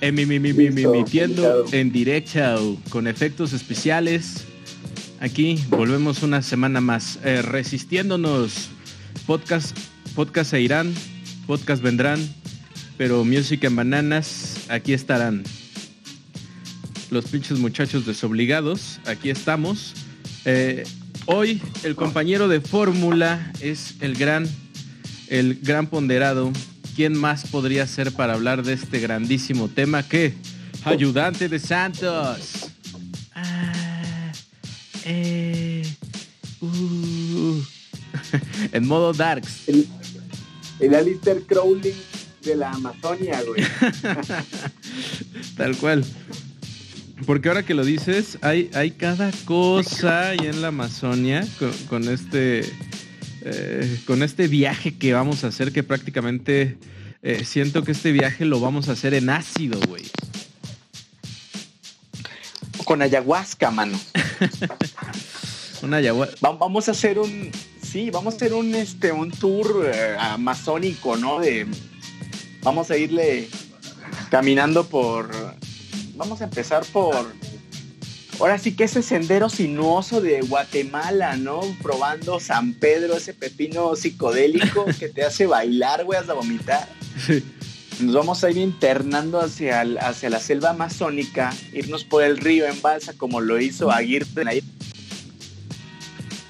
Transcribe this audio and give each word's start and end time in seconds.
Emitiendo 0.00 1.64
en 1.72 1.90
directo 1.90 2.78
con 2.88 3.08
efectos 3.08 3.52
especiales. 3.52 4.44
Aquí 5.18 5.58
volvemos 5.70 6.22
una 6.22 6.40
semana 6.42 6.80
más. 6.80 7.18
Eh, 7.24 7.42
resistiéndonos. 7.42 8.68
Podcast, 9.26 9.76
podcast 10.14 10.50
se 10.50 10.60
irán, 10.60 10.94
podcast 11.46 11.82
vendrán, 11.82 12.20
pero 12.96 13.24
Music 13.24 13.64
en 13.64 13.74
Bananas 13.74 14.66
aquí 14.68 14.92
estarán. 14.92 15.42
Los 17.10 17.26
pinches 17.26 17.58
muchachos 17.58 18.06
desobligados, 18.06 19.00
aquí 19.06 19.30
estamos. 19.30 19.94
Eh, 20.44 20.84
hoy 21.26 21.60
el 21.84 21.94
compañero 21.94 22.48
de 22.48 22.60
fórmula 22.60 23.52
es 23.60 23.94
el 24.00 24.14
gran, 24.14 24.48
el 25.32 25.58
gran 25.62 25.86
ponderado. 25.86 26.52
¿Quién 26.94 27.16
más 27.16 27.46
podría 27.46 27.86
ser 27.86 28.12
para 28.12 28.34
hablar 28.34 28.62
de 28.62 28.74
este 28.74 29.00
grandísimo 29.00 29.68
tema 29.68 30.06
que 30.06 30.34
ayudante 30.84 31.48
de 31.48 31.58
Santos? 31.58 32.70
Ah, 33.34 34.32
eh, 35.06 35.90
uh. 36.60 37.62
en 38.72 38.86
modo 38.86 39.14
Darks. 39.14 39.68
El, 39.68 39.88
el 40.80 40.94
Alistair 40.94 41.42
Crowley 41.46 41.94
de 42.44 42.56
la 42.56 42.72
Amazonia, 42.72 43.42
güey. 43.42 43.64
Tal 45.56 45.76
cual. 45.78 46.04
Porque 47.24 47.48
ahora 47.48 47.62
que 47.62 47.72
lo 47.72 47.84
dices, 47.84 48.36
hay, 48.42 48.70
hay 48.74 48.90
cada 48.90 49.30
cosa 49.44 50.30
ahí 50.30 50.40
en 50.42 50.60
la 50.60 50.68
Amazonia 50.68 51.46
con, 51.88 52.08
este 52.08 52.64
eh, 53.44 54.00
con 54.06 54.22
este 54.22 54.46
viaje 54.46 54.96
que 54.96 55.12
vamos 55.12 55.42
a 55.44 55.48
hacer 55.48 55.72
que 55.72 55.82
prácticamente 55.82 56.76
eh, 57.22 57.44
siento 57.44 57.82
que 57.82 57.92
este 57.92 58.12
viaje 58.12 58.44
lo 58.44 58.60
vamos 58.60 58.88
a 58.88 58.92
hacer 58.92 59.14
en 59.14 59.30
ácido, 59.30 59.80
güey. 59.88 60.04
Con 62.84 63.02
ayahuasca, 63.02 63.70
mano. 63.70 63.98
Una 65.82 65.96
ayahuasca. 65.96 66.36
vamos 66.40 66.88
a 66.88 66.92
hacer 66.92 67.18
un 67.18 67.50
sí, 67.82 68.10
vamos 68.10 68.34
a 68.34 68.36
hacer 68.36 68.54
un 68.54 68.74
este 68.74 69.10
un 69.10 69.30
tour 69.30 69.90
eh, 69.92 70.16
amazónico, 70.18 71.16
¿no? 71.16 71.40
De 71.40 71.66
vamos 72.62 72.90
a 72.90 72.96
irle 72.96 73.48
caminando 74.30 74.86
por 74.86 75.30
vamos 76.14 76.40
a 76.40 76.44
empezar 76.44 76.84
por 76.92 77.34
ahora 78.42 78.58
sí 78.58 78.74
que 78.74 78.84
ese 78.84 79.02
sendero 79.02 79.48
sinuoso 79.48 80.20
de 80.20 80.40
Guatemala, 80.40 81.36
¿no? 81.36 81.60
Probando 81.80 82.40
San 82.40 82.74
Pedro, 82.74 83.16
ese 83.16 83.34
pepino 83.34 83.94
psicodélico 83.94 84.84
que 84.98 85.08
te 85.08 85.22
hace 85.22 85.46
bailar, 85.46 86.04
güey, 86.04 86.18
hasta 86.18 86.32
vomitar. 86.32 86.88
Nos 88.00 88.14
vamos 88.16 88.42
a 88.42 88.50
ir 88.50 88.56
internando 88.56 89.40
hacia, 89.40 89.82
hacia 89.82 90.28
la 90.28 90.40
selva 90.40 90.70
amazónica, 90.70 91.54
irnos 91.72 92.02
por 92.02 92.24
el 92.24 92.36
río 92.36 92.66
en 92.66 92.82
balsa 92.82 93.12
como 93.16 93.40
lo 93.40 93.60
hizo 93.60 93.92
Aguirre. 93.92 94.26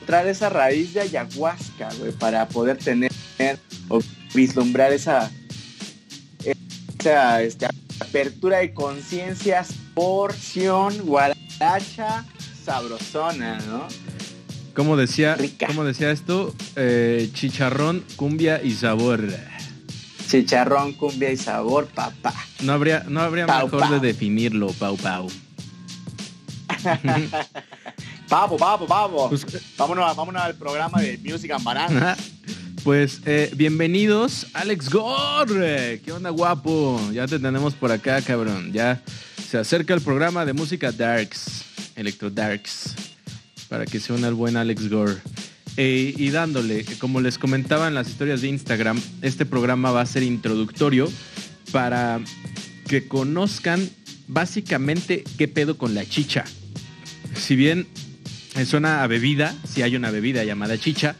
Traer 0.06 0.28
esa 0.28 0.48
raíz 0.48 0.94
de 0.94 1.02
ayahuasca, 1.02 1.90
güey, 1.98 2.12
para 2.12 2.48
poder 2.48 2.78
tener 2.78 3.12
o 3.88 4.00
vislumbrar 4.32 4.94
esa, 4.94 5.30
esa 6.42 7.42
este, 7.42 7.66
apertura 8.00 8.58
de 8.58 8.72
conciencias, 8.72 9.74
porción, 9.94 10.94
guaracha, 11.58 12.24
sabrosona, 12.64 13.58
¿no? 13.66 13.86
Como 14.74 14.96
decía, 14.96 15.36
como 15.66 15.84
decía 15.84 16.10
esto, 16.10 16.54
eh, 16.76 17.28
chicharrón, 17.34 18.04
cumbia 18.16 18.62
y 18.62 18.72
sabor. 18.72 19.22
Chicharrón, 20.28 20.94
cumbia 20.94 21.30
y 21.30 21.36
sabor, 21.36 21.86
papá. 21.88 22.32
No 22.60 22.72
habría, 22.72 23.04
no 23.08 23.20
habría 23.20 23.46
mejor 23.46 23.90
de 23.90 24.00
definirlo, 24.00 24.72
Pau 24.72 24.96
Pau. 24.96 25.28
vamos, 28.28 28.58
vamos, 28.58 28.88
vamos. 28.88 29.28
Pues, 29.28 29.76
vámonos, 29.76 30.16
vámonos 30.16 30.42
al 30.42 30.54
programa 30.54 31.02
de 31.02 31.18
Music 31.18 31.50
and 31.50 31.64
Banana. 31.64 32.16
Pues 32.82 33.20
eh, 33.26 33.52
bienvenidos, 33.54 34.46
Alex 34.54 34.88
Gore. 34.88 36.00
¿Qué 36.02 36.12
onda, 36.12 36.30
guapo? 36.30 36.98
Ya 37.12 37.26
te 37.26 37.38
tenemos 37.38 37.74
por 37.74 37.92
acá, 37.92 38.22
cabrón. 38.22 38.72
Ya 38.72 39.02
se 39.52 39.58
acerca 39.58 39.92
el 39.92 40.00
programa 40.00 40.46
de 40.46 40.54
música 40.54 40.92
Darks, 40.92 41.64
Electro 41.94 42.30
Darks, 42.30 42.94
para 43.68 43.84
que 43.84 44.00
se 44.00 44.14
una 44.14 44.28
el 44.28 44.32
buen 44.32 44.56
Alex 44.56 44.88
Gore. 44.88 45.16
Eh, 45.76 46.14
y 46.16 46.30
dándole, 46.30 46.86
como 46.98 47.20
les 47.20 47.36
comentaba 47.36 47.86
en 47.86 47.92
las 47.92 48.08
historias 48.08 48.40
de 48.40 48.48
Instagram, 48.48 48.98
este 49.20 49.44
programa 49.44 49.90
va 49.90 50.00
a 50.00 50.06
ser 50.06 50.22
introductorio 50.22 51.06
para 51.70 52.18
que 52.88 53.06
conozcan 53.06 53.90
básicamente 54.26 55.22
qué 55.36 55.48
pedo 55.48 55.76
con 55.76 55.94
la 55.94 56.06
chicha. 56.06 56.44
Si 57.34 57.54
bien 57.54 57.86
suena 58.64 59.02
a 59.02 59.06
bebida, 59.06 59.54
si 59.70 59.82
hay 59.82 59.96
una 59.96 60.10
bebida 60.10 60.44
llamada 60.44 60.78
chicha, 60.78 61.14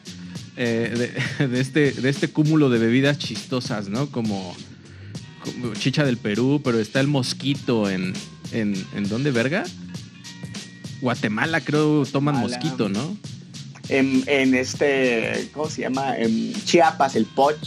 eh, 0.56 1.12
de, 1.38 1.60
este, 1.60 1.92
de 1.92 2.09
este 2.09 2.28
cúmulo 2.28 2.71
de 2.71 2.78
bebidas 2.78 3.19
chistosas, 3.19 3.91
¿no? 3.91 4.06
Como, 4.06 4.56
chicha 5.75 6.04
del 6.04 6.16
Perú, 6.16 6.60
pero 6.62 6.78
está 6.78 7.00
el 7.00 7.08
mosquito 7.08 7.88
en, 7.91 8.12
en, 8.53 8.75
¿en 8.94 9.08
dónde, 9.08 9.30
verga? 9.30 9.64
Guatemala 11.00 11.60
creo 11.60 12.04
toman 12.06 12.36
mosquito, 12.36 12.88
¿no? 12.88 13.16
En, 13.88 14.22
en, 14.26 14.54
este, 14.54 15.50
¿cómo 15.53 15.69
se 15.69 15.82
llama? 15.82 16.16
En 16.16 16.53
Chiapas, 16.64 17.16
el 17.16 17.26
poch. 17.26 17.58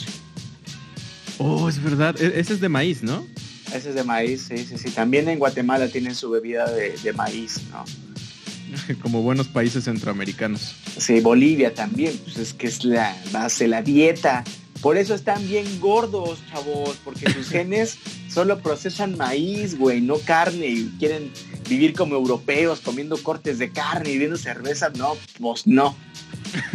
Oh, 1.37 1.67
es 1.67 1.83
verdad. 1.83 2.19
E, 2.19 2.39
ese 2.39 2.53
es 2.53 2.61
de 2.61 2.69
maíz, 2.69 3.03
¿no? 3.03 3.27
Ese 3.73 3.89
es 3.89 3.95
de 3.95 4.03
maíz, 4.03 4.45
sí, 4.47 4.57
sí, 4.57 4.77
sí. 4.77 4.89
También 4.91 5.27
en 5.27 5.37
Guatemala 5.37 5.89
tienen 5.89 6.15
su 6.15 6.29
bebida 6.29 6.71
de, 6.71 6.97
de 6.97 7.13
maíz, 7.13 7.61
¿no? 7.71 7.83
Como 9.01 9.21
buenos 9.21 9.47
países 9.47 9.83
centroamericanos. 9.83 10.75
Sí, 10.97 11.19
Bolivia 11.19 11.73
también, 11.73 12.17
pues 12.23 12.37
es 12.37 12.53
que 12.53 12.67
es 12.67 12.83
la 12.85 13.15
base, 13.31 13.67
la 13.67 13.81
dieta. 13.81 14.43
Por 14.85 14.97
eso 14.97 15.15
están 15.15 15.47
bien 15.47 15.79
gordos, 15.79 16.37
chavos, 16.51 16.95
porque 17.03 17.27
sus 17.33 17.49
genes 17.49 17.97
solo 18.29 18.59
procesan 18.59 19.17
maíz, 19.17 19.79
güey, 19.79 19.99
no 19.99 20.19
carne, 20.19 20.67
y 20.67 20.93
quieren 20.99 21.31
vivir 21.67 21.93
como 21.93 22.13
europeos, 22.13 22.81
comiendo 22.81 23.17
cortes 23.17 23.57
de 23.57 23.71
carne 23.71 24.11
y 24.11 24.19
viendo 24.19 24.37
cerveza. 24.37 24.91
No, 24.95 25.17
pues 25.39 25.65
no. 25.65 25.95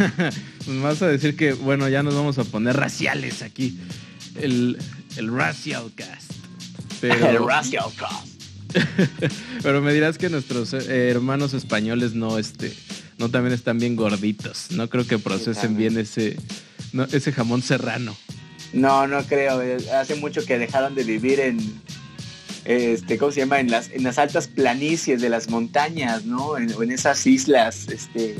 vas 0.83 1.01
a 1.01 1.07
decir 1.07 1.37
que, 1.37 1.53
bueno, 1.53 1.87
ya 1.87 2.03
nos 2.03 2.13
vamos 2.13 2.37
a 2.37 2.43
poner 2.43 2.75
raciales 2.75 3.41
aquí. 3.43 3.79
El, 4.35 4.77
el 5.15 5.33
racial 5.33 5.93
cast. 5.95 6.33
el 7.01 7.47
racial 7.47 7.85
cast. 7.95 8.27
Pero 9.63 9.81
me 9.81 9.93
dirás 9.93 10.17
que 10.17 10.29
nuestros 10.29 10.73
eh, 10.73 11.07
hermanos 11.07 11.53
españoles 11.53 12.13
no, 12.13 12.37
este, 12.39 12.73
no 13.17 13.29
también 13.29 13.53
están 13.53 13.79
bien 13.79 13.95
gorditos. 13.95 14.71
No 14.71 14.89
creo 14.89 15.07
que 15.07 15.17
procesen 15.17 15.77
bien 15.77 15.97
ese, 15.97 16.35
ese 17.11 17.31
jamón 17.31 17.61
serrano. 17.61 18.15
No, 18.73 19.07
no 19.07 19.23
creo. 19.23 19.61
Hace 19.93 20.15
mucho 20.15 20.45
que 20.45 20.57
dejaron 20.57 20.95
de 20.95 21.03
vivir 21.03 21.39
en, 21.39 21.59
este, 22.65 23.17
¿cómo 23.17 23.31
se 23.31 23.41
llama? 23.41 23.59
En 23.59 23.69
las, 23.71 23.89
en 23.91 24.03
las 24.03 24.17
altas 24.17 24.47
planicies 24.47 25.21
de 25.21 25.29
las 25.29 25.49
montañas, 25.49 26.25
¿no? 26.25 26.57
En, 26.57 26.71
en 26.71 26.91
esas 26.91 27.25
islas, 27.27 27.87
este, 27.89 28.37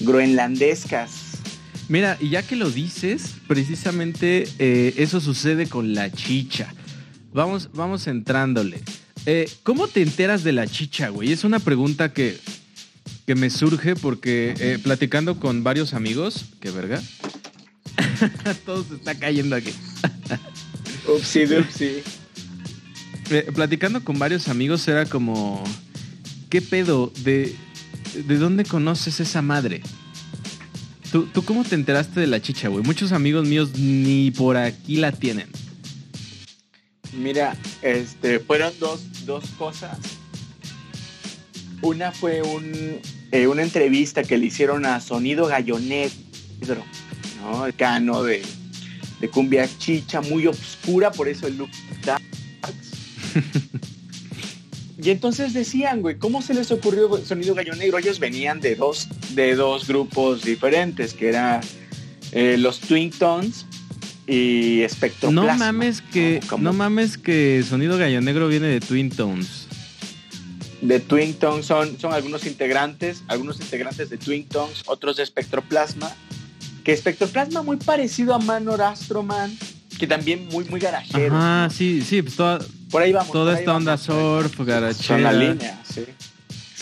groenlandescas. 0.00 1.10
Mira, 1.88 2.18
y 2.20 2.28
ya 2.28 2.42
que 2.42 2.54
lo 2.54 2.70
dices, 2.70 3.34
precisamente 3.46 4.46
eh, 4.58 4.94
eso 4.98 5.20
sucede 5.20 5.68
con 5.68 5.94
la 5.94 6.12
chicha. 6.12 6.72
Vamos, 7.32 7.70
vamos 7.72 8.06
entrándole. 8.06 8.80
Eh, 9.26 9.50
¿Cómo 9.62 9.88
te 9.88 10.02
enteras 10.02 10.44
de 10.44 10.52
la 10.52 10.66
chicha, 10.66 11.08
güey? 11.08 11.32
Es 11.32 11.44
una 11.44 11.60
pregunta 11.60 12.12
que, 12.12 12.38
que 13.26 13.34
me 13.34 13.50
surge 13.50 13.96
porque 13.96 14.54
eh, 14.58 14.78
platicando 14.82 15.40
con 15.40 15.64
varios 15.64 15.94
amigos, 15.94 16.46
qué 16.60 16.70
verga, 16.70 17.02
todo 18.66 18.84
se 18.84 18.94
está 18.94 19.14
cayendo 19.14 19.56
aquí. 19.56 19.70
upsi, 21.06 21.44
upsi. 21.58 22.02
Eh, 23.30 23.50
platicando 23.54 24.02
con 24.02 24.18
varios 24.18 24.48
amigos 24.48 24.86
era 24.88 25.04
como, 25.06 25.62
¿qué 26.48 26.62
pedo? 26.62 27.12
¿De, 27.24 27.54
de 28.14 28.36
dónde 28.38 28.64
conoces 28.64 29.20
esa 29.20 29.42
madre? 29.42 29.82
¿Tú, 31.12 31.26
¿Tú 31.26 31.44
cómo 31.44 31.64
te 31.64 31.74
enteraste 31.74 32.20
de 32.20 32.26
la 32.26 32.40
chicha, 32.40 32.68
güey? 32.68 32.84
Muchos 32.84 33.12
amigos 33.12 33.46
míos 33.46 33.70
ni 33.76 34.30
por 34.30 34.56
aquí 34.56 34.96
la 34.96 35.12
tienen. 35.12 35.48
Mira, 37.12 37.56
este, 37.82 38.38
fueron 38.38 38.72
dos, 38.78 39.00
cosas. 39.56 39.98
Una 41.80 42.12
fue 42.12 42.42
un, 42.42 43.00
eh, 43.32 43.46
una 43.46 43.62
entrevista 43.62 44.22
que 44.22 44.36
le 44.36 44.46
hicieron 44.46 44.84
a 44.84 45.00
Sonido 45.00 45.46
Gallonegro, 45.46 46.84
¿no? 47.50 47.66
El 47.66 47.74
cano 47.74 48.22
de, 48.22 48.42
de 49.20 49.28
cumbia 49.28 49.68
chicha, 49.78 50.20
muy 50.20 50.46
oscura, 50.46 51.10
por 51.10 51.28
eso 51.28 51.46
el 51.46 51.56
look 51.58 51.70
darks. 52.04 52.24
y 55.00 55.10
entonces 55.10 55.52
decían, 55.54 56.00
güey, 56.02 56.16
¿cómo 56.18 56.42
se 56.42 56.54
les 56.54 56.70
ocurrió 56.72 57.16
Sonido 57.24 57.54
Gallonegro? 57.54 57.98
Ellos 57.98 58.18
venían 58.18 58.60
de 58.60 58.74
dos, 58.74 59.08
de 59.34 59.54
dos 59.54 59.86
grupos 59.86 60.42
diferentes, 60.44 61.14
que 61.14 61.28
eran 61.28 61.60
eh, 62.32 62.56
los 62.58 62.80
Twin 62.80 63.10
Tones 63.10 63.64
y 64.26 64.82
espectroplasma. 64.82 65.52
No 65.52 65.58
mames 65.58 66.02
que, 66.02 66.40
Como- 66.48 66.64
no 66.64 66.72
mames 66.72 67.16
que 67.16 67.64
Sonido 67.68 67.96
Gallo 67.96 68.20
Negro 68.20 68.48
viene 68.48 68.66
de 68.66 68.80
Twin 68.80 69.08
Tones. 69.10 69.66
de 70.82 71.00
Twin 71.00 71.32
Tones 71.34 71.64
son, 71.66 71.98
son 71.98 72.12
algunos 72.12 72.44
integrantes, 72.44 73.22
algunos 73.28 73.60
integrantes 73.60 74.10
de 74.10 74.18
Twin 74.18 74.46
Tones, 74.48 74.82
otros 74.86 75.16
de 75.16 75.22
Espectroplasma, 75.22 76.12
que 76.88 76.94
Espectroplasma 76.94 77.62
muy 77.62 77.76
parecido 77.76 78.32
a 78.34 78.38
Manor 78.38 78.80
Astroman, 78.80 79.54
que 79.98 80.06
también 80.06 80.48
muy, 80.50 80.64
muy 80.64 80.80
garajero. 80.80 81.34
¿no? 81.34 81.68
sí, 81.68 82.00
sí, 82.00 82.22
pues 82.22 82.34
toda, 82.34 82.60
Por 82.90 83.02
ahí 83.02 83.12
vamos. 83.12 83.30
toda 83.30 83.52
ahí 83.52 83.58
esta 83.58 83.76
onda 83.76 83.96
vamos, 83.96 84.06
surf. 84.06 84.56
Son 84.56 84.66
la 84.66 84.80
garachera. 84.80 85.32
línea, 85.34 85.82
sí. 85.86 86.04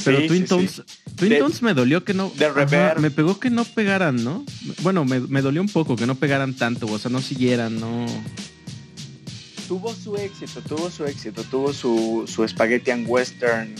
Pero 0.04 0.20
Sí, 0.20 0.26
Twin 0.28 0.42
sí, 0.42 0.48
Tones, 0.48 0.70
sí. 0.70 0.82
Twin 1.16 1.30
De- 1.30 1.38
Tones 1.38 1.60
me 1.62 1.74
dolió 1.74 2.04
que 2.04 2.14
no. 2.14 2.30
de 2.36 2.46
ajá, 2.46 2.94
me 3.00 3.10
pegó 3.10 3.40
que 3.40 3.50
no 3.50 3.64
pegaran, 3.64 4.22
¿no? 4.22 4.44
Bueno, 4.82 5.04
me, 5.04 5.18
me 5.18 5.42
dolió 5.42 5.60
un 5.60 5.68
poco 5.68 5.96
que 5.96 6.06
no 6.06 6.14
pegaran 6.14 6.54
tanto, 6.54 6.86
o 6.86 6.98
sea, 7.00 7.10
no 7.10 7.20
siguieran, 7.20 7.80
no. 7.80 8.06
Tuvo 9.66 9.92
su 9.92 10.14
éxito, 10.16 10.60
tuvo 10.60 10.88
su 10.88 11.04
éxito, 11.04 11.42
tuvo 11.42 11.72
su, 11.72 12.30
su 12.32 12.46
Spaghetti 12.46 12.92
and 12.92 13.06
Western 13.08 13.74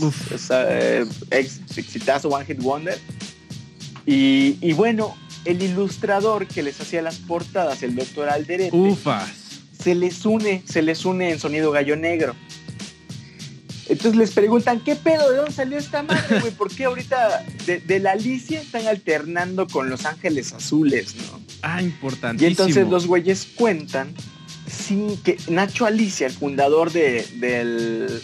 Uf. 0.00 0.32
eh, 0.50 1.06
ex, 1.30 1.60
exitazo 1.76 2.28
One 2.30 2.44
Hit 2.46 2.58
Wonder. 2.60 2.98
Y, 4.10 4.56
y 4.60 4.72
bueno, 4.72 5.16
el 5.44 5.62
ilustrador 5.62 6.46
que 6.46 6.62
les 6.62 6.80
hacía 6.80 7.00
las 7.02 7.16
portadas, 7.18 7.82
el 7.82 7.94
doctor 7.94 8.28
Alderete, 8.28 8.76
Ufas. 8.76 9.30
se 9.82 9.94
les 9.94 10.24
une, 10.26 10.62
se 10.66 10.82
les 10.82 11.04
une 11.04 11.30
en 11.30 11.38
sonido 11.38 11.70
gallo 11.70 11.94
negro. 11.96 12.34
Entonces 13.88 14.16
les 14.16 14.30
preguntan, 14.30 14.80
¿qué 14.84 14.94
pedo? 14.96 15.30
¿De 15.30 15.36
dónde 15.38 15.52
salió 15.52 15.76
esta 15.78 16.02
madre, 16.02 16.40
güey? 16.40 16.52
¿Por 16.52 16.70
qué 16.74 16.84
ahorita 16.84 17.44
de, 17.66 17.80
de 17.80 17.98
la 17.98 18.12
Alicia 18.12 18.60
están 18.60 18.86
alternando 18.86 19.66
con 19.66 19.90
Los 19.90 20.04
Ángeles 20.06 20.52
Azules, 20.52 21.14
no? 21.16 21.40
Ah, 21.62 21.82
Y 21.82 21.86
importantísimo. 21.86 22.50
entonces 22.50 22.88
los 22.88 23.06
güeyes 23.06 23.46
cuentan 23.56 24.14
sí, 24.66 25.18
que 25.24 25.36
Nacho 25.48 25.86
Alicia, 25.86 26.26
el 26.28 26.32
fundador 26.32 26.92
de- 26.92 27.26
del, 27.40 28.22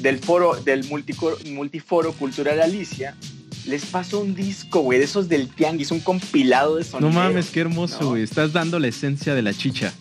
del 0.00 0.18
foro, 0.20 0.54
del 0.62 0.84
multiforo 0.88 2.12
cultural 2.12 2.60
Alicia, 2.60 3.16
les 3.66 3.84
pasó 3.86 4.20
un 4.20 4.34
disco, 4.34 4.80
güey, 4.80 4.98
de 4.98 5.04
esos 5.06 5.28
del 5.28 5.48
Tianguis, 5.48 5.90
un 5.90 6.00
compilado 6.00 6.76
de 6.76 6.84
No 6.84 6.90
sonidos. 6.90 7.14
mames, 7.14 7.50
qué 7.50 7.60
hermoso, 7.60 7.98
¿no? 8.00 8.08
güey. 8.10 8.22
Estás 8.22 8.52
dando 8.52 8.78
la 8.78 8.88
esencia 8.88 9.34
de 9.34 9.42
la 9.42 9.54
chicha. 9.54 9.92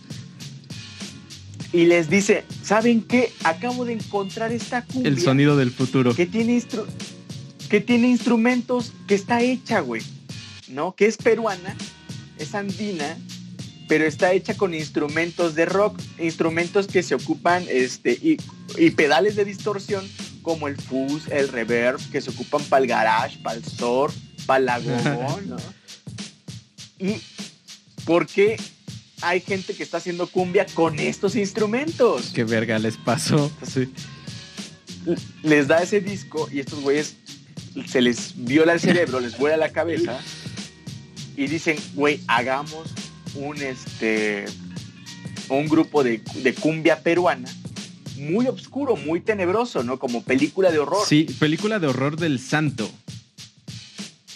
Y 1.71 1.85
les 1.85 2.09
dice, 2.09 2.43
¿saben 2.61 3.01
qué? 3.01 3.31
Acabo 3.43 3.83
de 3.85 3.93
encontrar 3.93 4.51
esta 4.51 4.83
cumbia 4.83 5.09
El 5.09 5.19
sonido 5.19 5.57
del 5.57 5.71
futuro. 5.71 6.13
que 6.13 6.27
tiene, 6.27 6.55
instru- 6.59 6.85
que 7.69 7.81
tiene 7.81 8.09
instrumentos, 8.09 8.93
que 9.07 9.15
está 9.15 9.41
hecha, 9.41 9.79
güey, 9.79 10.03
¿no? 10.67 10.93
Que 10.95 11.07
es 11.07 11.17
peruana, 11.17 11.75
es 12.37 12.53
andina, 12.53 13.17
pero 13.87 14.05
está 14.05 14.33
hecha 14.33 14.55
con 14.55 14.75
instrumentos 14.75 15.55
de 15.55 15.65
rock, 15.65 15.99
instrumentos 16.19 16.85
que 16.85 17.01
se 17.01 17.15
ocupan, 17.15 17.63
este, 17.67 18.11
y, 18.21 18.37
y 18.77 18.91
pedales 18.91 19.35
de 19.35 19.43
distorsión, 19.45 20.05
como 20.43 20.67
el 20.67 20.77
fuzz, 20.77 21.27
el 21.31 21.47
reverb, 21.47 21.99
que 22.11 22.21
se 22.21 22.29
ocupan 22.29 22.61
para 22.65 22.83
el 22.83 22.87
garage, 22.87 23.39
para 23.39 23.55
el 23.57 23.65
surf, 23.65 24.15
para 24.45 24.59
la 24.59 24.79
gogo, 24.79 25.41
¿no? 25.47 25.57
Y 26.99 27.19
¿por 28.05 28.27
qué 28.27 28.57
hay 29.21 29.41
gente 29.41 29.73
que 29.73 29.81
está 29.81 29.97
haciendo 29.97 30.27
cumbia 30.27 30.65
con 30.73 30.99
estos 30.99 31.35
instrumentos? 31.35 32.31
Qué 32.33 32.43
verga 32.43 32.77
les 32.77 32.97
pasó. 32.97 33.51
Sí. 33.65 33.91
les 35.41 35.67
da 35.67 35.81
ese 35.81 35.99
disco 36.01 36.47
y 36.51 36.59
estos 36.59 36.81
güeyes 36.81 37.15
se 37.87 38.01
les 38.01 38.33
viola 38.35 38.73
el 38.73 38.79
cerebro, 38.79 39.19
les 39.19 39.37
vuela 39.37 39.57
la 39.57 39.69
cabeza 39.69 40.19
y 41.35 41.47
dicen, 41.47 41.77
güey, 41.93 42.21
hagamos 42.27 42.93
un 43.35 43.61
este 43.61 44.45
un 45.49 45.67
grupo 45.67 46.03
de, 46.03 46.21
de 46.35 46.53
cumbia 46.53 47.01
peruana 47.01 47.49
muy 48.31 48.47
oscuro, 48.47 48.95
muy 48.95 49.21
tenebroso, 49.21 49.83
¿no? 49.83 49.99
Como 49.99 50.23
película 50.23 50.71
de 50.71 50.79
horror. 50.79 51.05
Sí, 51.07 51.25
película 51.39 51.79
de 51.79 51.87
horror 51.87 52.17
del 52.17 52.39
santo. 52.39 52.89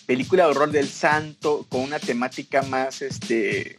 Película 0.06 0.44
de 0.46 0.52
horror 0.52 0.72
del 0.72 0.88
santo 0.88 1.66
con 1.70 1.82
una 1.82 2.00
temática 2.00 2.62
más 2.62 3.02
este 3.02 3.78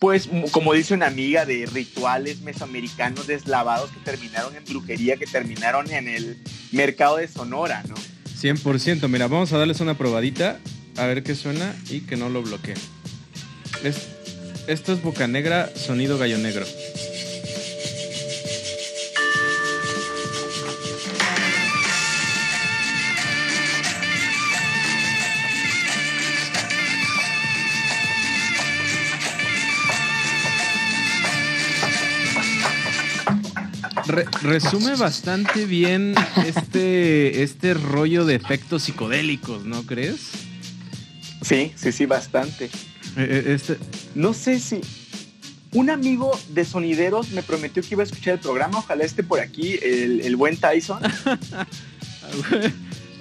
pues 0.00 0.28
como 0.50 0.72
dice 0.72 0.94
una 0.94 1.06
amiga 1.06 1.46
de 1.46 1.64
rituales 1.66 2.40
mesoamericanos 2.40 3.28
deslavados 3.28 3.90
que 3.92 4.00
terminaron 4.00 4.56
en 4.56 4.64
brujería, 4.64 5.16
que 5.16 5.26
terminaron 5.26 5.88
en 5.92 6.08
el 6.08 6.42
mercado 6.72 7.18
de 7.18 7.28
Sonora, 7.28 7.84
¿no? 7.88 7.94
100%. 8.40 9.06
Mira, 9.08 9.28
vamos 9.28 9.52
a 9.52 9.58
darles 9.58 9.78
una 9.80 9.96
probadita. 9.96 10.58
A 10.96 11.06
ver 11.06 11.22
qué 11.22 11.36
suena 11.36 11.72
y 11.88 12.00
que 12.00 12.16
no 12.16 12.28
lo 12.28 12.42
bloqueen. 12.42 12.76
Es- 13.84 14.08
esto 14.66 14.92
es 14.92 15.00
Boca 15.02 15.28
Negra, 15.28 15.70
sonido 15.76 16.18
gallo 16.18 16.36
negro. 16.38 16.66
Re- 34.12 34.26
resume 34.42 34.94
bastante 34.96 35.64
bien 35.66 36.14
este, 36.46 37.42
este 37.42 37.74
rollo 37.74 38.24
de 38.24 38.34
efectos 38.34 38.82
psicodélicos, 38.84 39.64
¿no 39.64 39.82
crees? 39.84 40.16
Sí, 41.42 41.72
sí, 41.74 41.90
sí, 41.92 42.06
bastante. 42.06 42.66
Eh, 42.66 42.70
eh, 43.16 43.44
Este, 43.54 43.78
No 44.14 44.32
sé 44.34 44.60
si 44.60 44.80
un 45.72 45.88
amigo 45.90 46.38
de 46.50 46.64
sonideros 46.64 47.30
me 47.30 47.42
prometió 47.42 47.82
que 47.82 47.88
iba 47.92 48.02
a 48.02 48.06
escuchar 48.06 48.34
el 48.34 48.40
programa, 48.40 48.78
ojalá 48.78 49.04
esté 49.04 49.22
por 49.22 49.40
aquí, 49.40 49.78
el, 49.82 50.20
el 50.20 50.36
buen 50.36 50.56
Tyson. 50.56 51.00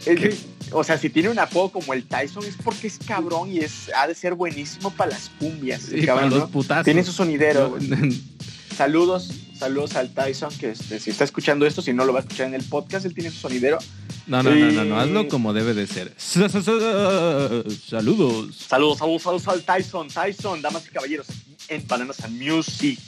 El- 0.05 0.35
o 0.73 0.83
sea, 0.85 0.97
si 0.97 1.09
tiene 1.09 1.29
un 1.29 1.37
apodo 1.37 1.69
como 1.69 1.93
el 1.93 2.05
Tyson 2.05 2.45
es 2.45 2.55
porque 2.63 2.87
es 2.87 2.97
cabrón 3.05 3.51
y 3.51 3.57
es 3.59 3.91
ha 3.95 4.07
de 4.07 4.15
ser 4.15 4.35
buenísimo 4.35 4.89
para 4.91 5.11
las 5.11 5.29
cumbias. 5.37 5.89
el 5.89 6.03
y 6.03 6.07
para 6.07 6.21
cabrón, 6.21 6.29
los 6.29 6.39
¿no? 6.39 6.47
putazos. 6.49 6.85
Tiene 6.85 7.03
su 7.03 7.11
sonidero. 7.11 7.77
No. 7.79 7.97
Saludos, 8.77 9.29
saludos 9.61 9.95
al 9.95 10.11
Tyson, 10.13 10.49
que 10.57 10.71
este, 10.71 10.99
si 10.99 11.11
está 11.11 11.23
escuchando 11.23 11.65
esto, 11.67 11.81
si 11.83 11.93
no 11.93 12.03
lo 12.03 12.13
va 12.13 12.19
a 12.19 12.21
escuchar 12.23 12.47
en 12.47 12.55
el 12.55 12.63
podcast, 12.63 13.05
él 13.05 13.13
tiene 13.13 13.29
su 13.29 13.37
sonidero. 13.37 13.77
No, 14.25 14.41
no, 14.41 14.49
no, 14.55 14.71
no, 14.71 14.85
no, 14.85 14.99
hazlo 14.99 15.27
como 15.27 15.53
debe 15.53 15.73
de 15.75 15.85
ser. 15.87 16.13
Saludos. 16.17 17.75
Saludos, 17.87 18.55
saludos, 18.97 19.21
saludos 19.21 19.47
al 19.47 19.61
Tyson, 19.63 20.07
Tyson, 20.07 20.61
damas 20.61 20.85
y 20.87 20.89
caballeros, 20.91 21.27
aquí 21.29 21.55
en 21.69 21.87
Bananas 21.87 22.19
and 22.23 22.41
Music. 22.41 22.99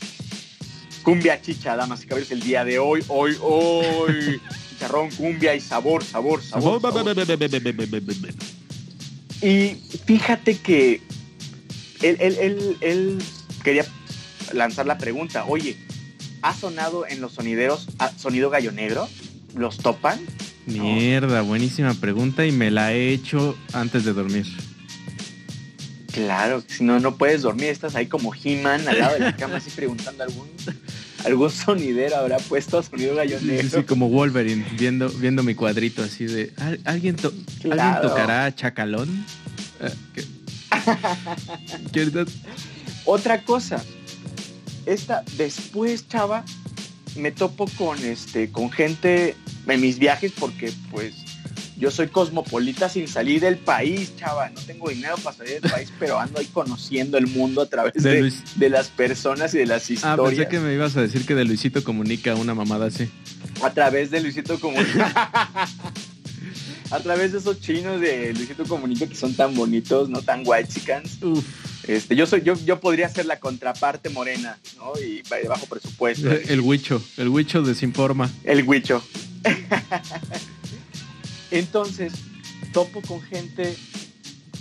Cumbia 1.04 1.42
chicha, 1.42 1.76
damas 1.76 2.04
y 2.04 2.08
caballeros, 2.08 2.32
el 2.32 2.42
día 2.42 2.64
de 2.64 2.78
hoy, 2.80 3.04
hoy, 3.08 3.36
hoy. 3.42 4.40
Chicharrón, 4.70 5.10
cumbia 5.12 5.56
y 5.56 5.60
sabor, 5.62 6.04
sabor, 6.04 6.42
sabor. 6.44 6.80
sabor. 6.82 7.16
Y 9.42 9.76
fíjate 10.06 10.58
que 10.60 11.02
él, 12.02 12.18
él- 12.20 12.38
él- 12.40 12.78
él 12.82 13.24
quería 13.64 13.86
lanzar 14.54 14.86
la 14.86 14.98
pregunta, 14.98 15.46
oye, 15.46 15.78
¿ha 16.44 16.54
sonado 16.54 17.08
en 17.08 17.20
los 17.22 17.34
sonideros 17.34 17.88
ah, 18.00 18.12
sonido 18.16 18.50
gallo 18.52 18.72
negro? 18.72 19.10
¿Los 19.56 19.78
topan? 19.78 20.20
Mierda, 20.68 21.42
buenísima 21.42 21.94
pregunta 21.96 22.46
y 22.46 22.52
me 22.52 22.70
la 22.72 22.94
he 22.94 23.10
hecho 23.12 23.58
antes 23.74 24.06
de 24.06 24.14
dormir. 24.14 24.46
Claro, 26.12 26.64
si 26.68 26.84
no, 26.84 27.00
no 27.00 27.18
puedes 27.18 27.42
dormir, 27.42 27.70
estás 27.70 27.96
ahí 27.96 28.06
como 28.06 28.34
He-Man 28.36 28.88
al 28.88 29.00
lado 29.00 29.14
de 29.16 29.20
la 29.22 29.36
cama 29.36 29.58
así 29.58 29.72
preguntando 29.72 30.24
algún, 30.24 30.48
algún 31.26 31.50
sonidero 31.50 32.18
habrá 32.18 32.38
puesto 32.38 32.84
sonido 32.84 33.16
gallo 33.16 33.40
negro. 33.42 33.68
sí, 33.70 33.78
sí, 33.78 33.84
como 33.84 34.10
Wolverine, 34.10 34.64
viendo, 34.78 35.10
viendo 35.10 35.42
mi 35.42 35.56
cuadrito 35.56 36.04
así 36.04 36.26
de. 36.26 36.54
¿al- 36.58 36.80
¿Alguien, 36.86 37.16
to- 37.16 37.34
¿alguien 37.56 37.72
Claro. 37.72 38.10
tocará 38.10 38.54
Chacalón? 38.54 39.26
¿qué? 40.14 40.24
¿Qué 41.92 42.00
ahorita- 42.02 42.26
Otra 43.06 43.42
cosa, 43.44 43.84
esta, 44.86 45.24
después, 45.38 46.08
chava, 46.08 46.44
me 47.16 47.32
topo 47.32 47.66
con 47.78 47.98
este, 48.04 48.52
con 48.52 48.72
gente 48.72 49.36
en 49.68 49.82
mis 49.82 50.00
viajes 50.00 50.32
porque 50.38 50.72
pues 50.92 51.14
yo 51.78 51.90
soy 51.92 52.08
cosmopolita 52.08 52.88
sin 52.90 53.08
salir 53.08 53.42
del 53.42 53.58
país, 53.58 54.16
chava. 54.18 54.50
No 54.50 54.62
tengo 54.62 54.90
dinero 54.90 55.16
para 55.24 55.36
salir 55.36 55.60
del 55.62 55.72
país, 55.72 55.92
pero 56.00 56.20
ando 56.20 56.40
ahí 56.40 56.46
conociendo 56.48 57.18
el 57.18 57.28
mundo 57.28 57.62
a 57.62 57.66
través 57.68 57.94
De 58.02 58.10
de, 58.12 58.22
Luis. 58.22 58.42
de 58.56 58.70
las 58.70 58.88
personas 58.90 59.54
y 59.54 59.58
de 59.60 59.66
las 59.66 59.90
Ah, 59.90 59.94
historias. 59.94 60.30
pensé 60.36 60.48
que 60.48 60.60
me 60.60 60.74
ibas 60.74 60.96
a 60.98 61.02
decir 61.02 61.26
que 61.26 61.36
de 61.36 61.46
Luisito 61.46 61.84
comunica 61.84 62.36
una 62.36 62.54
mamada 62.54 62.86
así. 62.88 63.10
A 63.62 63.70
través 63.72 64.12
de 64.12 64.22
Luisito 64.22 64.60
Comunica. 64.60 65.68
a 66.92 67.00
través 67.00 67.32
de 67.32 67.40
esos 67.40 67.60
chinos 67.60 68.00
de 68.02 68.34
Luisito 68.34 68.66
Comunica 68.66 69.08
que 69.08 69.16
son 69.16 69.34
tan 69.34 69.56
bonitos, 69.56 70.10
no 70.10 70.22
tan 70.22 70.44
white 70.46 70.70
Uf. 71.22 71.44
Este, 71.88 72.16
yo 72.16 72.26
soy, 72.26 72.42
yo, 72.44 72.56
yo 72.66 72.80
podría 72.80 73.10
ser 73.10 73.26
la 73.26 73.40
contraparte 73.40 74.10
morena, 74.10 74.58
¿no? 74.78 74.94
Y 75.00 75.22
de 75.22 75.48
bajo 75.48 75.66
presupuesto. 75.66 76.32
El 76.48 76.62
huicho, 76.62 77.02
el 77.18 77.30
huicho 77.30 77.62
desinforma. 77.62 78.30
El 78.44 78.64
huicho. 78.64 79.04
Entonces, 81.52 82.14
topo 82.72 83.02
con 83.02 83.22
gente 83.22 83.76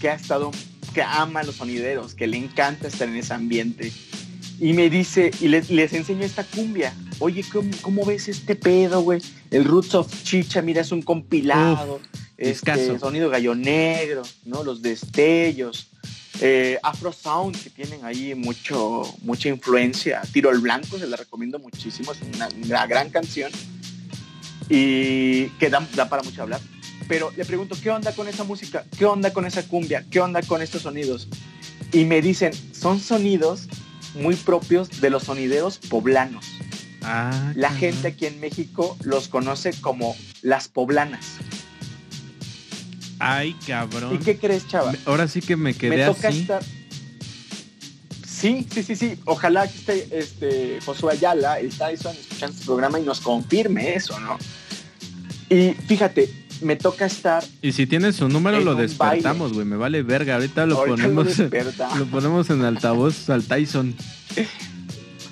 que 0.00 0.10
ha 0.10 0.14
estado 0.14 0.50
que 0.92 1.02
ama 1.02 1.42
los 1.42 1.56
sonideros, 1.56 2.14
que 2.14 2.26
le 2.26 2.36
encanta 2.36 2.88
estar 2.88 3.08
en 3.08 3.16
ese 3.16 3.32
ambiente. 3.32 3.92
Y 4.60 4.74
me 4.74 4.90
dice, 4.90 5.30
y 5.40 5.48
les, 5.48 5.70
les 5.70 5.92
enseño 5.92 6.24
esta 6.24 6.44
cumbia. 6.44 6.92
Oye, 7.18 7.44
¿cómo, 7.50 7.70
cómo 7.80 8.04
ves 8.04 8.28
este 8.28 8.56
pedo, 8.56 9.00
güey? 9.00 9.22
El 9.50 9.64
Roots 9.64 9.94
of 9.94 10.22
Chicha, 10.22 10.60
mira, 10.60 10.82
es 10.82 10.92
un 10.92 11.02
compilado. 11.02 12.00
este, 12.36 12.98
sonido 12.98 13.30
gallo 13.30 13.54
negro, 13.54 14.22
¿no? 14.44 14.64
Los 14.64 14.82
destellos. 14.82 15.88
Eh, 16.40 16.78
Afro 16.82 17.12
Sound, 17.12 17.62
que 17.62 17.70
tienen 17.70 18.04
ahí 18.04 18.34
mucho, 18.34 19.02
mucha 19.22 19.48
influencia. 19.48 20.22
Tiro 20.32 20.50
al 20.50 20.58
Blanco, 20.58 20.98
se 20.98 21.06
la 21.06 21.16
recomiendo 21.16 21.58
muchísimo, 21.58 22.12
es 22.12 22.18
una, 22.66 22.86
gran 22.86 23.10
canción 23.10 23.52
y 24.68 25.48
que 25.58 25.68
da, 25.70 25.86
da, 25.94 26.08
para 26.08 26.22
mucho 26.22 26.42
hablar. 26.42 26.60
Pero 27.08 27.32
le 27.36 27.44
pregunto, 27.44 27.76
¿qué 27.80 27.90
onda 27.90 28.12
con 28.14 28.28
esa 28.28 28.44
música? 28.44 28.84
¿Qué 28.96 29.04
onda 29.04 29.32
con 29.32 29.44
esa 29.44 29.62
cumbia? 29.62 30.04
¿Qué 30.10 30.20
onda 30.20 30.42
con 30.42 30.62
estos 30.62 30.82
sonidos? 30.82 31.28
Y 31.92 32.04
me 32.04 32.22
dicen, 32.22 32.52
son 32.72 33.00
sonidos 33.00 33.68
muy 34.14 34.34
propios 34.36 35.00
de 35.00 35.10
los 35.10 35.24
sonideros 35.24 35.78
poblanos. 35.78 36.46
Ah, 37.02 37.52
la 37.56 37.70
gente 37.70 38.08
aquí 38.08 38.26
en 38.26 38.40
México 38.40 38.96
los 39.02 39.28
conoce 39.28 39.72
como 39.80 40.16
las 40.40 40.68
poblanas. 40.68 41.38
Ay, 43.24 43.54
cabrón. 43.64 44.16
¿Y 44.16 44.18
qué 44.18 44.36
crees, 44.36 44.66
chava? 44.66 44.92
Ahora 45.04 45.28
sí 45.28 45.40
que 45.40 45.54
me 45.54 45.74
quedé 45.74 45.96
me 45.96 46.04
toca 46.06 46.28
Estar... 46.28 46.60
Sí, 48.26 48.66
sí, 48.68 48.82
sí, 48.82 48.96
sí. 48.96 49.14
Ojalá 49.26 49.68
que 49.68 49.78
esté 49.78 50.18
este, 50.18 50.80
Josué 50.84 51.12
Ayala, 51.12 51.60
el 51.60 51.68
Tyson, 51.68 52.16
escuchando 52.16 52.52
este 52.52 52.66
programa 52.66 52.98
y 52.98 53.04
nos 53.04 53.20
confirme 53.20 53.94
eso, 53.94 54.18
¿no? 54.18 54.38
Y 55.48 55.70
fíjate, 55.86 56.28
me 56.62 56.74
toca 56.74 57.06
estar. 57.06 57.44
Y 57.62 57.70
si 57.70 57.86
tienes 57.86 58.16
su 58.16 58.28
número, 58.28 58.58
lo 58.58 58.74
despertamos, 58.74 59.52
güey. 59.52 59.66
Me 59.66 59.76
vale 59.76 60.02
verga. 60.02 60.34
Ahorita 60.34 60.66
lo 60.66 60.84
ponemos. 60.84 61.38
Lo, 61.96 62.06
ponemos 62.06 62.50
en 62.50 62.64
altavoz 62.64 63.30
al 63.30 63.44
Tyson. 63.44 63.94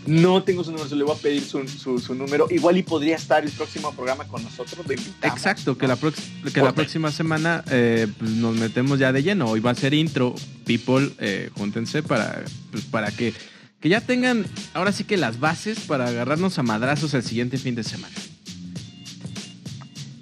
No 0.07 0.43
tengo 0.43 0.65
su 0.65 0.73
número, 0.73 0.95
le 0.97 1.05
voy 1.05 1.17
a 1.17 1.19
pedir 1.19 1.43
su, 1.43 2.15
número. 2.15 2.47
Igual 2.51 2.79
y 2.79 2.83
podría 2.83 3.17
estar 3.17 3.45
el 3.45 3.51
próximo 3.51 3.93
programa 3.93 4.27
con 4.27 4.43
nosotros. 4.43 4.85
Exacto, 5.23 5.77
que 5.77 5.87
la, 5.87 5.97
que 5.97 6.61
la 6.61 6.73
próxima 6.73 7.11
semana 7.13 7.63
eh, 7.71 8.07
pues, 8.19 8.31
nos 8.33 8.57
metemos 8.57 8.99
ya 8.99 9.13
de 9.13 9.23
lleno. 9.23 9.51
Hoy 9.51 9.61
va 9.61 9.73
a 9.73 9.75
ser 9.75 9.93
intro. 9.93 10.35
People, 10.65 11.11
eh, 11.19 11.51
júntense 11.55 12.03
para, 12.03 12.43
pues, 12.71 12.85
para 12.85 13.11
que, 13.11 13.35
que 13.81 13.89
ya 13.89 14.01
tengan 14.01 14.47
ahora 14.73 14.93
sí 14.93 15.05
que 15.05 15.17
las 15.17 15.39
bases 15.39 15.81
para 15.81 16.09
agarrarnos 16.09 16.59
a 16.59 16.63
madrazos 16.63 17.13
el 17.15 17.23
siguiente 17.23 17.59
fin 17.59 17.75
de 17.75 17.85
semana. 17.85 18.15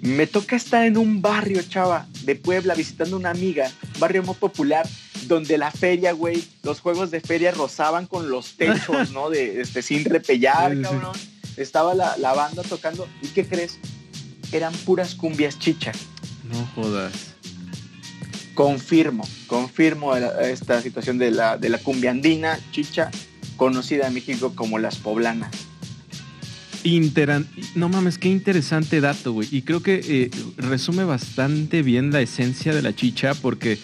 Me 0.01 0.27
toca 0.27 0.55
estar 0.55 0.85
en 0.85 0.97
un 0.97 1.21
barrio, 1.21 1.61
chava, 1.61 2.07
de 2.23 2.35
Puebla, 2.35 2.73
visitando 2.73 3.17
una 3.17 3.31
amiga, 3.31 3.69
barrio 3.99 4.23
muy 4.23 4.35
popular, 4.35 4.87
donde 5.27 5.57
la 5.57 5.71
feria, 5.71 6.11
güey, 6.11 6.43
los 6.63 6.79
juegos 6.79 7.11
de 7.11 7.21
feria 7.21 7.51
rozaban 7.51 8.07
con 8.07 8.29
los 8.29 8.53
techos, 8.53 9.11
¿no? 9.11 9.29
De 9.29 9.61
este, 9.61 9.81
sin 9.81 10.05
repellar, 10.05 10.79
cabrón. 10.81 11.15
Estaba 11.57 11.93
la, 11.93 12.33
banda 12.33 12.63
tocando. 12.63 13.07
¿Y 13.21 13.27
qué 13.27 13.45
crees? 13.45 13.79
Eran 14.51 14.73
puras 14.85 15.15
cumbias 15.15 15.59
chicha. 15.59 15.91
No 16.51 16.65
jodas. 16.75 17.35
Confirmo, 18.53 19.27
confirmo 19.47 20.15
esta 20.15 20.81
situación 20.81 21.17
de 21.17 21.31
la, 21.31 21.57
de 21.57 21.69
la 21.69 21.77
cumbia 21.77 22.11
andina, 22.11 22.59
chicha, 22.71 23.09
conocida 23.55 24.07
en 24.07 24.13
México 24.13 24.53
como 24.55 24.79
las 24.79 24.97
poblanas 24.97 25.69
no 27.75 27.89
mames, 27.89 28.17
qué 28.17 28.29
interesante 28.29 29.01
dato, 29.01 29.33
güey. 29.33 29.47
Y 29.51 29.61
creo 29.63 29.81
que 29.81 30.01
eh, 30.03 30.31
resume 30.57 31.03
bastante 31.03 31.81
bien 31.81 32.11
la 32.11 32.21
esencia 32.21 32.73
de 32.73 32.81
la 32.81 32.95
chicha 32.95 33.33
porque 33.33 33.77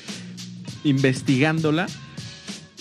investigándola 0.86 1.88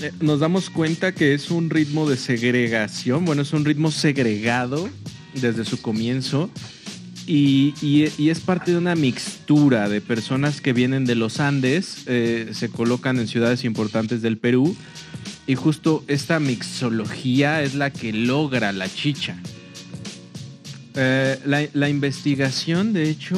eh, 0.00 0.12
nos 0.20 0.40
damos 0.40 0.70
cuenta 0.70 1.12
que 1.12 1.34
es 1.34 1.52
un 1.52 1.70
ritmo 1.70 2.08
de 2.08 2.16
segregación, 2.16 3.24
bueno, 3.24 3.42
es 3.42 3.52
un 3.52 3.64
ritmo 3.64 3.92
segregado 3.92 4.88
desde 5.34 5.64
su 5.64 5.80
comienzo 5.80 6.50
y, 7.26 8.04
es 8.18 8.40
parte 8.40 8.72
de 8.72 8.78
una 8.78 8.96
mixtura 8.96 9.88
de 9.88 10.00
personas 10.00 10.60
que 10.60 10.72
vienen 10.72 11.04
de 11.04 11.14
los 11.14 11.38
Andes, 11.38 12.02
eh, 12.06 12.50
se 12.52 12.70
colocan 12.70 13.20
en 13.20 13.28
ciudades 13.28 13.64
importantes 13.64 14.20
del 14.20 14.36
Perú 14.36 14.76
y 15.46 15.54
justo 15.54 16.04
esta 16.08 16.40
mixología 16.40 17.62
es 17.62 17.74
la 17.74 17.90
que 17.90 18.12
logra 18.12 18.72
la 18.72 18.92
chicha. 18.92 19.36
Eh, 20.96 21.38
la, 21.72 21.88
investigación, 21.88 22.92
de 22.92 23.10
hecho, 23.10 23.36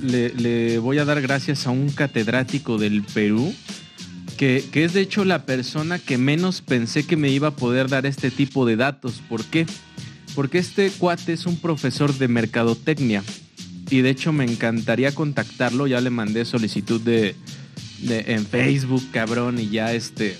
le, 0.00 0.78
voy 0.78 0.98
a 0.98 1.04
dar 1.04 1.20
gracias 1.20 1.66
a 1.66 1.70
un 1.70 1.90
catedrático 1.90 2.78
del 2.78 3.02
Perú, 3.02 3.54
que, 4.36 4.64
es 4.72 4.92
de 4.92 5.00
hecho 5.00 5.24
la 5.24 5.44
persona 5.44 5.98
que 5.98 6.18
menos 6.18 6.60
pensé 6.60 7.06
que 7.06 7.16
me 7.16 7.30
iba 7.30 7.48
a 7.48 7.56
poder 7.56 7.88
dar 7.88 8.06
este 8.06 8.30
tipo 8.30 8.66
de 8.66 8.76
datos. 8.76 9.22
¿Por 9.28 9.44
qué? 9.44 9.66
Porque 10.34 10.58
este 10.58 10.90
cuate 10.90 11.32
es 11.32 11.46
un 11.46 11.56
profesor 11.56 12.16
de 12.16 12.28
mercadotecnia 12.28 13.24
y 13.90 14.00
de 14.00 14.10
hecho 14.10 14.32
me 14.32 14.44
encantaría 14.44 15.14
contactarlo. 15.14 15.86
Ya 15.86 16.00
le 16.00 16.10
mandé 16.10 16.44
solicitud 16.44 17.00
de, 17.00 17.34
en 18.08 18.46
Facebook, 18.46 19.02
cabrón, 19.10 19.58
y 19.58 19.68
ya 19.70 19.92
este, 19.92 20.36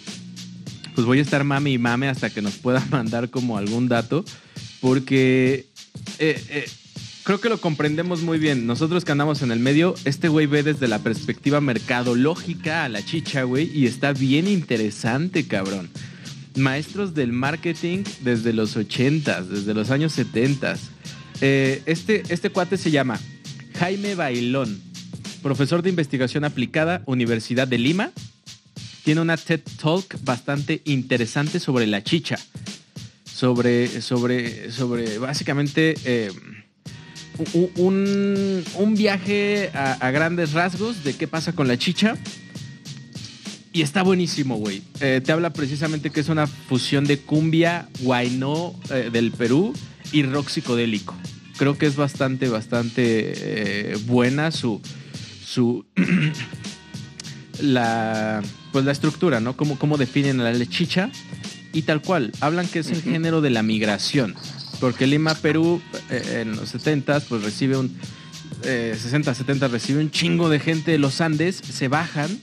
pues 0.95 1.07
voy 1.07 1.19
a 1.19 1.23
estar 1.23 1.43
mame 1.43 1.71
y 1.71 1.79
mame 1.79 2.09
hasta 2.09 2.31
que 2.31 2.43
nos 2.43 2.55
pueda 2.55 2.87
mandar 2.91 3.31
como 3.31 3.59
algún 3.59 3.89
dato 3.89 4.25
porque 4.81 5.67
eh, 6.19 6.45
eh, 6.51 6.67
creo 7.29 7.43
que 7.43 7.51
lo 7.51 7.61
comprendemos 7.61 8.23
muy 8.23 8.39
bien. 8.39 8.67
Nosotros 8.67 9.05
que 9.05 9.13
andamos 9.13 9.43
en 9.43 9.51
el 9.53 9.59
medio, 9.59 9.95
este 10.07 10.29
güey 10.29 10.47
ve 10.47 10.63
desde 10.63 10.89
la 10.89 11.01
perspectiva 11.01 11.61
mercadológica 11.61 12.85
a 12.85 12.89
la 12.89 13.05
chicha, 13.05 13.43
güey, 13.43 13.71
y 13.71 13.85
está 13.85 14.15
bien 14.15 14.49
interesante, 14.49 15.47
cabrón. 15.47 15.91
Maestros 16.57 17.13
del 17.13 17.35
marketing 17.35 18.05
desde 18.23 18.55
los 18.55 18.79
80, 18.79 19.43
desde 19.43 19.75
los 19.75 19.91
años 19.91 20.15
70. 20.15 20.79
Eh, 21.43 21.83
este, 21.85 22.23
este 22.31 22.49
cuate 22.49 22.79
se 22.79 22.91
llama 22.91 23.21
Jaime 23.79 24.15
Bailón, 24.15 24.81
profesor 25.43 25.83
de 25.83 25.91
investigación 25.91 26.47
aplicada, 26.47 27.03
Universidad 27.05 27.69
de 27.69 27.77
Lima. 27.77 28.11
Tiene 29.05 29.21
una 29.21 29.37
TED 29.37 29.61
Talk 29.83 30.17
bastante 30.25 30.81
interesante 30.87 31.61
sobre 31.61 31.87
la 31.87 32.03
chicha 32.03 32.39
sobre, 33.25 34.01
sobre, 34.01 34.73
sobre 34.73 35.19
básicamente 35.19 35.95
eh, 36.05 36.33
un, 37.77 38.95
viaje 38.97 39.71
a, 39.75 40.11
grandes 40.11 40.53
rasgos 40.53 41.05
de 41.05 41.15
qué 41.15 41.29
pasa 41.29 41.53
con 41.53 41.69
la 41.69 41.77
chicha. 41.77 42.17
Y 43.73 43.83
está 43.83 44.03
buenísimo, 44.03 44.57
güey. 44.57 44.83
Eh, 45.01 45.21
te 45.25 45.31
habla 45.31 45.53
precisamente 45.53 46.11
que 46.11 46.21
es 46.21 46.29
una 46.29 46.47
fusión 46.47 47.05
de 47.05 47.19
cumbia, 47.19 47.89
guainó 48.01 48.75
eh, 48.91 49.11
del 49.13 49.31
Perú 49.31 49.75
y 50.11 50.23
rock 50.23 50.49
psicodélico. 50.49 51.15
Creo 51.59 51.77
que 51.77 51.87
es 51.87 51.97
bastante, 51.97 52.49
bastante 52.49 53.95
buena 54.07 54.51
su, 54.51 54.81
su 55.45 55.85
la, 57.61 58.43
pues 58.73 58.85
la 58.85 58.93
estructura, 58.93 59.41
¿no? 59.41 59.57
Cómo, 59.57 59.79
cómo 59.79 59.97
definen 59.97 60.41
a 60.41 60.51
la 60.51 60.67
chicha 60.67 61.11
y 61.73 61.83
tal 61.83 62.01
cual, 62.01 62.33
hablan 62.41 62.67
que 62.67 62.81
es 62.81 62.91
el 62.91 63.03
género 63.03 63.41
de 63.41 63.51
la 63.51 63.63
migración, 63.63 64.35
porque 64.81 65.07
Lima, 65.07 65.35
Perú, 65.35 65.81
eh, 66.11 66.41
en 66.43 66.57
los 66.57 66.69
70 66.71 67.21
pues 67.21 67.43
recibe 67.43 67.77
un, 67.77 67.97
60, 68.63 69.31
eh, 69.31 69.35
70 69.35 69.69
recibe 69.69 70.01
un 70.01 70.11
chingo 70.11 70.49
de 70.49 70.61
gente. 70.61 70.93
De 70.93 70.99
los 70.99 71.21
Andes, 71.21 71.57
se 71.57 71.89
bajan, 71.89 72.41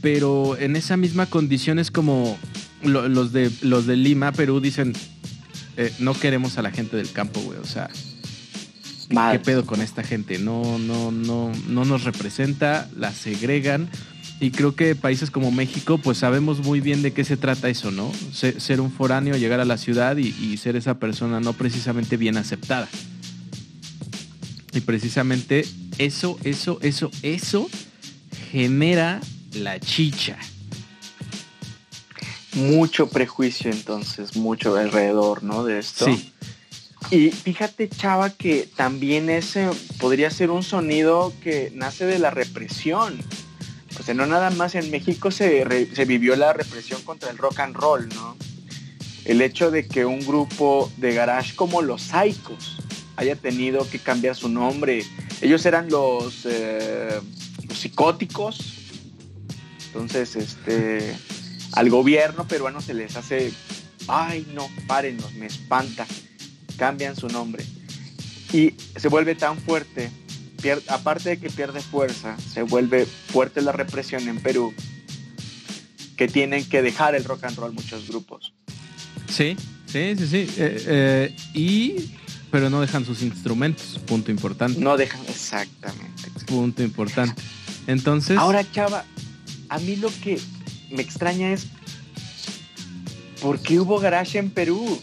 pero 0.00 0.56
en 0.58 0.76
esa 0.76 0.96
misma 0.96 1.26
condición 1.26 1.78
es 1.78 1.90
como 1.90 2.38
los, 2.82 3.32
de, 3.32 3.50
los 3.62 3.86
de 3.86 3.96
Lima, 3.96 4.32
Perú 4.32 4.60
dicen, 4.60 4.94
eh, 5.76 5.92
no 5.98 6.14
queremos 6.14 6.58
a 6.58 6.62
la 6.62 6.70
gente 6.70 6.96
del 6.96 7.12
campo, 7.12 7.40
güey, 7.40 7.58
o 7.58 7.64
sea, 7.64 7.88
¿qué 9.32 9.38
pedo 9.38 9.66
con 9.66 9.80
esta 9.80 10.02
gente? 10.02 10.38
No, 10.38 10.78
no, 10.78 11.10
no, 11.10 11.52
no 11.68 11.84
nos 11.84 12.04
representa, 12.04 12.88
la 12.96 13.12
segregan 13.12 13.88
y 14.40 14.50
creo 14.52 14.74
que 14.74 14.94
países 14.94 15.30
como 15.30 15.52
México, 15.52 15.98
pues 15.98 16.16
sabemos 16.16 16.60
muy 16.60 16.80
bien 16.80 17.02
de 17.02 17.12
qué 17.12 17.24
se 17.24 17.36
trata 17.36 17.68
eso, 17.68 17.90
¿no? 17.90 18.10
Ser, 18.32 18.80
un 18.80 18.90
foráneo, 18.90 19.36
llegar 19.36 19.60
a 19.60 19.66
la 19.66 19.76
ciudad 19.76 20.16
y, 20.16 20.56
ser 20.56 20.76
esa 20.76 20.98
persona 20.98 21.40
no 21.40 21.52
precisamente 21.52 22.16
bien 22.16 22.38
aceptada. 22.38 22.88
Y 24.72 24.80
precisamente 24.80 25.66
eso, 25.98 26.38
eso, 26.42 26.78
eso, 26.80 27.10
eso 27.22 27.68
genera 28.50 29.20
la 29.52 29.78
chicha. 29.78 30.38
Mucho 32.54 33.10
prejuicio 33.10 33.70
entonces, 33.70 34.36
mucho 34.36 34.74
alrededor, 34.74 35.42
¿no? 35.42 35.64
De 35.64 35.78
esto. 35.78 36.06
Sí. 36.06 36.32
Y 37.10 37.30
fíjate, 37.30 37.90
Chava, 37.90 38.30
que 38.30 38.68
también 38.74 39.28
ese 39.28 39.68
podría 39.98 40.30
ser 40.30 40.50
un 40.50 40.62
sonido 40.62 41.32
que 41.42 41.72
nace 41.74 42.06
de 42.06 42.18
la 42.18 42.30
represión. 42.30 43.18
No 44.14 44.26
nada 44.26 44.50
más 44.50 44.74
en 44.74 44.90
México 44.90 45.30
se, 45.30 45.64
vivió 46.06 46.34
la 46.34 46.52
represión 46.52 47.00
contra 47.02 47.30
el 47.30 47.38
rock 47.38 47.60
and 47.60 47.76
roll, 47.76 48.08
¿no? 48.08 48.36
El 49.24 49.42
hecho 49.42 49.70
de 49.70 49.86
que 49.86 50.04
un 50.04 50.20
grupo 50.20 50.90
de 50.96 51.14
garage 51.14 51.54
como 51.54 51.82
los 51.82 52.02
Psychos 52.02 52.78
haya 53.16 53.36
tenido 53.36 53.88
que 53.88 53.98
cambiar 53.98 54.34
su 54.34 54.48
nombre. 54.48 55.04
Ellos 55.42 55.64
eran 55.66 55.90
los, 55.90 56.46
eh, 56.46 57.20
psicóticos, 57.72 58.76
Entonces, 59.86 60.36
este, 60.36 61.14
al 61.72 61.90
gobierno 61.90 62.46
peruano 62.46 62.80
se 62.80 62.94
les 62.94 63.16
hace, 63.16 63.52
ay 64.08 64.46
no, 64.54 64.68
párenos, 64.86 65.34
me 65.34 65.46
espanta. 65.46 66.06
Cambian 66.76 67.14
su 67.16 67.28
nombre. 67.28 67.64
Y 68.52 68.74
se 68.96 69.08
vuelve 69.08 69.34
tan 69.34 69.58
fuerte, 69.58 70.10
aparte 70.88 71.30
de 71.30 71.38
que 71.38 71.50
pierde 71.50 71.80
fuerza, 71.80 72.36
se 72.38 72.62
vuelve 72.62 73.06
fuerte 73.06 73.62
la 73.62 73.72
represión 73.72 74.28
en 74.28 74.40
Perú, 74.40 74.74
que 76.16 76.28
tienen 76.28 76.68
que 76.68 76.82
dejar 76.82 77.14
el 77.14 77.24
rock 77.24 77.44
and 77.44 77.56
roll 77.56 77.72
muchos 77.72 78.08
grupos. 78.08 78.52
Sí, 79.28 79.56
sí, 79.86 80.14
sí, 80.16 80.26
sí. 80.26 80.50
Eh, 80.56 80.84
eh, 80.86 81.36
y 81.54 82.10
pero 82.50 82.68
no 82.68 82.80
dejan 82.80 83.04
sus 83.04 83.22
instrumentos, 83.22 84.00
punto 84.06 84.30
importante. 84.30 84.80
No 84.80 84.96
dejan, 84.96 85.20
exactamente. 85.28 86.30
Punto 86.46 86.82
importante. 86.82 87.40
Entonces. 87.86 88.36
Ahora, 88.36 88.68
Chava, 88.70 89.04
a 89.68 89.78
mí 89.78 89.96
lo 89.96 90.10
que 90.22 90.40
me 90.90 91.02
extraña 91.02 91.52
es. 91.52 91.66
¿Por 93.40 93.58
qué 93.60 93.80
hubo 93.80 93.98
garage 93.98 94.38
en 94.38 94.50
Perú? 94.50 95.00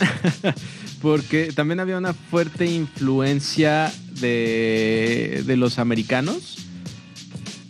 Porque 1.00 1.52
también 1.52 1.80
había 1.80 1.96
una 1.96 2.12
fuerte 2.12 2.66
influencia 2.66 3.92
de, 4.20 5.42
de 5.46 5.56
los 5.56 5.78
americanos. 5.78 6.58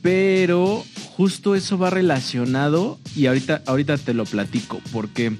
Pero 0.03 0.85
justo 1.17 1.55
eso 1.55 1.79
va 1.79 1.91
relacionado. 1.91 2.99
Y 3.15 3.27
ahorita, 3.27 3.63
ahorita 3.67 3.99
te 3.99 4.15
lo 4.15 4.25
platico. 4.25 4.81
Porque 4.93 5.37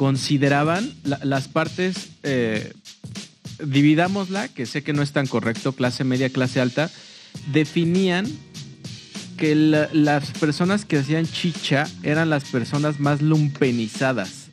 consideraban 0.00 0.94
las 1.04 1.48
partes, 1.48 2.08
eh, 2.22 2.72
dividámosla, 3.62 4.48
que 4.48 4.64
sé 4.64 4.82
que 4.82 4.94
no 4.94 5.02
es 5.02 5.12
tan 5.12 5.26
correcto, 5.26 5.72
clase 5.72 6.04
media, 6.04 6.30
clase 6.30 6.58
alta, 6.58 6.90
definían 7.52 8.26
que 9.36 9.54
las 9.54 10.30
personas 10.32 10.86
que 10.86 10.98
hacían 10.98 11.26
chicha 11.26 11.86
eran 12.02 12.30
las 12.30 12.44
personas 12.44 12.98
más 12.98 13.20
lumpenizadas. 13.20 14.48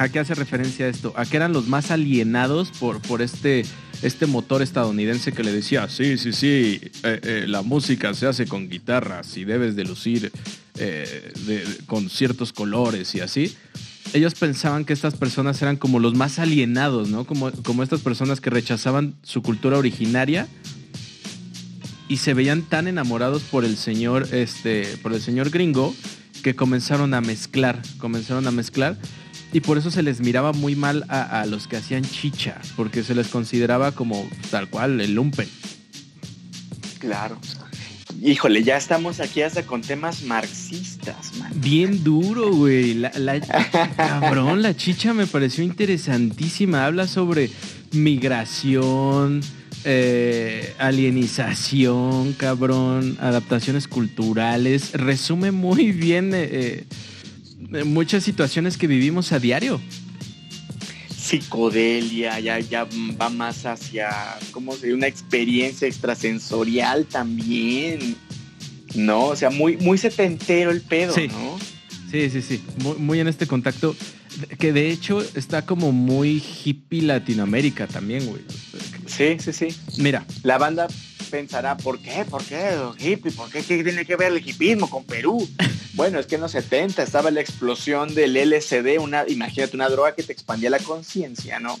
¿A 0.00 0.08
qué 0.08 0.18
hace 0.18 0.34
referencia 0.34 0.88
esto? 0.88 1.12
A 1.14 1.26
que 1.26 1.36
eran 1.36 1.52
los 1.52 1.68
más 1.68 1.90
alienados 1.90 2.70
por, 2.70 3.02
por 3.02 3.20
este, 3.20 3.66
este 4.00 4.24
motor 4.24 4.62
estadounidense 4.62 5.32
que 5.32 5.44
le 5.44 5.52
decía, 5.52 5.90
sí, 5.90 6.16
sí, 6.16 6.32
sí, 6.32 6.80
eh, 7.02 7.20
eh, 7.22 7.44
la 7.46 7.60
música 7.60 8.14
se 8.14 8.26
hace 8.26 8.46
con 8.46 8.70
guitarras 8.70 9.36
y 9.36 9.44
debes 9.44 9.76
de 9.76 9.84
lucir 9.84 10.32
eh, 10.78 11.76
con 11.84 12.08
ciertos 12.08 12.54
colores 12.54 13.14
y 13.14 13.20
así, 13.20 13.54
ellos 14.14 14.34
pensaban 14.34 14.86
que 14.86 14.94
estas 14.94 15.16
personas 15.16 15.60
eran 15.60 15.76
como 15.76 15.98
los 15.98 16.14
más 16.14 16.38
alienados, 16.38 17.10
¿no? 17.10 17.26
Como, 17.26 17.52
como 17.52 17.82
estas 17.82 18.00
personas 18.00 18.40
que 18.40 18.48
rechazaban 18.48 19.16
su 19.22 19.42
cultura 19.42 19.76
originaria 19.76 20.48
y 22.08 22.16
se 22.16 22.32
veían 22.32 22.62
tan 22.62 22.88
enamorados 22.88 23.42
por 23.42 23.66
el 23.66 23.76
señor, 23.76 24.26
este, 24.32 24.96
por 25.02 25.12
el 25.12 25.20
señor 25.20 25.50
gringo, 25.50 25.94
que 26.42 26.56
comenzaron 26.56 27.12
a 27.12 27.20
mezclar, 27.20 27.82
comenzaron 27.98 28.46
a 28.46 28.50
mezclar. 28.50 28.96
Y 29.52 29.60
por 29.60 29.78
eso 29.78 29.90
se 29.90 30.02
les 30.02 30.20
miraba 30.20 30.52
muy 30.52 30.76
mal 30.76 31.04
a, 31.08 31.40
a 31.40 31.46
los 31.46 31.66
que 31.66 31.76
hacían 31.76 32.04
chicha, 32.04 32.60
porque 32.76 33.02
se 33.02 33.14
les 33.14 33.28
consideraba 33.28 33.92
como 33.92 34.28
tal 34.50 34.68
cual 34.68 35.00
el 35.00 35.14
lumpen. 35.14 35.48
Claro. 36.98 37.38
Híjole, 38.22 38.62
ya 38.62 38.76
estamos 38.76 39.18
aquí 39.18 39.40
hasta 39.40 39.62
con 39.62 39.80
temas 39.80 40.24
marxistas, 40.24 41.34
man. 41.38 41.50
Bien 41.54 42.04
duro, 42.04 42.52
güey. 42.52 42.92
La, 42.94 43.40
cabrón, 43.96 44.60
la 44.60 44.76
chicha 44.76 45.14
me 45.14 45.26
pareció 45.26 45.64
interesantísima. 45.64 46.84
Habla 46.84 47.06
sobre 47.06 47.50
migración, 47.92 49.40
eh, 49.84 50.74
alienización, 50.78 52.34
cabrón, 52.34 53.16
adaptaciones 53.20 53.88
culturales. 53.88 54.92
Resume 54.92 55.50
muy 55.50 55.92
bien 55.92 56.34
eh, 56.34 56.48
eh, 56.52 56.84
muchas 57.84 58.24
situaciones 58.24 58.76
que 58.76 58.86
vivimos 58.86 59.32
a 59.32 59.38
diario 59.38 59.80
psicodelia, 61.30 62.40
ya, 62.40 62.58
ya 62.58 62.88
va 63.20 63.28
más 63.28 63.64
hacia, 63.64 64.10
¿cómo 64.50 64.74
se 64.74 64.92
Una 64.92 65.06
experiencia 65.06 65.86
extrasensorial 65.86 67.06
también, 67.06 68.16
¿no? 68.96 69.26
O 69.26 69.36
sea, 69.36 69.50
muy, 69.50 69.76
muy 69.76 69.96
setentero 69.96 70.72
el 70.72 70.80
pedo, 70.80 71.14
¿no? 71.28 71.58
Sí, 72.10 72.28
sí, 72.30 72.42
sí, 72.42 72.60
muy, 72.98 73.20
en 73.20 73.28
este 73.28 73.46
contacto, 73.46 73.94
que 74.58 74.72
de 74.72 74.90
hecho 74.90 75.22
está 75.36 75.64
como 75.64 75.92
muy 75.92 76.42
hippie 76.42 77.02
Latinoamérica 77.02 77.86
también, 77.86 78.26
güey. 78.26 78.42
Sí, 79.06 79.36
sí, 79.38 79.52
sí. 79.52 79.68
Mira. 79.98 80.26
La 80.42 80.58
banda 80.58 80.88
pensará, 81.30 81.76
¿por 81.76 81.98
qué? 82.00 82.24
¿Por 82.28 82.44
qué 82.44 82.76
hippie? 82.98 83.32
¿Por 83.32 83.50
qué? 83.50 83.62
¿Qué 83.62 83.82
tiene 83.82 84.04
que 84.04 84.16
ver 84.16 84.32
el 84.32 84.46
hippismo 84.46 84.88
con 84.90 85.04
Perú? 85.04 85.48
Bueno, 85.94 86.18
es 86.18 86.26
que 86.26 86.36
en 86.36 86.40
los 86.40 86.52
70 86.52 87.02
estaba 87.02 87.30
la 87.30 87.42
explosión 87.42 88.14
del 88.14 88.34
LSD, 88.34 88.98
una, 89.00 89.24
imagínate, 89.28 89.76
una 89.76 89.88
droga 89.88 90.14
que 90.14 90.22
te 90.22 90.32
expandía 90.32 90.70
la 90.70 90.78
conciencia, 90.78 91.58
¿no? 91.58 91.78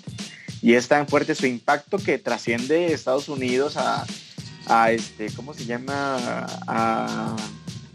Y 0.60 0.74
es 0.74 0.88
tan 0.88 1.08
fuerte 1.08 1.34
su 1.34 1.46
impacto 1.46 1.96
que 1.96 2.18
trasciende 2.18 2.92
Estados 2.92 3.28
Unidos 3.30 3.78
a, 3.78 4.04
a 4.66 4.92
este, 4.92 5.30
¿cómo 5.30 5.54
se 5.54 5.64
llama? 5.64 6.46
A 6.66 7.36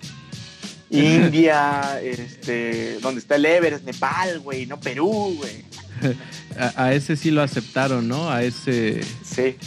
India, 0.89 1.99
este, 2.01 2.99
donde 3.01 3.19
está 3.19 3.35
el 3.35 3.45
Everest, 3.45 3.83
Nepal, 3.83 4.39
güey, 4.39 4.65
no 4.65 4.79
Perú, 4.79 5.35
güey. 5.37 5.65
A, 6.57 6.93
ese 6.93 7.17
sí 7.17 7.31
lo 7.31 7.41
aceptaron, 7.41 8.07
¿no? 8.07 8.29
A 8.29 8.43
ese. 8.43 9.01
Sí. 9.23 9.57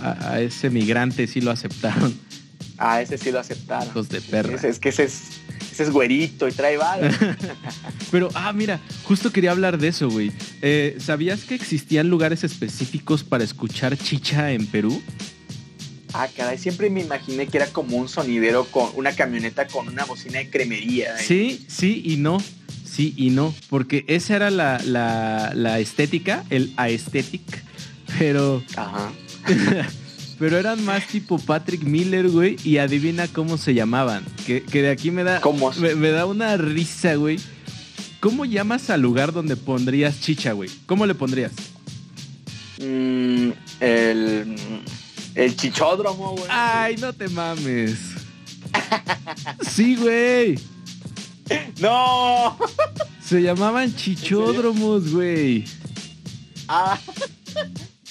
A, 0.00 0.40
ese 0.40 0.70
migrante 0.70 1.26
sí 1.26 1.40
lo 1.40 1.50
aceptaron. 1.50 2.14
A 2.78 3.02
ese 3.02 3.18
sí 3.18 3.30
lo 3.30 3.40
aceptaron. 3.40 3.88
Los 3.94 4.08
de 4.08 4.20
perra. 4.20 4.56
Es, 4.56 4.78
que 4.78 4.88
ese 4.88 5.04
es, 5.04 5.22
ese 5.72 5.84
es 5.84 5.90
güerito 5.90 6.48
y 6.48 6.52
trae 6.52 6.76
balas. 6.76 7.14
Pero, 8.10 8.28
ah, 8.34 8.52
mira, 8.52 8.80
justo 9.04 9.32
quería 9.32 9.50
hablar 9.50 9.78
de 9.78 9.88
eso, 9.88 10.08
güey. 10.08 10.32
Eh, 10.62 10.96
¿Sabías 10.98 11.44
que 11.44 11.54
existían 11.54 12.08
lugares 12.08 12.44
específicos 12.44 13.24
para 13.24 13.44
escuchar 13.44 13.96
chicha 13.96 14.52
en 14.52 14.66
Perú? 14.66 15.02
Ah, 16.12 16.28
caray, 16.34 16.58
siempre 16.58 16.90
me 16.90 17.00
imaginé 17.00 17.48
que 17.48 17.56
era 17.56 17.66
como 17.66 17.96
un 17.96 18.08
sonidero 18.08 18.66
con 18.66 18.88
una 18.94 19.16
camioneta 19.16 19.66
con 19.66 19.88
una 19.88 20.04
bocina 20.04 20.38
de 20.38 20.48
cremería. 20.48 21.16
¿eh? 21.16 21.22
Sí, 21.22 21.66
sí 21.68 22.02
y 22.04 22.16
no. 22.18 22.38
Sí 22.84 23.12
y 23.16 23.30
no, 23.30 23.52
porque 23.68 24.04
esa 24.06 24.36
era 24.36 24.50
la, 24.50 24.78
la, 24.84 25.80
estética, 25.80 26.44
el 26.50 26.72
aesthetic, 26.76 27.64
pero... 28.20 28.62
Ajá. 28.76 29.10
pero 30.38 30.58
eran 30.58 30.84
más 30.84 31.06
tipo 31.06 31.38
Patrick 31.38 31.82
Miller, 31.82 32.28
güey, 32.28 32.56
y 32.64 32.78
adivina 32.78 33.28
cómo 33.28 33.56
se 33.58 33.74
llamaban. 33.74 34.24
Que, 34.46 34.60
de 34.60 34.90
aquí 34.90 35.10
me 35.10 35.24
da, 35.24 35.40
me, 35.96 36.10
da 36.10 36.26
una 36.26 36.56
risa, 36.56 37.14
güey. 37.14 37.38
¿Cómo 38.20 38.44
llamas 38.44 38.90
al 38.90 39.02
lugar 39.02 39.32
donde 39.32 39.56
pondrías 39.56 40.20
chicha, 40.20 40.52
güey? 40.52 40.70
¿Cómo 40.86 41.06
le 41.06 41.14
pondrías? 41.14 41.52
Mm, 42.78 43.50
el, 43.80 44.56
el 45.34 45.56
chichódromo, 45.56 46.32
güey. 46.32 46.46
Ay, 46.48 46.96
no 46.96 47.12
te 47.12 47.28
mames. 47.28 47.98
sí, 49.60 49.96
güey. 49.96 50.58
No. 51.80 52.56
Se 53.22 53.42
llamaban 53.42 53.94
chichódromos, 53.94 55.12
güey. 55.12 55.64
Ah, 56.68 56.98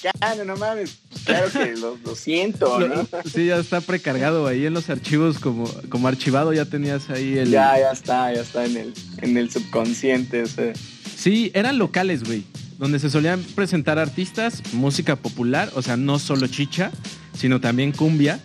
claro, 0.00 0.44
no 0.44 0.56
mames. 0.56 0.98
Claro 1.24 1.50
que 1.50 1.74
lo, 1.76 2.14
siento, 2.14 2.78
¿no? 2.80 3.06
Sí, 3.24 3.46
ya 3.46 3.56
está 3.56 3.80
precargado 3.80 4.46
ahí 4.46 4.66
en 4.66 4.74
los 4.74 4.90
archivos 4.90 5.38
como, 5.38 5.68
como 5.88 6.08
archivado, 6.08 6.52
ya 6.52 6.64
tenías 6.64 7.10
ahí 7.10 7.38
el. 7.38 7.50
Ya, 7.50 7.78
ya 7.78 7.92
está, 7.92 8.32
ya 8.32 8.42
está 8.42 8.64
en 8.64 8.76
el, 8.76 8.94
en 9.22 9.36
el 9.36 9.50
subconsciente, 9.50 10.42
o 10.42 10.46
sea. 10.46 10.72
Sí, 11.16 11.50
eran 11.54 11.78
locales, 11.78 12.24
güey. 12.24 12.44
Donde 12.78 12.98
se 12.98 13.08
solían 13.08 13.42
presentar 13.54 13.98
artistas, 13.98 14.62
música 14.72 15.16
popular, 15.16 15.70
o 15.74 15.82
sea, 15.82 15.96
no 15.96 16.18
solo 16.18 16.46
chicha, 16.48 16.90
sino 17.36 17.60
también 17.60 17.92
cumbia. 17.92 18.40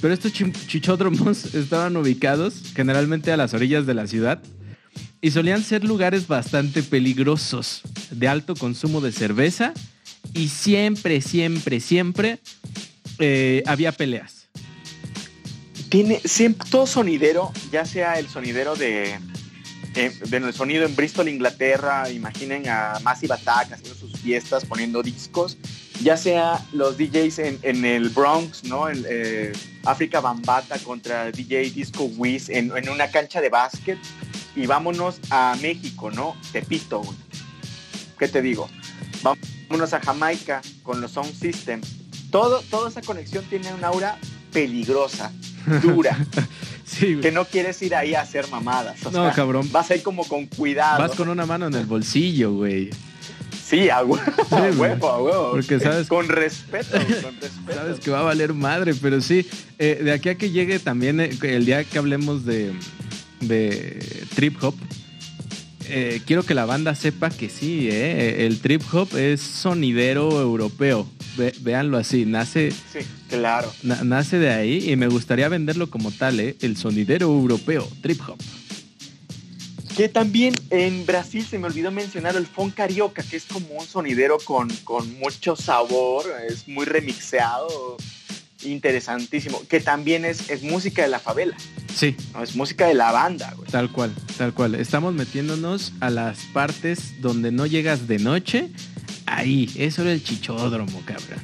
Pero 0.00 0.12
estos 0.12 0.32
chichódromos 0.32 1.54
estaban 1.54 1.96
ubicados 1.96 2.54
generalmente 2.74 3.32
a 3.32 3.36
las 3.36 3.54
orillas 3.54 3.86
de 3.86 3.94
la 3.94 4.06
ciudad 4.06 4.42
y 5.20 5.30
solían 5.30 5.62
ser 5.62 5.84
lugares 5.84 6.26
bastante 6.26 6.82
peligrosos, 6.82 7.82
de 8.10 8.28
alto 8.28 8.54
consumo 8.54 9.00
de 9.00 9.12
cerveza 9.12 9.72
y 10.32 10.48
siempre, 10.48 11.20
siempre, 11.20 11.80
siempre 11.80 12.38
eh, 13.18 13.62
había 13.66 13.92
peleas. 13.92 14.48
Tiene 15.88 16.20
siempre, 16.24 16.68
todo 16.70 16.86
sonidero, 16.86 17.52
ya 17.70 17.84
sea 17.84 18.18
el 18.18 18.28
sonidero 18.28 18.74
de, 18.74 19.14
eh, 19.94 20.52
sonido 20.52 20.84
en 20.84 20.96
Bristol, 20.96 21.28
Inglaterra, 21.28 22.10
imaginen 22.10 22.68
a 22.68 22.98
Massive 23.02 23.34
Attack 23.34 23.72
haciendo 23.72 23.94
sus 23.94 24.18
fiestas, 24.18 24.64
poniendo 24.64 25.02
discos, 25.02 25.56
ya 26.02 26.16
sea 26.16 26.60
los 26.72 26.98
DJs 26.98 27.38
en, 27.62 27.84
el 27.84 28.08
Bronx, 28.08 28.64
¿no? 28.64 28.88
En, 28.88 29.04
eh, 29.08 29.52
África 29.84 30.20
Bambata 30.20 30.78
contra 30.78 31.30
DJ 31.30 31.70
Disco 31.70 32.04
Wiz 32.16 32.48
en, 32.48 32.72
una 32.88 33.10
cancha 33.10 33.40
de 33.40 33.50
básquet. 33.50 33.98
Y 34.56 34.66
vámonos 34.66 35.18
a 35.30 35.56
México, 35.60 36.10
¿no? 36.10 36.36
Tepito, 36.52 37.02
¿Qué 38.18 38.28
te 38.28 38.40
digo? 38.40 38.68
Vámonos 39.24 39.92
a 39.92 40.00
Jamaica 40.00 40.60
con 40.82 41.00
los 41.00 41.12
Sound 41.12 41.34
Systems. 41.34 41.88
Todo, 42.30 42.60
toda 42.70 42.88
esa 42.90 43.00
conexión 43.02 43.44
tiene 43.48 43.72
un 43.72 43.82
aura 43.84 44.18
peligrosa. 44.52 45.32
dura. 45.82 46.16
Sí, 46.86 47.16
que 47.20 47.32
no 47.32 47.46
quieres 47.46 47.80
ir 47.80 47.94
ahí 47.94 48.14
a 48.14 48.20
hacer 48.20 48.46
mamadas. 48.50 49.04
o 49.06 49.10
No, 49.10 49.24
sea, 49.24 49.32
cabrón. 49.32 49.66
Vas 49.72 49.90
a 49.90 49.96
ir 49.96 50.02
como 50.02 50.28
con 50.28 50.46
cuidado. 50.46 50.98
Vas 51.00 51.12
con 51.16 51.28
una 51.30 51.46
mano 51.46 51.66
en 51.66 51.74
el 51.74 51.86
bolsillo, 51.86 52.52
güey. 52.52 52.90
Sí, 53.66 53.88
a 53.88 54.04
huevo, 54.04 54.20
a 54.50 54.60
güey. 54.60 54.72
huevo, 54.74 55.08
a 55.08 55.22
huevo. 55.22 55.50
Porque 55.52 55.80
sabes- 55.80 56.06
Con 56.08 56.28
respeto, 56.28 56.90
con 56.92 57.34
respeto. 57.40 57.74
Sabes 57.74 58.00
que 58.00 58.10
va 58.10 58.20
a 58.20 58.22
valer 58.24 58.52
madre, 58.52 58.94
pero 58.94 59.20
sí, 59.22 59.48
eh, 59.78 60.02
de 60.04 60.12
aquí 60.12 60.28
a 60.28 60.34
que 60.36 60.50
llegue 60.50 60.78
también 60.78 61.20
eh, 61.20 61.30
el 61.42 61.64
día 61.64 61.82
que 61.84 61.96
hablemos 61.98 62.44
de, 62.44 62.72
de 63.40 64.26
trip 64.34 64.62
hop, 64.62 64.74
eh, 65.88 66.20
quiero 66.26 66.42
que 66.44 66.54
la 66.54 66.64
banda 66.64 66.94
sepa 66.94 67.30
que 67.30 67.48
sí, 67.48 67.88
eh, 67.90 68.46
el 68.46 68.60
trip 68.60 68.82
hop 68.92 69.16
es 69.16 69.40
sonidero 69.40 70.40
europeo. 70.40 71.06
Ve- 71.36 71.54
véanlo 71.60 71.96
así, 71.98 72.24
nace, 72.26 72.70
Sí, 72.70 73.00
claro. 73.28 73.72
na- 73.82 74.04
nace 74.04 74.38
de 74.38 74.50
ahí 74.50 74.90
y 74.90 74.96
me 74.96 75.08
gustaría 75.08 75.48
venderlo 75.48 75.90
como 75.90 76.10
tal, 76.12 76.38
eh, 76.40 76.56
el 76.60 76.76
sonidero 76.76 77.26
europeo, 77.26 77.88
trip 78.02 78.20
hop. 78.28 78.38
Que 79.96 80.08
también 80.08 80.54
en 80.70 81.06
Brasil 81.06 81.46
se 81.48 81.56
me 81.58 81.66
olvidó 81.68 81.92
mencionar 81.92 82.34
el 82.34 82.46
funk 82.46 82.74
carioca, 82.74 83.22
que 83.22 83.36
es 83.36 83.44
como 83.44 83.68
un 83.78 83.86
sonidero 83.86 84.38
con, 84.44 84.68
con 84.82 85.12
mucho 85.20 85.54
sabor, 85.54 86.24
es 86.48 86.66
muy 86.66 86.84
remixeado, 86.84 87.96
interesantísimo. 88.64 89.62
Que 89.68 89.80
también 89.80 90.24
es, 90.24 90.50
es 90.50 90.62
música 90.62 91.02
de 91.02 91.08
la 91.08 91.18
favela, 91.18 91.56
Sí, 91.94 92.16
¿no? 92.32 92.42
es 92.42 92.56
música 92.56 92.86
de 92.86 92.94
la 92.94 93.12
banda, 93.12 93.52
güey. 93.56 93.70
Tal 93.70 93.90
cual, 93.90 94.12
tal 94.38 94.52
cual. 94.54 94.74
Estamos 94.74 95.14
metiéndonos 95.14 95.92
a 96.00 96.10
las 96.10 96.38
partes 96.52 97.20
donde 97.20 97.52
no 97.52 97.66
llegas 97.66 98.06
de 98.08 98.18
noche. 98.18 98.68
Ahí, 99.26 99.70
eso 99.76 100.02
era 100.02 100.12
el 100.12 100.22
chichódromo, 100.22 101.00
cabrón. 101.04 101.40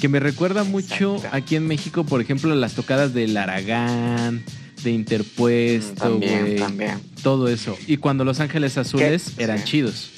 Que 0.00 0.08
me 0.08 0.20
recuerda 0.20 0.64
mucho 0.64 1.16
Exacto. 1.16 1.36
aquí 1.36 1.56
en 1.56 1.66
México, 1.66 2.04
por 2.04 2.20
ejemplo, 2.20 2.54
las 2.54 2.74
tocadas 2.74 3.14
del 3.14 3.36
Aragán, 3.36 4.42
de 4.82 4.90
Interpuesto, 4.90 5.94
También, 5.94 6.40
güey. 6.40 6.56
también. 6.56 7.00
Todo 7.22 7.48
eso. 7.48 7.76
Y 7.86 7.96
cuando 7.98 8.24
Los 8.24 8.40
Ángeles 8.40 8.76
Azules 8.76 9.32
¿Qué? 9.36 9.44
eran 9.44 9.58
Sí. 9.60 9.64
chidos. 9.64 10.10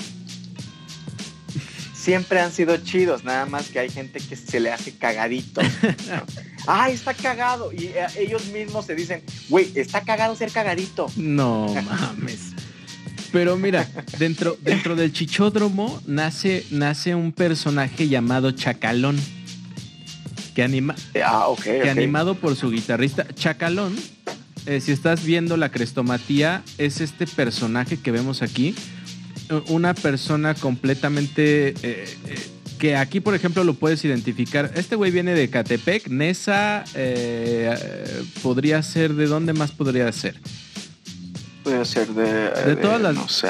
Siempre 2.06 2.38
han 2.38 2.52
sido 2.52 2.76
chidos, 2.76 3.24
nada 3.24 3.46
más 3.46 3.66
que 3.66 3.80
hay 3.80 3.90
gente 3.90 4.20
que 4.20 4.36
se 4.36 4.60
le 4.60 4.70
hace 4.70 4.92
cagadito. 4.96 5.60
Ay, 6.68 6.94
está 6.94 7.12
cagado. 7.14 7.72
Y 7.72 7.86
eh, 7.86 8.06
ellos 8.16 8.46
mismos 8.52 8.86
se 8.86 8.94
dicen, 8.94 9.24
güey, 9.48 9.72
está 9.74 10.02
cagado 10.02 10.36
ser 10.36 10.52
cagadito. 10.52 11.10
No 11.16 11.74
mames. 11.74 12.52
Pero 13.32 13.56
mira, 13.56 13.88
dentro, 14.20 14.56
dentro 14.60 14.94
del 14.94 15.12
chichódromo 15.12 16.00
nace, 16.06 16.64
nace 16.70 17.16
un 17.16 17.32
personaje 17.32 18.06
llamado 18.06 18.52
Chacalón. 18.52 19.20
Que 20.54 20.62
anima, 20.62 20.94
Ah, 21.24 21.48
ok, 21.48 21.60
que 21.64 21.90
animado 21.90 22.36
por 22.36 22.54
su 22.54 22.70
guitarrista 22.70 23.26
Chacalón. 23.34 23.96
eh, 24.66 24.80
si 24.80 24.92
estás 24.92 25.24
viendo 25.24 25.56
la 25.56 25.70
crestomatía, 25.70 26.62
es 26.78 27.00
este 27.00 27.26
personaje 27.26 27.96
que 27.96 28.12
vemos 28.12 28.42
aquí. 28.42 28.76
Una 29.68 29.94
persona 29.94 30.54
completamente. 30.54 31.68
eh, 31.68 31.74
eh, 31.82 32.48
que 32.78 32.94
aquí, 32.94 33.20
por 33.20 33.34
ejemplo, 33.34 33.64
lo 33.64 33.72
puedes 33.72 34.04
identificar. 34.04 34.70
Este 34.74 34.96
güey 34.96 35.10
viene 35.10 35.34
de 35.34 35.48
Catepec, 35.48 36.08
Nesa. 36.08 36.84
eh, 36.94 37.74
podría 38.42 38.82
ser. 38.82 39.14
¿De 39.14 39.26
dónde 39.26 39.54
más 39.54 39.70
podría 39.70 40.10
ser? 40.12 40.38
Puede 41.64 41.84
ser 41.86 42.08
de... 42.08 42.50
De 42.50 42.76
todas 42.76 43.00
las- 43.00 43.14
No 43.14 43.28
sé. 43.28 43.48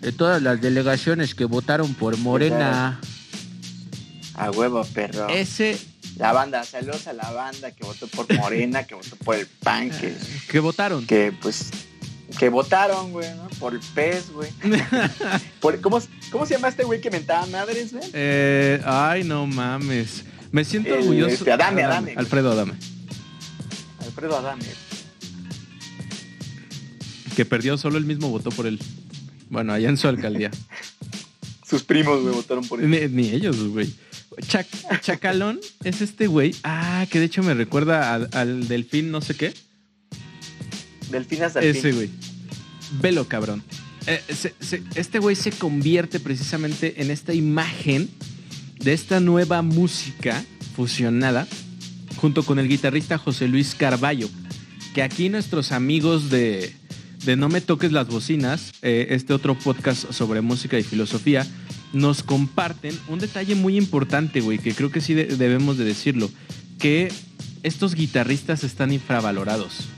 De 0.00 0.12
todas 0.12 0.40
las 0.40 0.60
delegaciones 0.60 1.34
que 1.34 1.44
votaron 1.44 1.92
por 1.94 2.16
Morena. 2.18 3.00
A 4.34 4.50
huevo, 4.52 4.84
perro. 4.94 5.28
Ese 5.28 5.76
La 6.16 6.32
banda, 6.32 6.62
saludos 6.64 7.06
a 7.08 7.12
la 7.12 7.30
banda 7.32 7.72
que 7.72 7.84
votó 7.84 8.06
por 8.06 8.32
Morena, 8.36 8.84
que 8.84 8.94
votó 8.94 9.16
por 9.16 9.34
el 9.36 9.46
PAN, 9.46 9.90
que, 9.90 10.14
que 10.48 10.60
votaron. 10.60 11.04
que 11.06 11.32
pues... 11.42 11.70
Que 12.38 12.48
votaron, 12.48 13.12
güey, 13.12 13.28
¿no? 13.36 13.48
Por 13.60 13.74
el 13.74 13.80
pez, 13.94 14.30
güey. 14.30 14.50
Por- 15.60 15.80
¿cómo, 15.80 16.00
¿Cómo 16.30 16.46
se 16.46 16.54
llama 16.54 16.68
este 16.68 16.82
güey 16.84 17.00
que 17.00 17.10
mentaba 17.10 17.46
madres, 17.46 17.92
güey? 17.92 18.04
Eh, 18.12 18.80
ay, 18.84 19.22
no 19.24 19.46
mames. 19.46 20.24
Me 20.50 20.64
siento 20.64 20.94
El, 20.94 21.00
orgulloso. 21.02 21.32
este, 21.34 21.52
Adame, 21.52 21.82
Adame. 21.84 22.14
Alfredo 22.16 22.52
Adame. 22.52 22.72
Alfredo 24.00 24.36
Adame. 24.38 24.64
Que 27.36 27.44
perdió, 27.44 27.76
solo 27.76 27.98
el 27.98 28.04
mismo 28.04 28.28
votó 28.30 28.50
por 28.50 28.66
él. 28.66 28.78
Bueno, 29.50 29.72
allá 29.72 29.88
en 29.88 29.96
su 29.96 30.08
alcaldía. 30.08 30.50
Sus 31.68 31.82
primos, 31.82 32.20
güey, 32.22 32.34
votaron 32.34 32.66
por 32.66 32.80
él. 32.80 32.90
ni, 32.90 33.08
ni 33.08 33.30
ellos, 33.30 33.56
güey. 33.68 33.92
Chac- 34.42 35.00
Chacalón 35.00 35.60
es 35.84 36.00
este 36.00 36.26
güey. 36.26 36.54
Ah, 36.64 37.06
que 37.10 37.18
de 37.20 37.26
hecho 37.26 37.42
me 37.42 37.54
recuerda 37.54 38.12
al, 38.14 38.28
al 38.32 38.68
delfín, 38.68 39.10
no 39.10 39.20
sé 39.20 39.34
qué. 39.36 39.54
Delfinas 41.10 41.54
Ese 41.56 41.92
güey. 41.92 42.10
Velo, 43.00 43.26
cabrón. 43.28 43.62
Eh, 44.06 44.20
este 44.96 45.18
güey 45.18 45.34
se 45.36 45.50
convierte 45.50 46.20
precisamente 46.20 47.00
en 47.02 47.10
esta 47.10 47.32
imagen 47.32 48.08
de 48.78 48.92
esta 48.92 49.20
nueva 49.20 49.62
música 49.62 50.44
fusionada 50.76 51.46
junto 52.16 52.42
con 52.44 52.58
el 52.58 52.68
guitarrista 52.68 53.16
José 53.18 53.48
Luis 53.48 53.74
Carballo. 53.74 54.28
Que 54.94 55.02
aquí 55.02 55.28
nuestros 55.28 55.72
amigos 55.72 56.30
de, 56.30 56.74
de 57.24 57.36
No 57.36 57.48
Me 57.48 57.60
Toques 57.60 57.92
las 57.92 58.06
Bocinas, 58.06 58.72
eh, 58.82 59.06
este 59.10 59.32
otro 59.32 59.58
podcast 59.58 60.12
sobre 60.12 60.40
música 60.40 60.78
y 60.78 60.82
filosofía, 60.82 61.46
nos 61.92 62.22
comparten 62.22 62.98
un 63.08 63.18
detalle 63.20 63.54
muy 63.54 63.76
importante, 63.76 64.40
güey, 64.40 64.58
que 64.58 64.74
creo 64.74 64.90
que 64.90 65.00
sí 65.00 65.14
de- 65.14 65.26
debemos 65.36 65.78
de 65.78 65.84
decirlo, 65.84 66.30
que 66.78 67.10
estos 67.62 67.94
guitarristas 67.94 68.64
están 68.64 68.92
infravalorados. 68.92 69.88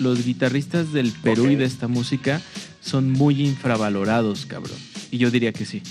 Los 0.00 0.24
guitarristas 0.24 0.92
del 0.92 1.12
Perú 1.12 1.46
y 1.50 1.56
de 1.56 1.64
esta 1.66 1.86
música 1.86 2.40
son 2.80 3.10
muy 3.12 3.42
infravalorados, 3.46 4.46
cabrón. 4.46 4.78
Y 5.10 5.18
yo 5.18 5.30
diría 5.30 5.52
que 5.52 5.64
sí. 5.66 5.82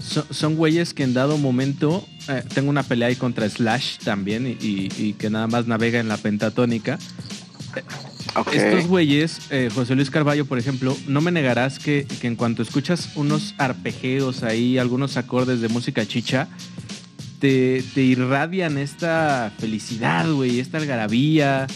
So- 0.00 0.26
son 0.30 0.54
güeyes 0.56 0.94
que 0.94 1.02
en 1.02 1.14
dado 1.14 1.36
momento, 1.38 2.06
eh, 2.28 2.42
tengo 2.54 2.70
una 2.70 2.82
pelea 2.82 3.08
ahí 3.08 3.16
contra 3.16 3.48
Slash 3.48 3.98
también 3.98 4.46
y, 4.46 4.50
y- 4.64 4.88
y 4.96 5.12
que 5.14 5.30
nada 5.30 5.46
más 5.46 5.66
navega 5.66 5.98
en 6.00 6.08
la 6.08 6.16
pentatónica. 6.16 6.98
Ok. 8.34 8.52
Estos 8.54 8.86
güeyes, 8.86 9.38
eh, 9.50 9.70
José 9.74 9.94
Luis 9.94 10.10
Carballo, 10.10 10.44
por 10.46 10.58
ejemplo, 10.58 10.96
no 11.08 11.20
me 11.20 11.32
negarás 11.32 11.78
que, 11.78 12.06
que 12.20 12.26
en 12.26 12.36
cuanto 12.36 12.62
escuchas 12.62 13.10
unos 13.14 13.54
arpegeos 13.58 14.42
ahí, 14.42 14.78
algunos 14.78 15.16
acordes 15.16 15.60
de 15.60 15.68
música 15.68 16.06
chicha, 16.06 16.48
te, 17.40 17.82
te 17.94 18.02
irradian 18.02 18.78
esta 18.78 19.52
felicidad, 19.58 20.30
güey, 20.30 20.60
esta 20.60 20.78
algarabía. 20.78 21.66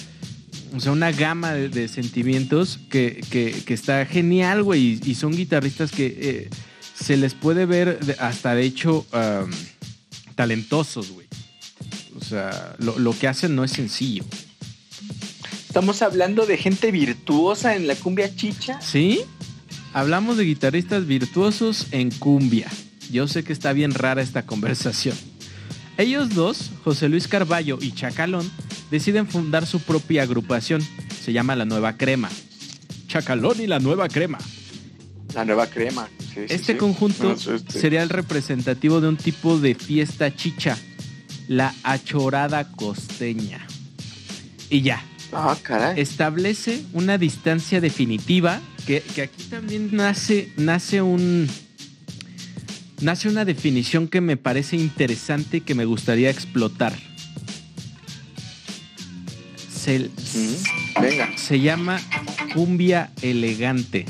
O 0.74 0.80
sea, 0.80 0.92
una 0.92 1.10
gama 1.10 1.52
de, 1.52 1.68
de 1.68 1.88
sentimientos 1.88 2.78
que, 2.90 3.22
que- 3.30 3.52
que 3.64 3.74
está 3.74 4.06
genial, 4.06 4.62
güey. 4.62 5.00
Y, 5.04 5.10
y 5.10 5.14
son 5.16 5.32
guitarristas 5.32 5.90
que 5.90 6.06
eh, 6.20 6.50
se 6.94 7.16
les 7.16 7.34
puede 7.34 7.66
ver 7.66 7.98
hasta, 8.20 8.54
de 8.54 8.64
hecho, 8.64 9.04
um, 9.12 9.50
talentosos, 10.36 11.10
güey. 11.10 11.26
O 12.16 12.22
sea, 12.24 12.76
lo, 12.78 12.98
lo 12.98 13.18
que 13.18 13.26
hacen 13.28 13.56
no 13.56 13.64
es 13.64 13.72
sencillo. 13.72 14.24
Estamos 15.66 16.02
hablando 16.02 16.46
de 16.46 16.56
gente 16.56 16.90
virtuosa 16.90 17.74
en 17.76 17.86
la 17.86 17.94
cumbia 17.94 18.34
chicha. 18.34 18.80
¿Sí? 18.80 19.20
Hablamos 19.92 20.36
de 20.36 20.44
guitarristas 20.44 21.06
virtuosos 21.06 21.86
en 21.92 22.10
cumbia. 22.10 22.68
Yo 23.10 23.26
sé 23.26 23.42
que 23.42 23.52
está 23.52 23.72
bien 23.72 23.92
rara 23.94 24.22
esta 24.22 24.46
conversación. 24.46 25.16
Ellos 26.00 26.34
dos, 26.34 26.70
José 26.82 27.10
Luis 27.10 27.28
Carballo 27.28 27.78
y 27.78 27.92
Chacalón, 27.92 28.50
deciden 28.90 29.26
fundar 29.26 29.66
su 29.66 29.80
propia 29.80 30.22
agrupación. 30.22 30.80
Se 31.22 31.34
llama 31.34 31.54
La 31.56 31.66
Nueva 31.66 31.98
Crema. 31.98 32.30
Chacalón 33.06 33.60
y 33.60 33.66
La 33.66 33.80
Nueva 33.80 34.08
Crema. 34.08 34.38
La 35.34 35.44
nueva 35.44 35.66
crema. 35.68 36.08
Sí, 36.18 36.26
sí, 36.34 36.40
Este 36.48 36.72
sí. 36.72 36.78
conjunto 36.78 37.22
No, 37.24 37.54
este- 37.54 37.78
sería 37.78 38.02
el 38.02 38.08
representativo 38.08 39.00
de 39.00 39.08
un 39.08 39.16
tipo 39.16 39.58
de 39.60 39.74
fiesta 39.76 40.34
chicha, 40.34 40.76
la 41.48 41.72
achorada 41.84 42.72
costeña. 42.72 43.64
Y 44.70 44.80
ya, 44.80 45.04
Ah, 45.32 45.56
caray. 45.62 46.00
establece 46.00 46.82
una 46.94 47.16
distancia 47.18 47.80
definitiva 47.80 48.60
que, 48.86 49.02
que 49.02 49.22
aquí 49.22 49.44
también 49.44 49.90
nace, 49.92 50.50
nace 50.56 51.00
un 51.02 51.46
nace 53.00 53.28
una 53.28 53.44
definición 53.44 54.08
que 54.08 54.20
me 54.20 54.36
parece 54.36 54.76
interesante 54.76 55.58
y 55.58 55.60
que 55.62 55.74
me 55.74 55.84
gustaría 55.84 56.30
explotar. 56.30 56.92
Se, 59.72 59.98
Mm, 59.98 61.00
Venga. 61.00 61.28
se 61.36 61.60
llama 61.60 62.00
cumbia 62.54 63.10
elegante. 63.22 64.06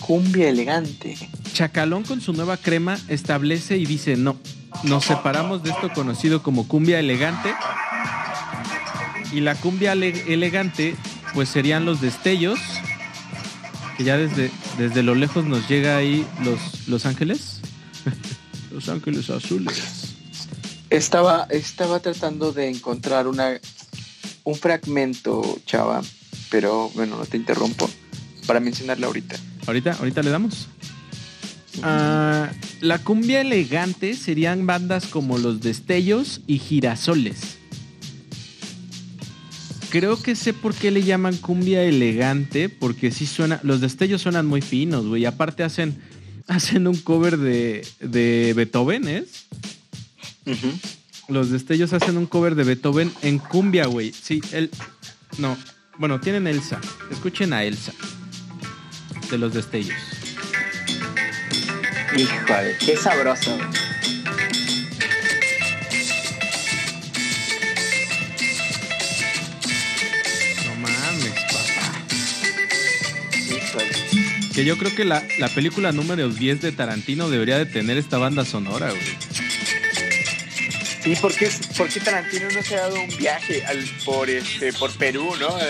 Cumbia 0.00 0.48
elegante. 0.48 1.16
Chacalón 1.52 2.02
con 2.04 2.20
su 2.20 2.32
nueva 2.32 2.56
crema 2.56 2.98
establece 3.08 3.76
y 3.76 3.86
dice, 3.86 4.16
no, 4.16 4.36
nos 4.84 5.04
separamos 5.04 5.62
de 5.62 5.70
esto 5.70 5.90
conocido 5.92 6.42
como 6.42 6.66
cumbia 6.66 6.98
elegante. 6.98 7.50
Y 9.32 9.40
la 9.40 9.54
cumbia 9.54 9.92
ele- 9.92 10.24
elegante, 10.32 10.96
pues 11.34 11.48
serían 11.50 11.84
los 11.84 12.00
destellos, 12.00 12.58
que 13.98 14.04
ya 14.04 14.16
desde, 14.16 14.52
desde 14.78 15.02
lo 15.02 15.16
lejos 15.16 15.44
nos 15.44 15.68
llega 15.68 15.96
ahí 15.96 16.24
los, 16.44 16.88
los 16.88 17.04
ángeles. 17.04 17.60
los 18.72 18.88
ángeles 18.88 19.28
azules. 19.28 20.14
Estaba, 20.88 21.48
estaba 21.50 21.98
tratando 21.98 22.52
de 22.52 22.70
encontrar 22.70 23.26
una, 23.26 23.58
un 24.44 24.54
fragmento, 24.54 25.58
chava, 25.66 26.00
pero 26.48 26.90
bueno, 26.94 27.18
no 27.18 27.26
te 27.26 27.36
interrumpo, 27.36 27.90
para 28.46 28.60
mencionarla 28.60 29.08
ahorita. 29.08 29.36
Ahorita, 29.66 29.92
ahorita 29.98 30.22
le 30.22 30.30
damos. 30.30 30.68
Ah, 31.82 32.50
la 32.80 32.98
cumbia 32.98 33.40
elegante 33.40 34.14
serían 34.14 34.64
bandas 34.64 35.06
como 35.06 35.38
Los 35.38 35.60
Destellos 35.60 36.40
y 36.46 36.58
Girasoles. 36.60 37.57
Creo 39.90 40.20
que 40.22 40.36
sé 40.36 40.52
por 40.52 40.74
qué 40.74 40.90
le 40.90 41.02
llaman 41.02 41.36
cumbia 41.36 41.82
elegante, 41.82 42.68
porque 42.68 43.10
sí 43.10 43.26
suena, 43.26 43.60
los 43.62 43.80
destellos 43.80 44.22
suenan 44.22 44.46
muy 44.46 44.60
finos, 44.60 45.06
güey. 45.06 45.24
Aparte 45.24 45.62
hacen, 45.62 46.00
hacen 46.46 46.86
un 46.86 46.96
cover 46.96 47.38
de, 47.38 47.86
de 48.00 48.52
Beethoven, 48.54 49.08
¿es? 49.08 49.46
Los 51.28 51.50
destellos 51.50 51.92
hacen 51.92 52.16
un 52.16 52.26
cover 52.26 52.54
de 52.54 52.64
Beethoven 52.64 53.12
en 53.22 53.38
cumbia, 53.38 53.86
güey. 53.86 54.12
Sí, 54.12 54.40
él, 54.52 54.70
no, 55.36 55.56
bueno, 55.98 56.20
tienen 56.20 56.46
Elsa. 56.46 56.80
Escuchen 57.10 57.52
a 57.52 57.64
Elsa 57.64 57.92
de 59.30 59.38
los 59.38 59.52
destellos. 59.52 59.98
Híjole, 62.16 62.76
qué 62.78 62.96
sabroso. 62.96 63.58
Que 74.58 74.64
yo 74.64 74.76
creo 74.76 74.92
que 74.92 75.04
la, 75.04 75.22
la, 75.38 75.48
película 75.48 75.92
número 75.92 76.28
10 76.28 76.60
de 76.60 76.72
Tarantino 76.72 77.30
debería 77.30 77.58
de 77.58 77.64
tener 77.64 77.96
esta 77.96 78.18
banda 78.18 78.44
sonora, 78.44 78.90
güey. 78.90 79.16
Sí, 81.00 81.14
porque, 81.20 81.48
porque 81.76 82.00
Tarantino 82.00 82.48
no 82.52 82.60
se 82.60 82.74
ha 82.74 82.80
dado 82.80 83.00
un 83.00 83.16
viaje 83.16 83.64
al, 83.64 83.78
por, 84.04 84.28
este, 84.28 84.72
por 84.72 84.90
Perú, 84.94 85.32
¿no? 85.38 85.56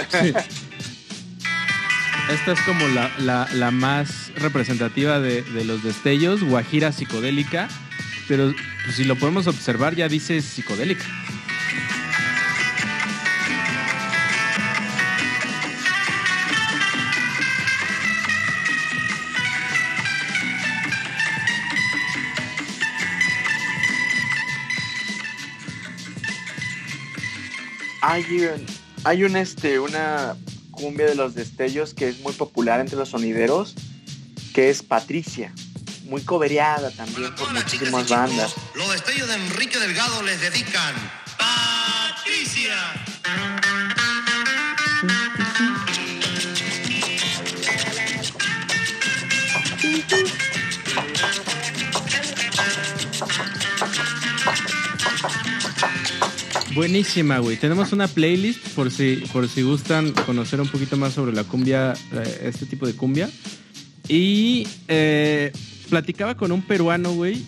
Esta 2.30 2.52
es 2.52 2.60
como 2.62 2.82
la, 2.88 3.70
más 3.70 4.32
representativa 4.36 5.20
de, 5.20 5.44
los 5.66 5.84
destellos, 5.84 6.42
Guajira 6.42 6.90
psicodélica, 6.90 7.68
pero 8.26 8.54
pues, 8.84 8.96
si 8.96 9.04
lo 9.04 9.16
podemos 9.16 9.48
observar 9.48 9.96
ya 9.96 10.08
dice 10.08 10.40
psicodélica. 10.40 11.04
Hay 28.10 28.24
un, 28.38 28.66
hay 29.04 29.24
un 29.24 29.36
este, 29.36 29.78
una 29.78 30.34
cumbia 30.70 31.04
de 31.04 31.14
los 31.14 31.34
destellos 31.34 31.92
que 31.92 32.08
es 32.08 32.20
muy 32.20 32.32
popular 32.32 32.80
entre 32.80 32.96
los 32.96 33.10
sonideros, 33.10 33.74
que 34.54 34.70
es 34.70 34.82
Patricia. 34.82 35.52
Muy 36.04 36.22
cobereada 36.22 36.90
también 36.90 37.34
por 37.34 37.52
muchísimas 37.52 38.08
bandas. 38.08 38.54
Los 38.74 38.90
destellos 38.92 39.28
de 39.28 39.34
Enrique 39.34 39.78
Delgado 39.78 40.22
les 40.22 40.40
dedican 40.40 40.94
Patricia. 41.36 42.76
Buenísima, 56.78 57.40
güey. 57.40 57.56
Tenemos 57.56 57.92
una 57.92 58.06
playlist 58.06 58.68
por 58.68 58.92
si, 58.92 59.16
por 59.32 59.48
si 59.48 59.62
gustan 59.62 60.12
conocer 60.12 60.60
un 60.60 60.68
poquito 60.68 60.96
más 60.96 61.12
sobre 61.12 61.32
la 61.32 61.42
cumbia, 61.42 61.94
eh, 62.12 62.42
este 62.44 62.66
tipo 62.66 62.86
de 62.86 62.94
cumbia. 62.94 63.28
Y 64.06 64.64
eh, 64.86 65.50
platicaba 65.90 66.36
con 66.36 66.52
un 66.52 66.62
peruano, 66.62 67.14
güey, 67.14 67.44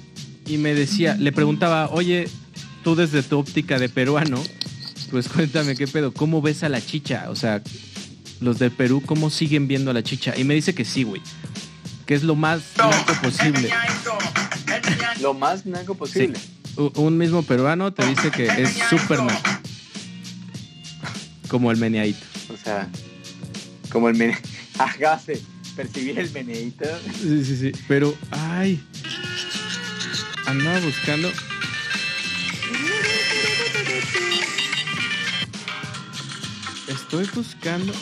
y 0.46 0.58
me 0.58 0.74
decía, 0.74 1.14
le 1.14 1.30
preguntaba, 1.30 1.90
oye, 1.90 2.26
tú 2.82 2.96
desde 2.96 3.22
tu 3.22 3.38
óptica 3.38 3.78
de 3.78 3.88
peruano, 3.88 4.42
pues 5.12 5.28
cuéntame 5.28 5.76
qué 5.76 5.86
pedo, 5.86 6.12
¿cómo 6.12 6.42
ves 6.42 6.64
a 6.64 6.68
la 6.68 6.84
chicha? 6.84 7.26
O 7.30 7.36
sea, 7.36 7.62
los 8.40 8.58
de 8.58 8.72
Perú, 8.72 9.00
¿cómo 9.06 9.30
siguen 9.30 9.68
viendo 9.68 9.92
a 9.92 9.94
la 9.94 10.02
chicha? 10.02 10.36
Y 10.36 10.42
me 10.42 10.54
dice 10.54 10.74
que 10.74 10.84
sí, 10.84 11.04
güey. 11.04 11.22
Que 12.04 12.14
es 12.14 12.24
lo 12.24 12.34
más 12.34 12.62
naco 12.76 13.14
posible. 13.22 13.70
Lo 15.20 15.34
más 15.34 15.66
naco 15.66 15.94
posible 15.94 16.36
un 16.76 17.18
mismo 17.18 17.42
peruano 17.42 17.92
te 17.92 18.06
dice 18.06 18.30
que 18.30 18.46
es 18.46 18.70
Superman. 18.88 19.36
Como 21.48 21.70
el 21.70 21.78
meneadito. 21.78 22.24
O 22.52 22.56
sea, 22.56 22.88
como 23.90 24.08
el 24.08 24.16
meneadito. 24.16 24.48
Hágase 24.78 25.42
percibir 25.76 26.18
el 26.18 26.30
meneadito. 26.30 26.84
Sí, 27.20 27.44
sí, 27.44 27.56
sí. 27.56 27.72
Pero, 27.88 28.14
ay. 28.30 28.82
Andaba 30.46 30.80
buscando. 30.80 31.30
Estoy 36.88 37.28
buscando. 37.34 37.92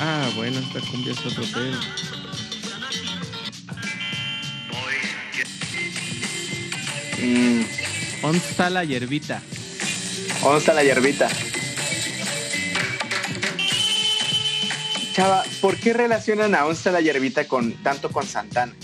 Ah, 0.00 0.30
bueno, 0.36 0.58
esta 0.58 0.80
cumbia 0.80 1.12
es 1.12 1.26
otro 1.26 1.42
pedo. 1.42 1.78
Mm. 7.22 7.62
¿Dónde 8.22 8.38
está 8.38 8.70
la 8.70 8.84
hierbita? 8.84 9.42
¿Dónde 10.42 10.58
está 10.58 10.74
la 10.74 10.84
hierbita? 10.84 11.28
Chava, 15.12 15.42
¿por 15.60 15.76
qué 15.76 15.92
relacionan 15.92 16.54
a 16.54 16.64
¿Dónde 16.64 16.92
la 16.92 17.00
hierbita 17.00 17.46
con 17.46 17.72
tanto 17.82 18.10
con 18.10 18.26
Santana? 18.26 18.74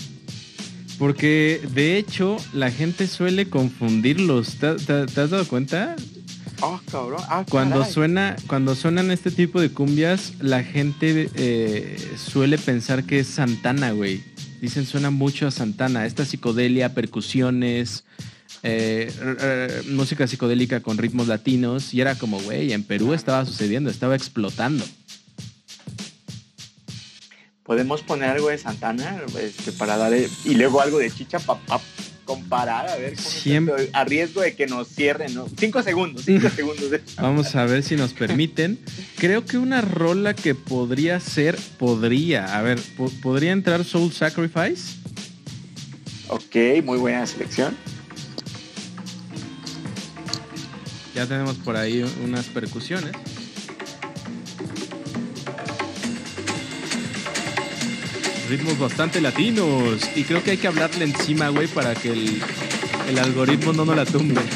Porque 0.97 1.61
de 1.73 1.97
hecho 1.97 2.37
la 2.53 2.71
gente 2.71 3.07
suele 3.07 3.49
confundirlos. 3.49 4.57
¿Te, 4.57 4.67
has 4.67 5.13
dado 5.13 5.47
cuenta? 5.47 5.95
Oh, 6.61 6.79
cabrón. 6.91 7.21
Ah, 7.29 7.45
cuando 7.47 7.85
suena, 7.85 8.35
cuando 8.47 8.73
suenan 8.73 9.11
este 9.11 9.29
tipo 9.29 9.61
de 9.61 9.71
cumbias, 9.71 10.33
la 10.39 10.63
gente 10.63 11.29
eh, 11.35 11.97
suele 12.17 12.57
pensar 12.57 13.03
que 13.03 13.19
es 13.19 13.27
Santana, 13.27 13.91
güey. 13.91 14.23
Dicen 14.61 14.85
suena 14.85 15.11
mucho 15.11 15.47
a 15.47 15.51
Santana. 15.51 16.05
Esta 16.05 16.25
psicodelia, 16.25 16.93
percusiones, 16.93 18.03
eh, 18.63 19.83
música 19.89 20.27
psicodélica 20.27 20.81
con 20.81 20.97
ritmos 20.97 21.27
latinos 21.27 21.93
y 21.93 22.01
era 22.01 22.15
como, 22.15 22.39
güey, 22.41 22.73
en 22.73 22.83
Perú 22.83 23.13
estaba 23.13 23.45
sucediendo, 23.45 23.89
estaba 23.89 24.15
explotando. 24.15 24.85
Podemos 27.63 28.01
poner 28.01 28.29
algo 28.29 28.49
de 28.49 28.57
Santana 28.57 29.21
este, 29.39 29.73
para 29.73 29.97
dar 29.97 30.13
y 30.13 30.55
luego 30.55 30.81
algo 30.81 30.99
de 30.99 31.11
Chicha 31.11 31.39
para 31.39 31.59
comparar 32.47 32.87
a 32.87 32.95
ver 32.95 33.13
cómo 33.43 33.73
a 33.91 34.03
riesgo 34.05 34.41
de 34.41 34.55
que 34.55 34.67
nos 34.67 34.87
cierren, 34.87 35.33
¿no? 35.35 35.47
Cinco 35.59 35.83
segundos, 35.83 36.23
cinco 36.25 36.49
segundos. 36.55 36.89
Vamos 37.17 37.53
a 37.55 37.65
ver 37.65 37.83
si 37.83 37.97
nos 37.97 38.13
permiten. 38.13 38.79
Creo 39.17 39.45
que 39.45 39.57
una 39.57 39.81
rola 39.81 40.33
que 40.33 40.55
podría 40.55 41.19
ser, 41.19 41.57
podría, 41.77 42.57
a 42.57 42.61
ver, 42.61 42.79
podría 43.21 43.51
entrar 43.51 43.83
Soul 43.83 44.13
Sacrifice. 44.13 44.95
Ok, 46.29 46.83
muy 46.85 46.97
buena 46.97 47.25
selección. 47.25 47.75
Ya 51.13 51.25
tenemos 51.25 51.57
por 51.57 51.75
ahí 51.75 52.05
unas 52.23 52.45
percusiones. 52.45 53.11
Ritmos 58.49 58.79
bastante 58.79 59.21
latinos. 59.21 60.01
Y 60.15 60.23
creo 60.23 60.43
que 60.43 60.51
hay 60.51 60.57
que 60.57 60.67
hablarle 60.67 61.05
encima, 61.05 61.49
güey, 61.49 61.67
para 61.67 61.95
que 61.95 62.11
el, 62.11 63.19
algoritmo 63.19 63.73
no 63.73 63.85
nos 63.85 63.95
la 63.95 64.05
tumbe. 64.05 64.41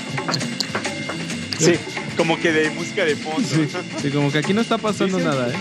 Sí, 1.60 1.74
como 2.18 2.40
que 2.40 2.52
de 2.52 2.72
música 2.72 3.06
de 3.06 3.16
fondo. 3.16 3.48
Sí, 4.02 4.10
como 4.10 4.32
que 4.32 4.40
aquí 4.40 4.52
no 4.52 4.62
está 4.62 4.80
pasando 4.80 5.20
nada, 5.20 5.48
¿eh? 5.48 5.56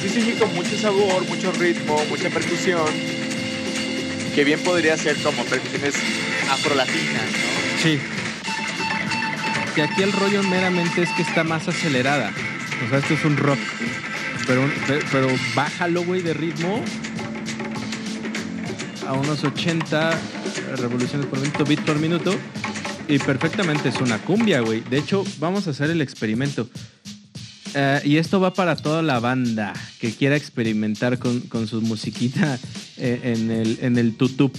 Sí, 0.00 0.08
sí, 0.08 0.36
con 0.38 0.54
mucho 0.54 0.78
sabor, 0.78 1.26
mucho 1.26 1.50
ritmo, 1.50 2.00
mucha 2.08 2.30
percusión. 2.30 2.86
Que 4.32 4.44
bien 4.44 4.60
podría 4.60 4.96
ser 4.96 5.16
como 5.24 5.42
percusiones 5.42 5.96
afrolatinas, 6.48 7.24
¿no? 7.32 7.82
Sí, 7.82 7.98
que 9.74 9.82
aquí 9.82 10.02
el 10.02 10.12
rollo 10.12 10.42
meramente 10.42 11.02
es 11.02 11.10
que 11.10 11.22
está 11.22 11.44
más 11.44 11.68
acelerada. 11.68 12.32
O 12.86 12.88
sea, 12.88 12.98
esto 12.98 13.14
es 13.14 13.24
un 13.24 13.36
rock. 13.36 13.58
Pero, 14.46 14.68
pero 15.12 15.28
bájalo, 15.54 16.04
güey, 16.04 16.22
de 16.22 16.34
ritmo 16.34 16.82
a 19.06 19.12
unos 19.12 19.42
80 19.42 20.18
revoluciones 20.76 21.26
por 21.26 21.40
minuto, 21.40 21.64
bit 21.64 21.80
por 21.80 21.98
minuto. 21.98 22.34
Y 23.08 23.18
perfectamente 23.18 23.88
es 23.88 23.96
una 23.96 24.18
cumbia, 24.18 24.60
güey. 24.60 24.82
De 24.82 24.98
hecho, 24.98 25.24
vamos 25.40 25.66
a 25.66 25.70
hacer 25.70 25.90
el 25.90 26.00
experimento. 26.00 26.68
Eh, 27.74 28.00
y 28.04 28.16
esto 28.16 28.40
va 28.40 28.54
para 28.54 28.76
toda 28.76 29.02
la 29.02 29.20
banda 29.20 29.72
que 30.00 30.12
quiera 30.12 30.36
experimentar 30.36 31.18
con, 31.18 31.42
su 31.66 31.80
musiquita 31.82 32.58
eh, 32.96 33.20
en 33.22 33.50
el, 33.50 33.78
en 33.82 33.98
el 33.98 34.16
tutub. 34.16 34.52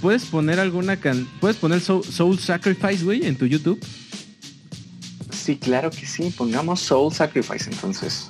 puedes 0.00 0.24
poner 0.24 0.58
alguna 0.60 0.96
can 0.96 1.28
puedes 1.40 1.56
poner 1.56 1.80
Soul 1.80 2.38
Sacrifice, 2.38 3.04
güey, 3.04 3.26
en 3.26 3.36
tu 3.36 3.46
YouTube. 3.46 3.78
Sí, 5.32 5.56
claro 5.56 5.90
que 5.90 6.06
sí. 6.06 6.32
Pongamos 6.36 6.80
Soul 6.80 7.12
Sacrifice 7.12 7.70
entonces. 7.70 8.28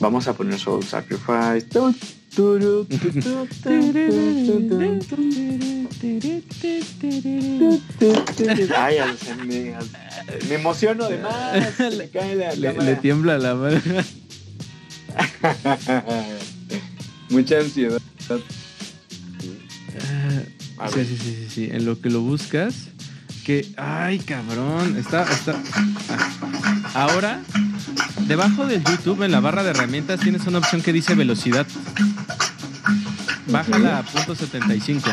Vamos 0.00 0.28
a 0.28 0.32
poner 0.32 0.58
Soul 0.58 0.84
Sacrifice. 0.84 1.66
Ay, 8.76 8.98
se 9.18 9.34
me, 9.44 9.74
emociono 10.54 11.08
de 11.08 11.18
más. 11.18 11.80
me 11.96 12.08
cae 12.10 12.36
la 12.36 12.54
Le, 12.54 12.74
le 12.74 12.96
tiembla 12.96 13.38
la 13.38 13.54
mano. 13.54 13.80
Mucha 17.30 17.58
ansiedad. 17.58 18.00
Sí, 20.94 21.04
sí, 21.04 21.16
sí, 21.16 21.16
sí, 21.16 21.46
sí. 21.50 21.68
En 21.72 21.84
lo 21.84 22.00
que 22.00 22.08
lo 22.10 22.20
buscas. 22.20 22.88
Que. 23.44 23.66
Ay, 23.76 24.20
cabrón. 24.20 24.96
Está. 24.96 25.24
está... 25.24 25.60
ah. 26.08 26.90
Ahora, 26.94 27.42
debajo 28.28 28.66
del 28.66 28.84
YouTube, 28.84 29.22
en 29.22 29.32
la 29.32 29.40
barra 29.40 29.64
de 29.64 29.70
herramientas, 29.70 30.20
tienes 30.20 30.46
una 30.46 30.58
opción 30.58 30.82
que 30.82 30.92
dice 30.92 31.14
velocidad. 31.14 31.66
Bájala 33.46 33.98
a 33.98 34.02
punto 34.02 34.34
75. 34.34 35.10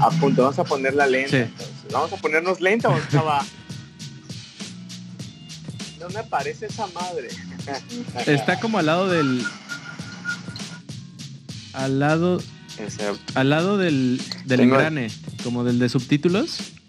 A 0.00 0.10
punto, 0.10 0.42
vamos 0.42 0.58
a 0.58 0.64
ponerla 0.64 1.06
lenta. 1.06 1.30
Sí. 1.30 1.36
entonces. 1.36 1.92
Vamos 1.92 2.12
a 2.12 2.16
ponernos 2.16 2.60
lenta 2.60 2.88
o 2.88 2.98
chava. 3.10 3.44
No 6.00 6.08
me 6.08 6.24
parece 6.24 6.66
esa 6.66 6.86
madre. 6.88 7.28
Está 8.26 8.58
como 8.58 8.78
al 8.78 8.86
lado 8.86 9.08
del. 9.08 9.44
Al 11.72 12.00
lado. 12.00 12.42
Al 13.34 13.50
lado 13.50 13.78
del, 13.78 14.20
del 14.46 14.60
engrane. 14.60 15.10
Como 15.44 15.62
del 15.62 15.78
de 15.78 15.88
subtítulos. 15.88 16.79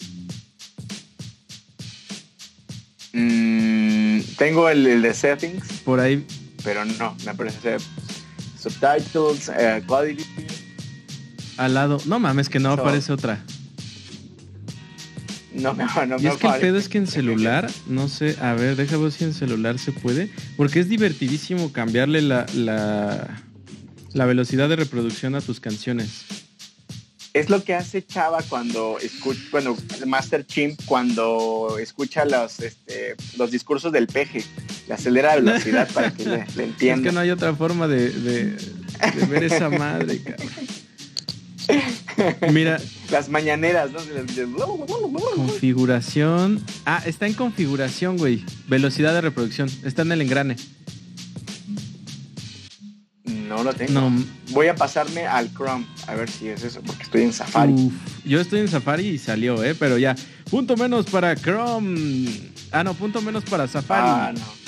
Tengo 4.41 4.67
el, 4.69 4.87
el 4.87 5.03
de 5.03 5.13
settings, 5.13 5.63
Por 5.85 5.99
ahí. 5.99 6.25
pero 6.63 6.83
no, 6.83 7.15
me 7.27 7.35
parece 7.35 7.77
subtitles, 8.59 9.49
eh, 9.55 9.83
quality. 9.85 10.25
Al 11.57 11.75
lado. 11.75 11.99
No 12.07 12.17
mames, 12.17 12.49
que 12.49 12.59
no 12.59 12.75
So- 12.75 12.81
aparece 12.81 13.13
otra. 13.13 13.43
No 15.53 15.73
me 15.75 15.83
no 16.07 16.17
Y 16.17 16.23
me 16.23 16.29
es 16.29 16.37
que 16.37 16.47
el 16.47 16.53
aparece. 16.53 16.59
pedo 16.61 16.77
es 16.79 16.89
que 16.89 16.97
en 16.97 17.05
celular, 17.05 17.69
no 17.85 18.07
sé, 18.07 18.35
a 18.41 18.53
ver, 18.53 18.75
deja 18.77 18.97
ver 18.97 19.11
si 19.11 19.25
en 19.25 19.35
celular 19.35 19.77
se 19.77 19.91
puede, 19.91 20.31
porque 20.57 20.79
es 20.79 20.89
divertidísimo 20.89 21.71
cambiarle 21.71 22.23
la, 22.23 22.47
la, 22.55 23.43
la 24.13 24.25
velocidad 24.25 24.69
de 24.69 24.75
reproducción 24.75 25.35
a 25.35 25.41
tus 25.41 25.59
canciones. 25.59 26.40
Es 27.33 27.49
lo 27.49 27.63
que 27.63 27.73
hace 27.73 28.05
Chava 28.05 28.41
cuando 28.43 28.97
escucha, 28.99 29.39
bueno, 29.51 29.77
Master 30.05 30.45
Chimp 30.45 30.81
cuando 30.85 31.77
escucha 31.79 32.25
los, 32.25 32.59
este, 32.59 33.15
los 33.37 33.51
discursos 33.51 33.91
del 33.93 34.07
peje. 34.07 34.43
Le 34.87 34.93
acelera 34.95 35.35
la 35.37 35.53
velocidad 35.53 35.89
para 35.93 36.11
que 36.11 36.25
le, 36.25 36.37
le 36.37 36.43
Es 36.55 36.57
entienda. 36.59 37.09
que 37.09 37.13
no 37.15 37.21
hay 37.21 37.29
otra 37.31 37.55
forma 37.55 37.87
de, 37.87 38.09
de- 38.09 38.43
de 38.55 39.25
ver 39.29 39.43
esa 39.45 39.69
madre, 39.69 40.21
cabrón. 40.21 40.49
Mira, 42.53 42.79
Las 43.09 43.29
mañaneras, 43.29 43.91
¿no? 43.91 43.99
Configuración. 45.35 46.61
Ah, 46.85 47.01
está 47.05 47.27
en 47.27 47.33
configuración, 47.33 48.17
güey. 48.17 48.43
Velocidad 48.67 49.13
de 49.13 49.21
reproducción. 49.21 49.69
Está 49.85 50.01
en 50.01 50.11
el 50.11 50.21
engrane. 50.21 50.57
No 53.51 53.65
lo 53.65 53.73
tengo. 53.73 53.99
No, 53.99 54.23
Voy 54.51 54.67
a 54.67 54.75
pasarme 54.75 55.27
al 55.27 55.51
Chrome 55.53 55.85
a 56.07 56.15
ver 56.15 56.29
si 56.29 56.47
es 56.47 56.63
eso, 56.63 56.81
porque 56.81 57.03
estoy 57.03 57.23
en 57.23 57.33
Safari. 57.33 57.73
Uf, 57.73 57.93
yo 58.23 58.39
estoy 58.39 58.61
en 58.61 58.69
Safari 58.69 59.05
y 59.09 59.17
salió, 59.17 59.61
¿eh? 59.61 59.75
Pero 59.77 59.97
ya. 59.97 60.15
Punto 60.49 60.77
menos 60.77 61.05
para 61.07 61.35
Chrome. 61.35 62.29
Ah, 62.71 62.85
no, 62.85 62.93
punto 62.93 63.21
menos 63.21 63.43
para 63.43 63.67
Safari. 63.67 64.07
Ah, 64.07 64.33
no. 64.33 64.61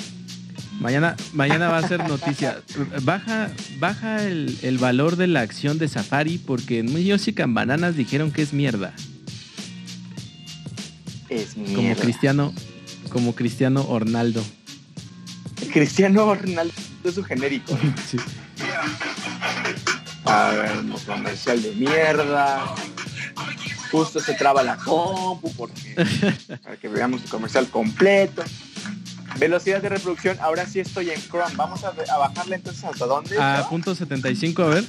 Mañana, 0.81 1.15
mañana 1.31 1.69
va 1.69 1.77
a 1.77 1.87
ser 1.87 2.05
noticia. 2.09 2.61
Baja, 3.03 3.49
baja 3.79 4.21
el, 4.25 4.57
el 4.63 4.77
valor 4.79 5.15
de 5.15 5.27
la 5.27 5.39
acción 5.39 5.77
de 5.77 5.87
Safari 5.87 6.37
porque 6.37 6.79
en 6.79 6.91
Music 6.91 7.39
and 7.39 7.53
Bananas 7.53 7.95
dijeron 7.95 8.31
que 8.31 8.41
es 8.41 8.51
mierda. 8.51 8.93
Es 11.29 11.53
Como 11.53 11.67
mierda. 11.67 12.01
Cristiano, 12.01 12.53
como 13.09 13.33
Cristiano 13.33 13.85
Ornaldo. 13.87 14.43
Cristiano 15.71 16.35
Ronaldo 16.35 16.73
es 17.05 17.15
su 17.15 17.23
genérico. 17.23 17.77
Sí. 18.11 18.17
A 20.25 20.49
ver, 20.51 20.77
un 20.77 20.91
comercial 21.05 21.61
de 21.61 21.73
mierda. 21.73 22.63
Justo 23.91 24.19
se 24.19 24.33
traba 24.33 24.63
la 24.63 24.77
compu 24.77 25.51
porque 25.55 25.95
para 26.63 26.77
que 26.77 26.87
veamos 26.87 27.23
el 27.23 27.29
comercial 27.29 27.67
completo. 27.67 28.43
Velocidad 29.37 29.81
de 29.81 29.89
reproducción, 29.89 30.37
ahora 30.41 30.65
sí 30.65 30.79
estoy 30.79 31.09
en 31.09 31.21
Chrome. 31.21 31.55
Vamos 31.55 31.83
a, 31.83 31.89
a 31.89 32.17
bajarle 32.17 32.55
entonces 32.57 32.83
hasta 32.83 33.05
dónde. 33.05 33.39
A 33.41 33.67
punto 33.69 33.93
75, 33.95 34.63
a 34.63 34.67
ver. 34.67 34.85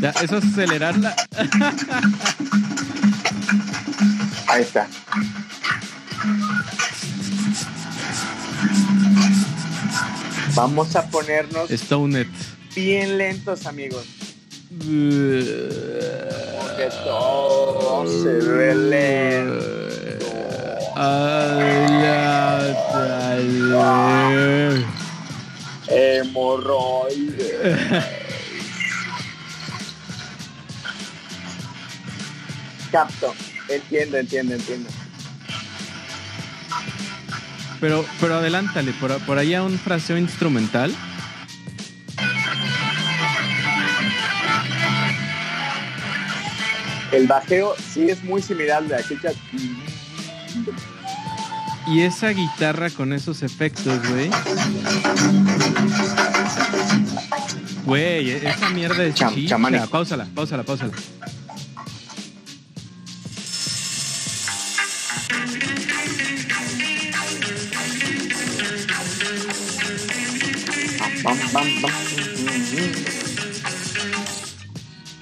Ya, 0.00 0.10
eso 0.22 0.38
es 0.38 0.44
acelerarla. 0.44 1.14
Ahí 4.48 4.62
está. 4.62 4.88
Vamos 10.54 10.96
a 10.96 11.08
ponernos 11.08 11.70
Stonet. 11.70 12.28
bien 12.74 13.18
lentos, 13.18 13.66
amigos. 13.66 14.04
Que 16.76 16.88
todo 17.04 18.06
se 18.06 18.28
ve 18.46 18.74
lento. 18.74 19.80
Hemorroides. 25.88 27.52
Capto. 32.92 33.34
Entiendo, 33.68 34.18
entiendo, 34.18 34.54
entiendo. 34.54 34.90
Pero, 37.80 38.04
pero 38.20 38.36
adelántale, 38.36 38.92
por, 38.92 39.16
por 39.24 39.38
ahí 39.38 39.54
a 39.54 39.62
un 39.62 39.78
fraseo 39.78 40.18
instrumental. 40.18 40.94
El 47.12 47.26
bajeo 47.26 47.74
sí 47.92 48.08
es 48.08 48.22
muy 48.22 48.40
similar 48.40 48.78
al 48.78 48.88
de 48.88 48.96
aquel 48.96 49.20
chat. 49.20 49.34
Y 51.88 52.02
esa 52.02 52.28
guitarra 52.28 52.88
con 52.90 53.12
esos 53.12 53.42
efectos, 53.42 53.98
güey. 54.10 54.30
Güey, 57.84 58.30
esa 58.30 58.68
mierda 58.70 59.02
es 59.04 59.14
Cham- 59.16 59.34
chicha. 59.34 59.48
chamánico. 59.50 59.86
Páusala, 59.88 60.26
páusala, 60.34 60.62
páusala. 60.62 60.92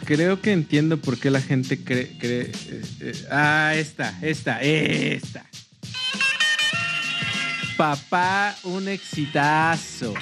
Creo 0.04 0.40
que 0.40 0.52
entiendo 0.52 0.96
por 0.98 1.18
qué 1.18 1.30
la 1.30 1.40
gente 1.40 1.82
cree... 1.82 2.16
cree 2.18 2.50
eh, 2.68 2.82
eh, 3.00 3.26
ah, 3.30 3.72
esta, 3.74 4.18
esta, 4.22 4.60
esta. 4.62 5.44
Papá, 7.76 8.56
un 8.64 8.88
exitazo. 8.88 10.14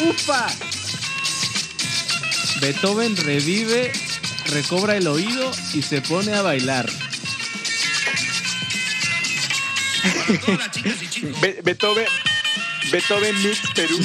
¡Ufa! 0.00 0.46
Beethoven 2.60 3.16
revive, 3.16 3.92
recobra 4.50 4.96
el 4.96 5.06
oído 5.06 5.50
y 5.74 5.82
se 5.82 6.00
pone 6.00 6.32
a 6.32 6.42
bailar. 6.42 6.88
Be- 11.40 11.60
Beethoven, 11.62 12.06
Beethoven 12.90 13.34
Mix 13.42 13.60
Perú. 13.74 13.96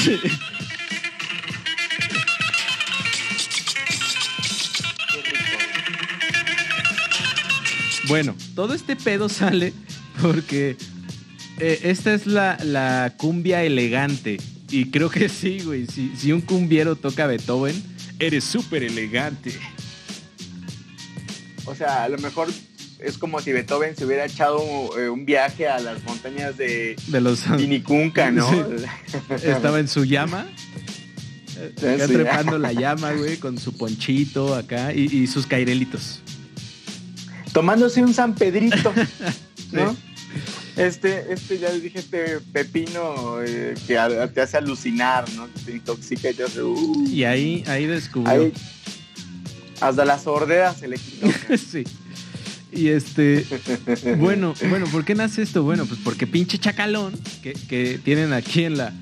Bueno, 8.07 8.35
todo 8.53 8.73
este 8.73 8.95
pedo 8.95 9.29
sale 9.29 9.73
porque 10.21 10.77
eh, 11.59 11.79
esta 11.83 12.13
es 12.13 12.27
la, 12.27 12.57
la 12.63 13.13
cumbia 13.17 13.63
elegante. 13.63 14.37
Y 14.69 14.91
creo 14.91 15.09
que 15.09 15.29
sí, 15.29 15.59
güey. 15.63 15.87
Si, 15.87 16.15
si 16.15 16.31
un 16.31 16.41
cumbiero 16.41 16.95
toca 16.95 17.25
Beethoven, 17.27 17.81
eres 18.19 18.43
súper 18.43 18.83
elegante. 18.83 19.57
O 21.65 21.73
sea, 21.73 22.03
a 22.03 22.09
lo 22.09 22.17
mejor 22.19 22.49
es 22.99 23.17
como 23.17 23.39
si 23.41 23.51
Beethoven 23.51 23.95
se 23.95 24.05
hubiera 24.05 24.25
echado 24.25 24.59
eh, 24.99 25.09
un 25.09 25.25
viaje 25.25 25.67
a 25.67 25.79
las 25.79 26.03
montañas 26.03 26.57
de, 26.57 26.95
De 27.07 27.21
los. 27.21 27.43
Vinicunca, 27.57 28.31
¿no? 28.31 28.49
Sí. 28.49 29.47
Estaba 29.47 29.79
en 29.79 29.87
su 29.87 30.05
llama. 30.05 30.47
Acá 31.77 32.07
trepando 32.07 32.57
la 32.59 32.73
llama, 32.73 33.13
güey, 33.13 33.37
con 33.37 33.57
su 33.57 33.77
ponchito 33.77 34.55
acá 34.55 34.93
y, 34.93 35.03
y 35.05 35.27
sus 35.27 35.45
cairelitos. 35.47 36.19
Tomándose 37.53 38.03
un 38.03 38.13
San 38.13 38.35
Pedrito, 38.35 38.93
¿no? 39.71 39.95
Este, 40.75 41.31
este, 41.31 41.57
ya 41.57 41.69
les 41.69 41.81
dije, 41.83 41.99
este 41.99 42.39
pepino 42.51 43.41
eh, 43.41 43.75
que 43.87 43.97
a- 43.97 44.27
te 44.27 44.41
hace 44.41 44.57
alucinar, 44.57 45.23
¿no? 45.33 45.47
Que 45.53 45.59
te 45.61 45.71
intoxica 45.71 46.29
y 46.29 46.33
te 46.33 46.43
hace... 46.43 46.61
uh. 46.61 47.07
Y 47.07 47.23
ahí, 47.23 47.63
ahí 47.67 47.85
descubrió. 47.85 48.33
Ahí, 48.33 48.53
hasta 49.79 50.03
la 50.03 50.19
sordera 50.19 50.73
se 50.73 50.89
le 50.89 50.97
quitó. 50.97 51.27
sí. 51.57 51.85
Y 52.75 52.89
este, 52.89 53.45
bueno, 54.17 54.53
bueno, 54.69 54.85
¿por 54.87 55.05
qué 55.05 55.15
nace 55.15 55.41
esto? 55.41 55.63
Bueno, 55.63 55.85
pues 55.85 55.99
porque 56.03 56.27
pinche 56.27 56.57
chacalón 56.57 57.13
que, 57.41 57.53
que 57.53 57.99
tienen 58.03 58.33
aquí 58.33 58.65
en 58.65 58.77
la, 58.77 58.93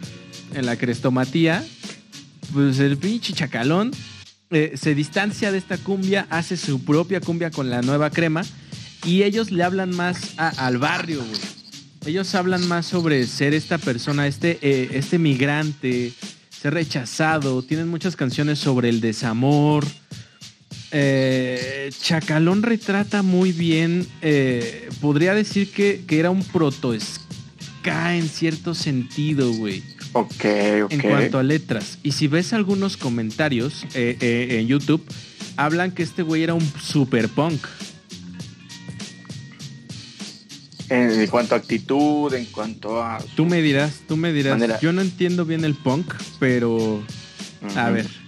en 0.54 0.66
la 0.66 0.76
crestomatía, 0.78 1.66
pues 2.54 2.78
el 2.80 2.98
pinche 2.98 3.34
chacalón 3.34 3.92
eh, 4.52 4.74
se 4.76 4.94
distancia 4.94 5.52
de 5.52 5.58
esta 5.58 5.80
cumbia, 5.80 6.28
hace 6.30 6.58
su 6.58 6.86
propia 6.86 7.20
cumbia 7.20 7.50
con 7.50 7.72
la 7.72 7.82
nueva 7.82 8.12
crema 8.12 8.44
y 9.04 9.24
ellos 9.24 9.50
le 9.50 9.64
hablan 9.64 9.96
más 9.96 10.38
al 10.38 10.78
barrio, 10.78 11.26
güey. 11.26 11.42
Ellos 12.06 12.36
hablan 12.36 12.68
más 12.68 12.86
sobre 12.86 13.26
ser 13.26 13.56
esta 13.56 13.80
persona, 13.80 14.28
este, 14.28 14.60
eh, 14.62 14.90
este 14.94 15.18
migrante, 15.18 16.12
ser 16.50 16.76
rechazado. 16.76 17.64
Tienen 17.64 17.88
muchas 17.88 18.16
canciones 18.16 18.60
sobre 18.60 18.90
el 18.90 19.02
desamor. 19.02 19.86
Eh, 20.96 21.90
Chacalón 22.00 22.62
retrata 22.62 23.24
muy 23.24 23.52
bien, 23.52 24.08
eh, 24.22 24.90
podría 25.02 25.34
decir 25.34 25.72
que, 25.72 26.04
que 26.06 26.20
era 26.20 26.30
un 26.30 26.44
proto 26.44 26.94
ska 27.00 28.16
en 28.16 28.30
cierto 28.30 28.76
sentido, 28.76 29.52
güey, 29.54 29.82
ok, 30.12 30.46
ok. 30.84 30.92
en 30.92 31.02
cuanto 31.02 31.40
a 31.40 31.44
letras. 31.44 31.98
Y 32.04 32.12
si 32.12 32.28
ves 32.28 32.54
algunos 32.54 32.96
comentarios 32.96 33.88
eh, 33.96 34.60
en 34.60 34.68
YouTube, 34.68 35.04
hablan 35.58 35.92
que 35.92 36.04
este 36.04 36.22
güey 36.22 36.44
era 36.44 36.54
un 36.54 36.72
super 36.80 37.28
punk. 37.28 37.66
En, 40.90 41.26
cuanto 41.28 41.56
a 41.56 41.58
actitud, 41.58 42.32
en 42.36 42.46
cuanto 42.46 43.02
a... 43.02 43.18
Tú 43.36 43.48
me 43.48 43.64
dirás, 43.64 44.02
tú 44.08 44.16
me 44.16 44.32
dirás. 44.32 44.60
Manera. 44.60 44.80
Yo 44.80 44.94
no 44.94 45.02
entiendo 45.02 45.44
bien 45.44 45.66
el 45.66 45.74
punk, 45.74 46.14
pero 46.40 47.04
a 47.76 47.90
ver. 47.90 48.23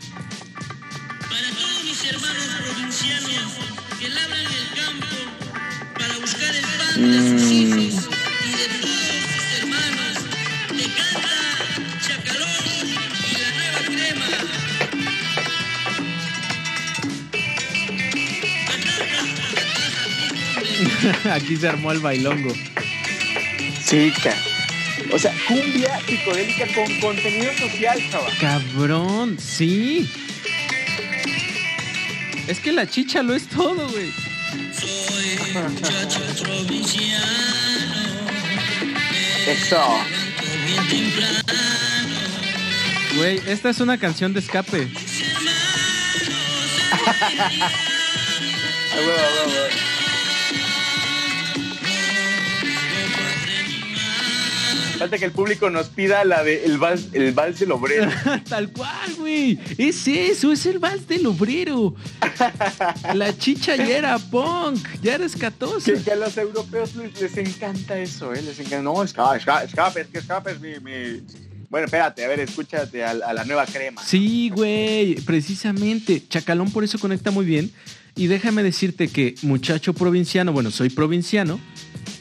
Aquí 21.32 21.56
se 21.58 21.68
armó 21.68 21.92
el 21.92 22.00
bailongo. 22.00 22.54
Sí, 23.84 24.12
ca- 24.24 24.36
O 25.14 25.20
sea, 25.20 25.34
cumbia 25.48 26.00
psicodélica 26.08 26.66
con 26.74 27.00
contenido 27.00 27.52
social, 27.58 28.00
chaval. 28.12 28.34
Cabrón, 28.40 29.38
sí. 29.40 30.10
Es 32.48 32.60
que 32.60 32.72
la 32.72 32.88
chicha 32.90 33.22
lo 33.24 33.36
es 33.36 33.48
todo, 33.48 33.90
güey. 33.90 34.12
Eso. 39.48 39.82
bien 40.66 40.88
temprano. 40.88 41.44
Güey, 43.16 43.42
esta 43.48 43.70
es 43.70 43.80
una 43.80 43.98
canción 43.98 44.34
de 44.34 44.40
escape. 44.40 44.88
Falta 54.98 55.18
que 55.18 55.26
el 55.26 55.32
público 55.32 55.70
nos 55.70 55.90
pida 55.90 56.24
la 56.24 56.44
de 56.44 56.66
el 56.66 56.78
vals, 56.78 57.10
el 57.14 57.34
vals 57.34 57.60
del 57.60 57.72
obrero. 57.74 58.10
Tal 58.50 58.72
cual, 58.72 59.14
güey. 59.18 59.60
Es 59.78 60.08
eso, 60.08 60.52
es 60.52 60.66
el 60.66 60.80
vals 60.80 61.08
del 61.08 61.28
obrero. 61.28 61.96
La 63.14 63.38
chicha 63.38 63.76
ya 63.76 63.98
era 63.98 64.18
punk, 64.20 64.86
ya 65.02 65.16
era 65.16 65.26
escatosa. 65.26 65.92
que, 65.92 66.02
que 66.02 66.12
a 66.12 66.16
los 66.16 66.38
europeos 66.38 66.96
les, 66.96 67.20
les 67.22 67.38
encanta 67.38 67.98
eso, 68.00 68.34
¿eh? 68.34 68.42
Les 68.42 68.60
encanta. 68.60 68.82
No, 68.82 69.04
escape, 69.04 69.38
escape, 69.66 70.02
es 70.02 70.08
que 70.08 70.18
escape 70.20 70.52
es 70.52 70.60
mi, 70.60 70.80
mi- 70.82 71.22
Bueno, 71.70 71.86
espérate, 71.86 72.24
a 72.26 72.28
ver, 72.28 72.40
escúchate 72.40 73.04
a, 73.04 73.12
a 73.12 73.34
la 73.34 73.44
nueva 73.46 73.66
crema. 73.66 74.02
Sí, 74.04 74.50
güey, 74.50 75.16
precisamente. 75.22 76.24
Chacalón 76.28 76.72
por 76.72 76.84
eso 76.84 77.00
conecta 77.00 77.32
muy 77.32 77.46
bien. 77.46 77.72
Y 78.16 78.28
déjame 78.28 78.64
decirte 78.64 79.10
que 79.10 79.36
muchacho 79.42 79.94
provinciano, 79.94 80.54
bueno, 80.54 80.72
soy 80.72 80.90
provinciano, 80.90 81.60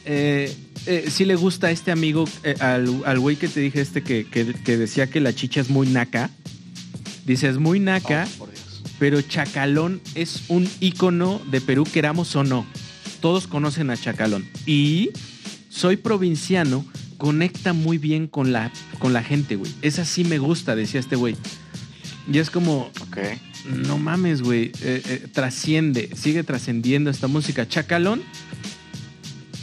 eh, 0.05 0.53
eh, 0.87 1.05
sí 1.09 1.23
le 1.23 1.35
gusta 1.35 1.67
a 1.67 1.71
este 1.71 1.91
amigo, 1.91 2.25
eh, 2.43 2.55
al 2.59 3.01
al 3.05 3.17
güey 3.19 3.37
que 3.37 3.47
te 3.47 3.61
dije 3.61 3.79
este 3.81 4.03
que, 4.03 4.25
que- 4.29 4.53
que 4.53 4.77
decía 4.77 5.07
que 5.07 5.19
la 5.21 5.33
chicha 5.33 5.61
es 5.61 5.69
muy 5.69 5.87
naca. 5.87 6.29
Dice, 7.25 7.47
es 7.49 7.57
muy 7.57 7.79
naca, 7.79 8.27
Oh. 8.39 8.47
Pero 8.99 9.21
Chacalón 9.21 10.01
es 10.15 10.43
un 10.47 10.69
ícono 10.79 11.41
de 11.51 11.61
Perú, 11.61 11.85
queramos 11.91 12.35
o 12.35 12.43
no. 12.43 12.65
Todos 13.21 13.47
conocen 13.47 13.89
a 13.89 13.97
Chacalón. 13.97 14.45
Y 14.65 15.09
soy 15.69 15.97
provinciano, 15.97 16.85
conecta 17.17 17.73
muy 17.73 17.97
bien 17.97 18.27
con 18.27 18.51
la, 18.51 18.71
con 18.99 19.13
la 19.13 19.23
gente, 19.23 19.55
güey. 19.55 19.71
Esa 19.81 20.05
sí 20.05 20.23
me 20.23 20.37
gusta, 20.37 20.75
decía 20.75 20.99
este 20.99 21.15
güey. 21.15 21.35
Y 22.31 22.39
es 22.39 22.49
como, 22.49 22.91
no 23.65 23.97
mames, 23.97 24.41
güey. 24.41 24.71
eh, 24.81 25.01
eh, 25.05 25.27
trasciende, 25.31 26.09
sigue 26.15 26.43
trascendiendo 26.43 27.09
esta 27.09 27.27
música. 27.27 27.67
Chacalón 27.67 28.21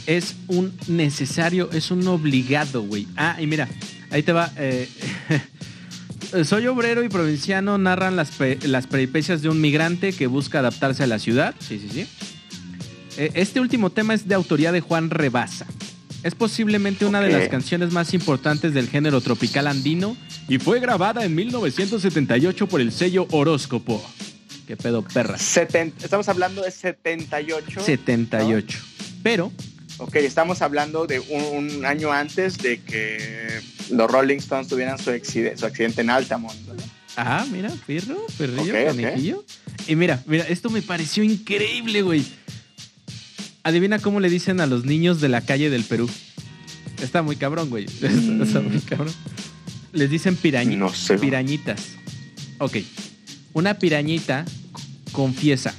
es 0.05 0.35
un 0.47 0.73
necesario, 0.87 1.69
es 1.71 1.91
un 1.91 2.07
obligado, 2.07 2.83
güey. 2.83 3.07
Ah, 3.15 3.37
y 3.39 3.47
mira, 3.47 3.67
ahí 4.11 4.23
te 4.23 4.31
va. 4.33 4.51
eh, 4.57 4.87
Soy 6.43 6.67
obrero 6.67 7.03
y 7.03 7.09
provinciano, 7.09 7.77
narran 7.77 8.15
las, 8.15 8.31
las 8.63 8.87
peripecias 8.87 9.41
de 9.41 9.49
un 9.49 9.61
migrante 9.61 10.13
que 10.13 10.27
busca 10.27 10.59
adaptarse 10.59 11.03
a 11.03 11.07
la 11.07 11.19
ciudad. 11.19 11.53
Sí, 11.59 11.79
sí, 11.79 11.89
sí. 11.91 12.07
Eh, 13.17 13.31
Este 13.35 13.59
último 13.59 13.91
tema 13.91 14.13
es 14.13 14.27
de 14.27 14.33
autoría 14.35 14.71
de 14.71 14.81
Juan 14.81 15.09
Rebasa. 15.11 15.67
Es 16.23 16.35
posiblemente 16.35 17.05
una 17.05 17.19
de 17.21 17.29
las 17.31 17.49
canciones 17.49 17.91
más 17.91 18.13
importantes 18.13 18.73
del 18.73 18.87
género 18.89 19.19
tropical 19.21 19.67
andino 19.67 20.15
y 20.47 20.57
fue 20.57 20.79
grabada 20.79 21.25
en 21.25 21.35
1978 21.35 22.67
por 22.67 22.79
el 22.81 22.91
sello 22.93 23.27
Horóscopo. 23.31 24.01
¿Qué 24.65 24.77
pedo? 24.77 25.03
Seten- 25.37 25.91
estamos 26.01 26.29
hablando 26.29 26.61
de 26.61 26.71
78. 26.71 27.81
78. 27.83 28.79
Pero, 29.21 29.51
Ok, 29.99 30.15
estamos 30.15 30.63
hablando 30.63 31.05
de 31.05 31.19
un, 31.19 31.69
un 31.77 31.85
año 31.85 32.11
antes 32.11 32.57
de 32.57 32.81
que 32.81 33.61
los 33.91 34.09
Rolling 34.11 34.37
Stones 34.37 34.67
tuvieran 34.67 34.97
su, 34.97 35.11
accide- 35.11 35.55
su 35.57 35.65
accidente 35.65 36.01
en 36.01 36.09
Altamont. 36.09 36.55
¿no? 36.67 36.73
ah, 37.17 37.45
mira, 37.51 37.71
perro, 37.85 38.17
perrillo, 38.37 38.61
Ok, 38.61 38.79
ok. 38.81 38.87
conejillo. 38.95 39.45
Y 39.87 39.95
mira, 39.95 40.23
mira, 40.25 40.45
esto 40.47 40.69
me 40.69 40.81
pareció 40.81 41.23
increíble, 41.23 42.01
güey. 42.01 42.25
Adivina 43.63 43.99
cómo 43.99 44.19
le 44.19 44.29
dicen 44.29 44.59
a 44.59 44.65
los 44.65 44.83
niños 44.85 45.21
de 45.21 45.29
la 45.29 45.41
calle 45.41 45.69
del 45.69 45.83
Perú. 45.83 46.09
Está 47.01 47.21
muy 47.21 47.35
cabrón, 47.35 47.69
güey. 47.69 47.85
Está, 47.85 48.07
está 48.43 48.59
muy 48.61 48.79
cabrón. 48.81 49.13
Les 49.93 50.09
dicen 50.09 50.35
pirañitas. 50.35 50.79
No 50.79 50.93
sé. 50.93 51.17
Pirañitas. 51.17 51.81
Ok. 52.59 52.77
Una 53.53 53.75
pirañita 53.77 54.45
confiesa 55.11 55.73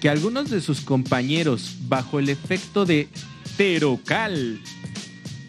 que 0.00 0.08
algunos 0.08 0.50
de 0.50 0.60
sus 0.60 0.80
compañeros, 0.80 1.76
bajo 1.86 2.18
el 2.18 2.28
efecto 2.28 2.84
de 2.84 3.08
Terocal. 3.56 4.60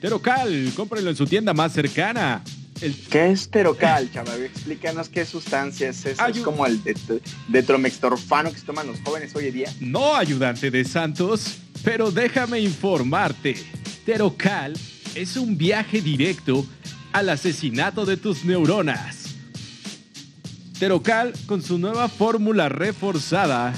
Terocal, 0.04 0.74
cómprenlo 0.76 1.12
en 1.12 1.16
su 1.16 1.26
tienda 1.26 1.54
más 1.54 1.72
cercana. 1.72 2.44
El 2.82 2.94
¿Qué 2.94 3.32
es 3.32 3.50
terocal, 3.50 4.12
chaval? 4.12 4.42
Explícanos 4.42 5.08
qué 5.08 5.24
sustancia 5.24 5.88
es 5.88 6.06
eso. 6.06 6.26
Es 6.26 6.40
como 6.40 6.66
el 6.66 6.84
de, 6.84 7.22
detromextorfano 7.48 8.52
que 8.52 8.60
se 8.60 8.66
toman 8.66 8.86
los 8.86 9.00
jóvenes 9.00 9.34
hoy 9.34 9.48
en 9.48 9.54
día. 9.54 9.74
No, 9.80 10.14
ayudante 10.14 10.70
de 10.70 10.84
Santos, 10.84 11.60
pero 11.86 12.12
déjame 12.12 12.60
informarte. 12.60 13.56
Terocal 14.06 14.74
es 15.16 15.38
un 15.38 15.58
viaje 15.58 16.02
directo 16.02 16.66
al 17.14 17.30
asesinato 17.30 18.06
de 18.06 18.18
tus 18.18 18.44
neuronas. 18.44 19.28
Terocal, 20.80 21.32
con 21.46 21.62
su 21.62 21.80
nueva 21.80 22.10
fórmula 22.10 22.68
reforzada, 22.68 23.74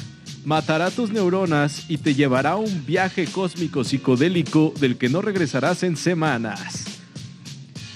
matará 0.45 0.91
tus 0.91 1.09
neuronas 1.11 1.85
y 1.89 1.97
te 1.97 2.13
llevará 2.15 2.51
a 2.51 2.55
un 2.57 2.85
viaje 2.85 3.25
cósmico 3.25 3.83
psicodélico 3.83 4.73
del 4.79 4.97
que 4.97 5.09
no 5.09 5.21
regresarás 5.21 5.83
en 5.83 5.97
semanas. 5.97 6.85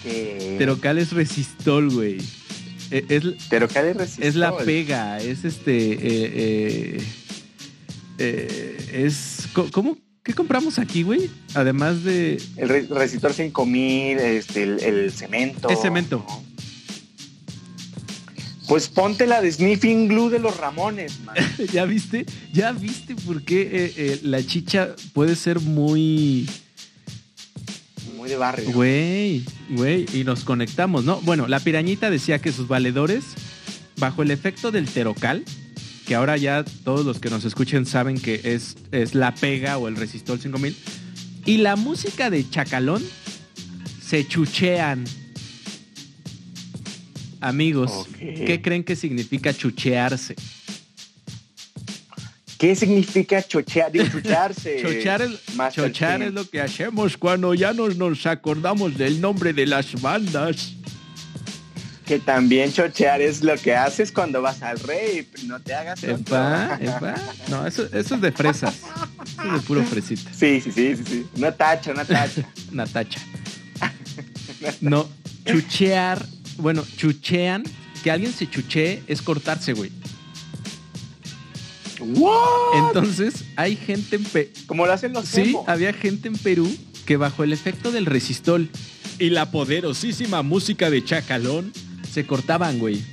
Que... 0.03 0.55
Terocal 0.57 0.97
es 0.97 1.11
resistol, 1.11 1.89
güey. 1.91 2.17
Eh, 2.91 3.05
Es, 3.09 3.49
Terocal 3.49 3.85
es 3.85 3.95
resistol. 3.97 4.25
es 4.25 4.35
la 4.35 4.57
pega, 4.57 5.19
es 5.19 5.45
este. 5.45 5.93
eh, 5.93 5.99
eh, 6.01 7.03
eh, 8.17 8.89
es. 9.05 9.47
¿Cómo? 9.71 9.97
¿Qué 10.23 10.33
compramos 10.33 10.79
aquí, 10.79 11.03
güey? 11.03 11.29
Además 11.53 12.03
de. 12.03 12.41
El 12.57 12.69
re- 12.69 12.87
resistor 12.89 13.33
5000, 13.33 14.17
este, 14.19 14.63
el, 14.63 14.79
el 14.83 15.11
cemento. 15.11 15.69
Es 15.69 15.81
cemento. 15.81 16.25
¿no? 16.27 16.43
Pues 18.69 18.87
ponte 18.87 19.25
la 19.25 19.41
de 19.41 19.51
Sniffing 19.51 20.07
Glue 20.07 20.29
de 20.29 20.37
los 20.37 20.55
Ramones, 20.57 21.21
man. 21.21 21.35
¿Ya 21.73 21.85
viste? 21.85 22.27
¿Ya 22.53 22.71
viste 22.71 23.15
por 23.15 23.41
qué 23.41 23.61
eh, 23.61 23.93
eh, 23.97 24.19
la 24.21 24.45
chicha 24.45 24.95
puede 25.13 25.35
ser 25.35 25.59
muy. 25.59 26.47
Muy 28.15 28.29
de 28.29 28.37
barrio. 28.37 28.71
Güey, 28.71 29.43
güey, 29.71 30.05
y 30.13 30.23
nos 30.23 30.43
conectamos, 30.43 31.03
¿no? 31.03 31.19
Bueno, 31.21 31.47
la 31.47 31.59
pirañita 31.59 32.11
decía 32.11 32.37
que 32.37 32.51
sus 32.51 32.67
valedores, 32.67 33.23
bajo 33.97 34.21
el 34.21 34.29
efecto 34.29 34.69
del 34.69 34.87
terocal, 34.87 35.43
que 36.05 36.13
ahora 36.13 36.37
ya 36.37 36.63
todos 36.63 37.03
los 37.07 37.19
que 37.19 37.31
nos 37.31 37.45
escuchen 37.45 37.87
saben 37.87 38.19
que 38.19 38.39
es, 38.43 38.77
es 38.91 39.15
la 39.15 39.33
pega 39.33 39.79
o 39.79 39.87
el 39.87 39.95
resistor 39.95 40.37
5000, 40.37 40.77
y 41.43 41.57
la 41.57 41.75
música 41.75 42.29
de 42.29 42.47
Chacalón 42.47 43.03
se 43.99 44.27
chuchean. 44.27 45.05
Amigos, 47.41 47.91
Ok. 47.91 48.17
¿qué 48.17 48.59
creen 48.61 48.83
que 48.83 48.95
significa 48.95 49.53
chuchearse? 49.53 50.35
¿Qué 52.57 52.75
significa 52.75 53.41
chochear? 53.41 53.89
Digo, 53.89 54.05
chucharse. 54.11 54.81
Chochar, 54.81 55.21
es, 55.21 55.39
chochar 55.73 56.21
es 56.21 56.33
lo 56.33 56.43
que 56.49 56.59
hacemos 56.59 57.15
cuando 57.15 57.53
ya 57.53 57.71
nos, 57.71 57.95
nos 57.95 58.25
acordamos 58.25 58.97
del 58.97 59.21
nombre 59.21 59.53
de 59.53 59.65
las 59.65 60.01
bandas. 60.01 60.73
Que 62.05 62.19
también 62.19 62.73
chochear 62.73 63.21
es 63.21 63.43
lo 63.43 63.55
que 63.55 63.73
haces 63.75 64.11
cuando 64.11 64.41
vas 64.41 64.61
al 64.61 64.77
rey. 64.79 65.25
No 65.45 65.61
te 65.61 65.73
hagas. 65.73 66.03
Epa, 66.03 66.77
epa. 66.81 67.15
No, 67.49 67.65
eso, 67.65 67.85
eso 67.93 68.15
es 68.15 68.21
de 68.21 68.31
fresas. 68.33 68.75
Eso 68.75 69.45
es 69.45 69.53
de 69.53 69.59
puro 69.61 69.81
fresita. 69.85 70.29
Sí, 70.33 70.59
sí, 70.59 70.69
sí, 70.73 70.97
sí, 70.97 71.03
sí. 71.07 71.25
Una 71.37 71.53
tacha, 71.53 71.91
una 71.91 72.03
tacha. 72.03 72.43
Natacha. 72.73 73.21
No, 74.81 75.07
chuchear. 75.45 76.25
Bueno, 76.59 76.85
chuchean. 76.97 77.63
Que 78.03 78.11
alguien 78.11 78.31
se 78.31 78.49
chuchee 78.49 79.03
es 79.07 79.21
cortarse, 79.21 79.73
güey. 79.73 79.91
¿What? 81.99 82.87
Entonces, 82.87 83.43
hay 83.57 83.75
gente 83.75 84.15
en 84.15 84.23
Perú. 84.23 84.51
Como 84.67 84.85
lo 84.85 84.93
hacen 84.93 85.11
los 85.11 85.25
Sí, 85.25 85.55
había 85.67 85.91
gente 85.91 86.29
en 86.29 86.37
Perú 86.37 86.73
que 87.05 87.17
bajo 87.17 87.43
el 87.43 87.51
efecto 87.51 87.91
del 87.91 88.05
resistol 88.05 88.69
y 89.17 89.31
la 89.31 89.51
poderosísima 89.51 90.43
música 90.43 90.89
de 90.89 91.03
Chacalón 91.03 91.73
se 92.09 92.25
cortaban, 92.25 92.79
güey. 92.79 93.03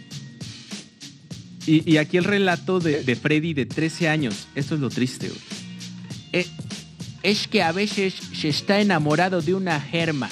Y, 1.66 1.90
y 1.90 1.96
aquí 1.96 2.16
el 2.16 2.24
relato 2.24 2.78
de, 2.78 3.02
de 3.02 3.16
Freddy 3.16 3.54
de 3.54 3.66
13 3.66 4.08
años. 4.08 4.46
Esto 4.54 4.76
es 4.76 4.80
lo 4.80 4.88
triste, 4.88 5.28
güey. 5.28 5.40
Eh, 6.32 6.46
es 7.22 7.48
que 7.48 7.62
a 7.62 7.72
veces 7.72 8.14
se 8.32 8.48
está 8.48 8.80
enamorado 8.80 9.42
de 9.42 9.54
una 9.54 9.80
germa. 9.80 10.28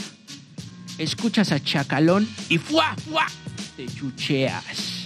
Escuchas 0.99 1.51
a 1.51 1.61
Chacalón 1.61 2.28
y 2.49 2.59
¡fuá, 2.59 2.95
fuá! 2.97 3.26
Te 3.76 3.86
chucheas. 3.86 5.05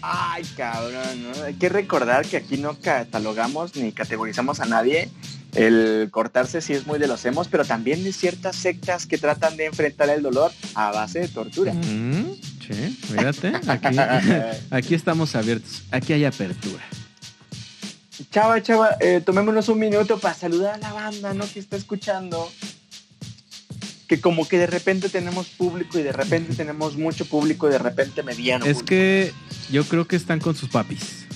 Ay, 0.00 0.44
cabrón, 0.56 1.22
¿no? 1.22 1.44
Hay 1.44 1.54
que 1.54 1.68
recordar 1.68 2.24
que 2.24 2.38
aquí 2.38 2.56
no 2.56 2.78
catalogamos 2.80 3.76
ni 3.76 3.92
categorizamos 3.92 4.60
a 4.60 4.64
nadie. 4.64 5.10
El 5.54 6.08
cortarse 6.10 6.62
sí 6.62 6.72
es 6.72 6.86
muy 6.86 6.98
de 6.98 7.08
los 7.08 7.24
emos, 7.26 7.48
pero 7.48 7.66
también 7.66 8.02
de 8.04 8.12
ciertas 8.12 8.56
sectas 8.56 9.06
que 9.06 9.18
tratan 9.18 9.58
de 9.58 9.66
enfrentar 9.66 10.08
el 10.08 10.22
dolor 10.22 10.50
a 10.74 10.92
base 10.92 11.20
de 11.20 11.28
tortura. 11.28 11.74
Mm, 11.74 12.36
sí, 12.66 12.98
fíjate. 13.12 13.52
Aquí, 13.66 13.96
aquí 14.70 14.94
estamos 14.94 15.34
abiertos. 15.36 15.82
Aquí 15.90 16.14
hay 16.14 16.24
apertura. 16.24 16.82
Chava, 18.30 18.62
chava, 18.62 18.96
eh, 19.00 19.20
tomémonos 19.24 19.68
un 19.68 19.78
minuto 19.78 20.18
para 20.18 20.34
saludar 20.34 20.74
a 20.76 20.78
la 20.78 20.92
banda, 20.92 21.34
¿no? 21.34 21.44
Que 21.52 21.58
está 21.58 21.76
escuchando. 21.76 22.50
Que 24.10 24.20
como 24.20 24.48
que 24.48 24.58
de 24.58 24.66
repente 24.66 25.08
tenemos 25.08 25.46
público 25.46 25.96
y 25.96 26.02
de 26.02 26.10
repente 26.10 26.56
tenemos 26.56 26.96
mucho 26.96 27.26
público 27.26 27.68
y 27.68 27.70
de 27.70 27.78
repente 27.78 28.24
mediano. 28.24 28.64
Es 28.64 28.78
público. 28.78 28.88
que 28.88 29.32
yo 29.70 29.84
creo 29.84 30.08
que 30.08 30.16
están 30.16 30.40
con 30.40 30.56
sus 30.56 30.68
papis. 30.68 31.26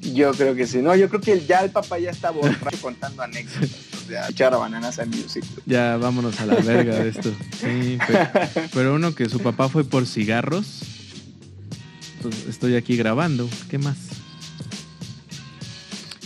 Yo 0.00 0.30
creo 0.30 0.54
que 0.54 0.64
sí. 0.68 0.78
No, 0.78 0.94
yo 0.94 1.08
creo 1.08 1.20
que 1.20 1.44
ya 1.44 1.64
el 1.64 1.72
papá 1.72 1.98
ya 1.98 2.10
está 2.10 2.30
borracho 2.30 2.76
contando 2.80 3.20
anécdotas. 3.20 3.68
O 4.04 4.06
sea, 4.06 4.28
echar 4.28 4.54
a 4.54 4.58
bananas 4.58 4.96
en 5.00 5.10
music. 5.10 5.42
Ya 5.66 5.96
vámonos 5.96 6.38
a 6.38 6.46
la 6.46 6.54
verga 6.54 6.94
de 6.94 7.08
esto. 7.08 7.34
Sí, 7.60 7.98
pero, 8.06 8.30
pero 8.72 8.94
uno 8.94 9.12
que 9.12 9.28
su 9.28 9.40
papá 9.40 9.68
fue 9.68 9.82
por 9.82 10.06
cigarros. 10.06 10.82
Pues 12.22 12.46
estoy 12.48 12.76
aquí 12.76 12.96
grabando. 12.96 13.48
¿Qué 13.68 13.78
más? 13.78 13.96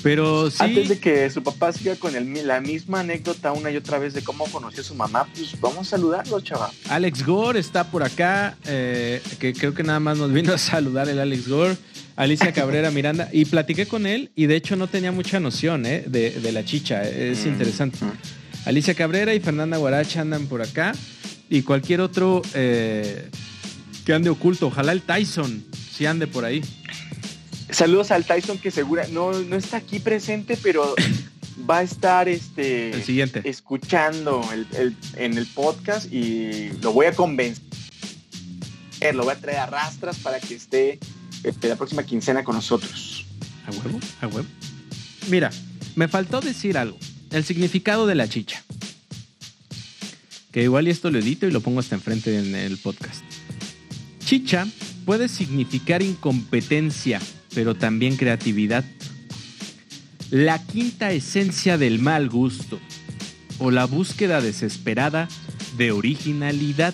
Pero 0.07 0.51
sí. 0.53 0.59
Antes 0.61 0.89
de 0.89 0.99
que 1.01 1.29
su 1.31 1.43
papá 1.43 1.73
siga 1.73 1.97
con 1.97 2.15
el- 2.15 2.47
la 2.47 2.61
misma 2.61 3.01
anécdota 3.01 3.51
una 3.53 3.73
y 3.73 3.77
otra 3.77 3.99
vez 3.99 4.15
de 4.15 4.23
cómo 4.23 4.45
conoció 4.47 4.83
a 4.83 4.85
su 4.85 4.95
mamá, 4.95 5.27
pues 5.35 5.61
vamos 5.61 5.89
a 5.89 5.91
saludarlo, 5.91 6.41
chaval. 6.41 6.71
Alex 6.89 7.27
Gore 7.27 7.59
está 7.59 7.91
por 7.91 8.05
acá, 8.05 8.57
eh, 8.67 9.21
que 9.41 9.53
creo 9.53 9.75
que 9.75 9.83
nada 9.83 9.99
más 9.99 10.17
nos 10.17 10.33
vino 10.33 10.53
a 10.55 10.59
saludar 10.59 11.09
el 11.09 11.19
Alex 11.19 11.49
Gore. 11.49 11.77
Alicia 12.15 12.53
Cabrera 12.53 12.91
Miranda, 12.93 13.29
y 13.33 13.45
platiqué 13.47 13.87
con 13.87 14.07
él 14.07 14.31
y 14.37 14.47
de 14.47 14.57
hecho 14.57 14.75
no 14.77 14.87
tenía 14.87 15.11
mucha 15.13 15.39
noción 15.41 15.85
eh, 15.87 16.05
de, 16.07 16.31
de 16.31 16.53
la 16.53 16.65
chicha, 16.65 17.03
es 17.03 17.45
Mm. 17.45 17.49
interesante. 17.49 17.99
Alicia 18.65 18.95
Cabrera 18.95 19.35
y 19.35 19.41
Fernanda 19.41 19.77
Guaracha 19.77 20.21
andan 20.23 20.47
por 20.47 20.63
acá 20.63 20.93
y 21.51 21.63
cualquier 21.63 22.01
otro 22.01 22.43
eh, 22.55 23.29
que 24.07 24.15
ande 24.15 24.31
oculto, 24.31 24.69
ojalá 24.69 24.93
el 24.93 25.03
Tyson 25.03 25.65
si 25.93 26.07
ande 26.07 26.27
por 26.27 26.45
ahí. 26.45 26.63
Saludos 27.71 28.11
al 28.11 28.25
Tyson 28.25 28.59
que 28.59 28.71
segura 28.71 29.07
no, 29.09 29.33
no 29.33 29.57
está 29.57 29.79
aquí 29.79 29.99
presente, 29.99 30.57
pero 30.63 30.95
va 31.69 31.79
a 31.79 31.83
estar 31.83 32.29
este 32.29 32.91
El 32.93 33.03
siguiente. 33.03 33.41
escuchando 33.45 34.49
el- 34.53 34.67
el- 34.77 34.97
en 35.17 35.37
el 35.37 35.47
podcast 35.47 36.13
y 36.13 36.71
lo 36.81 36.93
voy 36.93 37.07
a 37.07 37.13
convencer. 37.13 37.63
Lo 39.15 39.25
voy 39.25 39.33
a 39.35 39.37
traer 39.41 39.59
a 39.59 39.67
rastras 39.67 40.19
para 40.19 40.41
que 40.41 40.55
esté 40.55 40.99
este, 41.45 41.69
la 41.69 41.77
próxima 41.77 42.03
quincena 42.05 42.43
con 42.45 42.57
nosotros. 42.57 43.25
¿A 43.67 43.71
huevo? 43.71 44.01
¿A 44.21 44.27
huevo? 44.27 44.49
Mira, 45.29 45.51
me 45.95 46.09
faltó 46.09 46.41
decir 46.41 46.79
algo. 46.79 46.99
El 47.31 47.45
significado 47.45 48.07
de 48.07 48.15
la 48.15 48.29
chicha. 48.29 48.63
Que 50.53 50.63
igual 50.63 50.89
y 50.89 50.91
esto 50.91 51.11
lo 51.11 51.19
edito 51.19 51.47
y 51.47 51.51
lo 51.51 51.61
pongo 51.61 51.81
hasta 51.81 51.95
enfrente 51.95 52.37
en 52.39 52.55
el 52.55 52.79
podcast. 52.79 53.23
Chicha 54.25 54.67
puede 55.05 55.29
significar 55.29 56.03
incompetencia, 56.03 57.21
pero 57.57 57.75
también 57.75 58.19
creatividad. 58.19 58.85
La 60.31 60.63
quinta 60.63 61.13
esencia 61.13 61.79
del 61.79 61.99
mal 61.99 62.29
gusto. 62.29 62.79
O 63.59 63.71
la 63.71 63.87
búsqueda 63.87 64.43
desesperada 64.43 65.27
de 65.79 65.91
originalidad. 65.91 66.93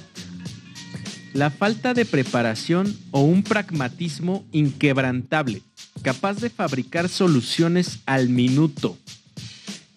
La 1.35 1.51
falta 1.51 1.95
de 1.95 2.05
preparación 2.05 2.97
o 3.11 3.23
un 3.23 3.43
pragmatismo 3.43 4.45
inquebrantable, 4.53 5.63
capaz 6.03 6.35
de 6.35 6.49
fabricar 6.49 7.09
soluciones 7.09 7.99
al 8.07 8.29
minuto. 8.29 8.97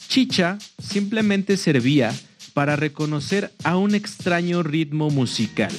Chicha 0.08 0.58
simplemente 0.80 1.58
servía 1.58 2.12
para 2.56 2.76
reconocer 2.76 3.54
a 3.64 3.78
un 3.78 3.94
extraño 3.94 4.64
ritmo 4.64 5.12
musical. 5.12 5.72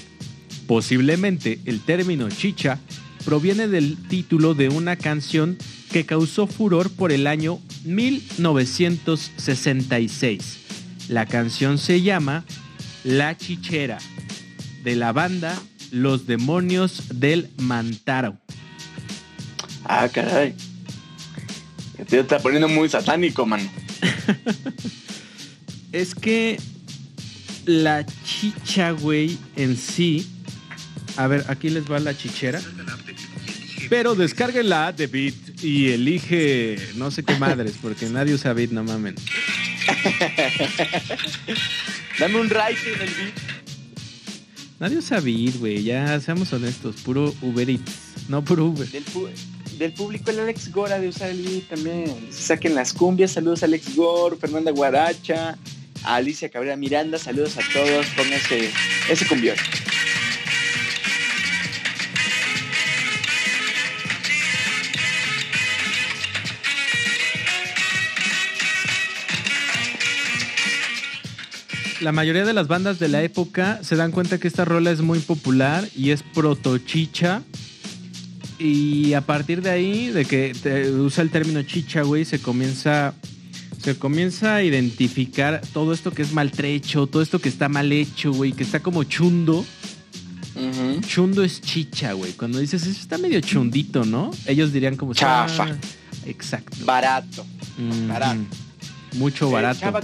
Posiblemente 0.68 1.58
el 1.64 1.80
término 1.80 2.28
chicha 2.28 2.78
proviene 3.26 3.68
del 3.68 3.96
título 4.08 4.54
de 4.54 4.68
una 4.68 4.94
canción 4.94 5.58
que 5.90 6.06
causó 6.06 6.46
furor 6.46 6.90
por 6.90 7.10
el 7.10 7.26
año 7.26 7.58
1966. 7.84 10.58
La 11.08 11.26
canción 11.26 11.78
se 11.78 12.02
llama 12.02 12.44
La 13.02 13.36
Chichera, 13.36 13.98
de 14.84 14.94
la 14.94 15.10
banda 15.12 15.60
Los 15.90 16.28
Demonios 16.28 17.18
del 17.18 17.50
Mantaro. 17.58 18.36
Ah, 19.84 20.08
caray. 20.08 20.54
Te 22.08 22.20
está 22.20 22.38
poniendo 22.38 22.68
muy 22.68 22.88
satánico, 22.88 23.44
mano. 23.44 23.68
Es 25.92 26.14
que 26.14 26.60
la 27.64 28.06
chicha, 28.24 28.92
güey, 28.92 29.36
en 29.56 29.76
sí. 29.76 30.28
A 31.16 31.26
ver, 31.26 31.44
aquí 31.48 31.70
les 31.70 31.90
va 31.90 31.98
la 31.98 32.16
chichera. 32.16 32.60
Pero 33.88 34.14
descarguen 34.14 34.68
la 34.68 34.88
app 34.88 34.96
de 34.96 35.06
Bit 35.06 35.62
y 35.62 35.90
elige 35.90 36.76
no 36.96 37.10
sé 37.10 37.22
qué 37.22 37.34
madres, 37.36 37.74
porque 37.80 38.06
nadie 38.06 38.34
usa 38.34 38.52
Bit, 38.52 38.72
no 38.72 38.82
mamen. 38.84 39.14
Dame 42.18 42.40
un 42.40 42.48
like 42.48 42.80
en 42.92 43.00
el 43.00 43.08
beat. 43.14 43.34
Nadie 44.78 44.98
usa 44.98 45.20
Bit, 45.20 45.56
güey, 45.58 45.82
ya 45.82 46.18
seamos 46.20 46.52
honestos, 46.52 46.96
puro 46.96 47.34
Uber 47.42 47.68
Eats, 47.70 48.28
no 48.28 48.44
puro 48.44 48.66
Uber. 48.66 48.86
Del, 48.88 49.04
pu- 49.04 49.28
del 49.78 49.92
público 49.92 50.30
el 50.30 50.40
Alex 50.40 50.70
Gora 50.72 50.98
de 50.98 51.08
usar 51.08 51.30
el 51.30 51.42
beat 51.42 51.68
también. 51.68 52.14
Saquen 52.30 52.74
las 52.74 52.92
cumbias, 52.92 53.32
saludos 53.32 53.62
a 53.62 53.66
Alex 53.66 53.94
Gore, 53.94 54.36
Fernanda 54.36 54.70
Guaracha, 54.72 55.56
a 56.04 56.14
Alicia 56.16 56.48
Cabrera 56.50 56.76
Miranda, 56.76 57.18
saludos 57.18 57.56
a 57.56 57.60
todos, 57.72 58.06
pónganse 58.16 58.70
ese 59.08 59.26
cumbión. 59.26 59.56
La 72.06 72.12
mayoría 72.12 72.44
de 72.44 72.52
las 72.52 72.68
bandas 72.68 73.00
de 73.00 73.08
la 73.08 73.20
época 73.24 73.80
se 73.82 73.96
dan 73.96 74.12
cuenta 74.12 74.38
que 74.38 74.46
esta 74.46 74.64
rola 74.64 74.92
es 74.92 75.00
muy 75.00 75.18
popular 75.18 75.88
y 75.96 76.10
es 76.10 76.22
proto 76.22 76.78
chicha. 76.78 77.42
Y 78.60 79.14
a 79.14 79.22
partir 79.22 79.60
de 79.60 79.70
ahí, 79.70 80.10
de 80.10 80.24
que 80.24 80.54
te 80.62 80.88
usa 80.92 81.24
el 81.24 81.30
término 81.30 81.64
chicha, 81.64 82.02
güey, 82.02 82.24
se 82.24 82.38
comienza, 82.38 83.12
se 83.82 83.98
comienza 83.98 84.54
a 84.54 84.62
identificar 84.62 85.60
todo 85.72 85.92
esto 85.92 86.12
que 86.12 86.22
es 86.22 86.32
maltrecho, 86.32 87.08
todo 87.08 87.22
esto 87.22 87.40
que 87.40 87.48
está 87.48 87.68
mal 87.68 87.90
hecho, 87.90 88.30
güey, 88.32 88.52
que 88.52 88.62
está 88.62 88.78
como 88.78 89.02
chundo. 89.02 89.66
Chundo 91.08 91.42
es 91.42 91.60
chicha, 91.60 92.12
güey. 92.12 92.34
Cuando 92.34 92.60
dices, 92.60 92.86
eso 92.86 93.00
está 93.00 93.18
medio 93.18 93.40
chundito, 93.40 94.04
¿no? 94.04 94.30
Ellos 94.46 94.72
dirían 94.72 94.94
como... 94.94 95.12
Chafa. 95.12 95.64
"Ah, 95.64 95.76
exacto. 96.24 96.76
Barato. 96.84 97.44
Barato. 98.06 98.42
Mucho 99.16 99.50
barato. 99.50 99.80
chava, 99.80 100.00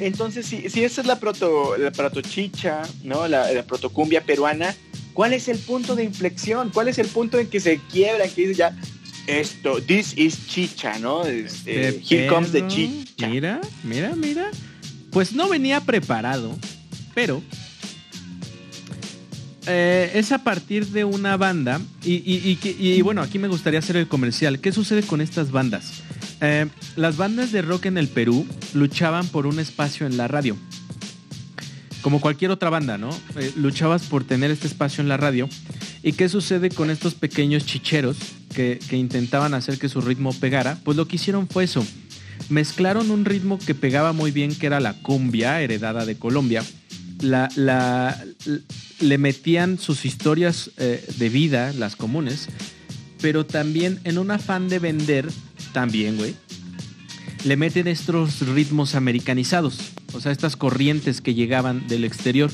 entonces, 0.00 0.46
si, 0.46 0.68
si 0.70 0.84
esa 0.84 1.00
es 1.00 1.06
la 1.06 1.18
proto, 1.18 1.76
la 1.76 1.90
protochicha, 1.90 2.82
¿no? 3.04 3.26
La, 3.28 3.52
la 3.52 3.62
protocumbia 3.64 4.22
peruana, 4.24 4.74
¿cuál 5.14 5.32
es 5.32 5.48
el 5.48 5.58
punto 5.58 5.96
de 5.96 6.04
inflexión? 6.04 6.70
¿Cuál 6.70 6.88
es 6.88 6.98
el 6.98 7.08
punto 7.08 7.38
en 7.38 7.48
que 7.48 7.60
se 7.60 7.80
quiebra, 7.90 8.24
en 8.24 8.30
que 8.30 8.42
dice 8.42 8.54
ya, 8.54 8.76
esto, 9.26 9.82
this 9.82 10.16
is 10.16 10.46
chicha, 10.46 10.98
¿no? 10.98 11.26
Este, 11.26 11.88
Este 11.88 12.14
here 12.16 12.26
comes 12.28 12.52
the 12.52 12.66
chicha. 12.66 13.28
Mira, 13.28 13.60
mira, 13.84 14.14
mira. 14.16 14.50
Pues 15.10 15.32
no 15.32 15.48
venía 15.48 15.80
preparado, 15.80 16.56
pero 17.14 17.42
eh, 19.66 20.10
es 20.14 20.32
a 20.32 20.38
partir 20.38 20.86
de 20.86 21.04
una 21.04 21.36
banda. 21.36 21.80
Y, 22.04 22.14
y- 22.24 22.42
y 22.50 22.56
que- 22.56 22.70
y, 22.78 23.00
bueno, 23.02 23.20
aquí 23.22 23.38
me 23.38 23.48
gustaría 23.48 23.78
hacer 23.80 23.96
el 23.96 24.08
comercial. 24.08 24.60
¿Qué 24.60 24.72
sucede 24.72 25.02
con 25.02 25.20
estas 25.20 25.50
bandas? 25.50 26.02
Eh, 26.40 26.66
las 26.96 27.16
bandas 27.16 27.52
de 27.52 27.62
rock 27.62 27.86
en 27.86 27.98
el 27.98 28.08
Perú 28.08 28.46
luchaban 28.74 29.26
por 29.28 29.46
un 29.46 29.58
espacio 29.58 30.06
en 30.06 30.16
la 30.16 30.28
radio. 30.28 30.56
Como 32.02 32.20
cualquier 32.20 32.50
otra 32.50 32.70
banda, 32.70 32.96
¿no? 32.96 33.10
Eh, 33.36 33.52
luchabas 33.56 34.04
por 34.04 34.24
tener 34.24 34.50
este 34.50 34.68
espacio 34.68 35.02
en 35.02 35.08
la 35.08 35.16
radio. 35.16 35.48
¿Y 36.02 36.12
qué 36.12 36.28
sucede 36.28 36.70
con 36.70 36.90
estos 36.90 37.14
pequeños 37.14 37.66
chicheros 37.66 38.16
que, 38.54 38.78
intentaban 38.92 39.52
hacer 39.54 39.78
que 39.78 39.88
su 39.88 40.00
ritmo 40.00 40.32
pegara? 40.32 40.78
Pues 40.84 40.96
lo 40.96 41.08
que 41.08 41.16
hicieron 41.16 41.48
fue 41.48 41.64
eso. 41.64 41.84
Mezclaron 42.48 43.10
un 43.10 43.24
ritmo 43.24 43.58
que 43.58 43.74
pegaba 43.74 44.12
muy 44.12 44.30
bien, 44.30 44.54
que 44.54 44.66
era 44.66 44.78
la 44.80 44.94
cumbia, 44.94 45.60
heredada 45.60 46.06
de 46.06 46.16
Colombia. 46.16 46.62
Le 49.00 49.18
metían 49.18 49.78
sus 49.78 50.04
historias 50.04 50.70
eh, 50.76 51.04
de 51.18 51.28
vida, 51.28 51.72
las 51.72 51.96
comunes, 51.96 52.48
pero 53.20 53.44
también 53.46 54.00
en 54.04 54.18
un 54.18 54.30
afán 54.30 54.68
de 54.68 54.78
vender, 54.78 55.28
también, 55.72 56.16
güey, 56.16 56.34
le 57.44 57.56
meten 57.56 57.86
estos 57.88 58.40
ritmos 58.48 58.94
americanizados, 58.94 59.78
o 60.12 60.20
sea, 60.20 60.32
estas 60.32 60.56
corrientes 60.56 61.20
que 61.20 61.34
llegaban 61.34 61.86
del 61.88 62.04
exterior. 62.04 62.50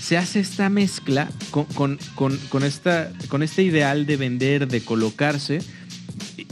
Se 0.00 0.16
hace 0.16 0.40
esta 0.40 0.68
mezcla 0.70 1.28
con, 1.50 1.98
con- 2.14 2.38
con- 2.48 2.62
esta, 2.64 3.12
con 3.28 3.42
este 3.42 3.62
ideal 3.62 4.06
de 4.06 4.16
vender, 4.16 4.66
de 4.68 4.80
colocarse. 4.82 5.60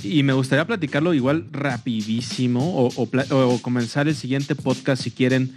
Y, 0.03 0.23
me 0.23 0.33
gustaría 0.33 0.67
platicarlo 0.67 1.13
igual 1.15 1.47
rapidísimo 1.51 2.89
o 2.95 3.59
comenzar 3.63 4.07
el 4.07 4.15
siguiente 4.15 4.55
podcast 4.55 5.03
si 5.03 5.11
quieren 5.11 5.57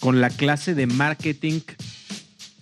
con 0.00 0.20
la 0.20 0.30
clase 0.30 0.74
de 0.74 0.86
marketing 0.86 1.60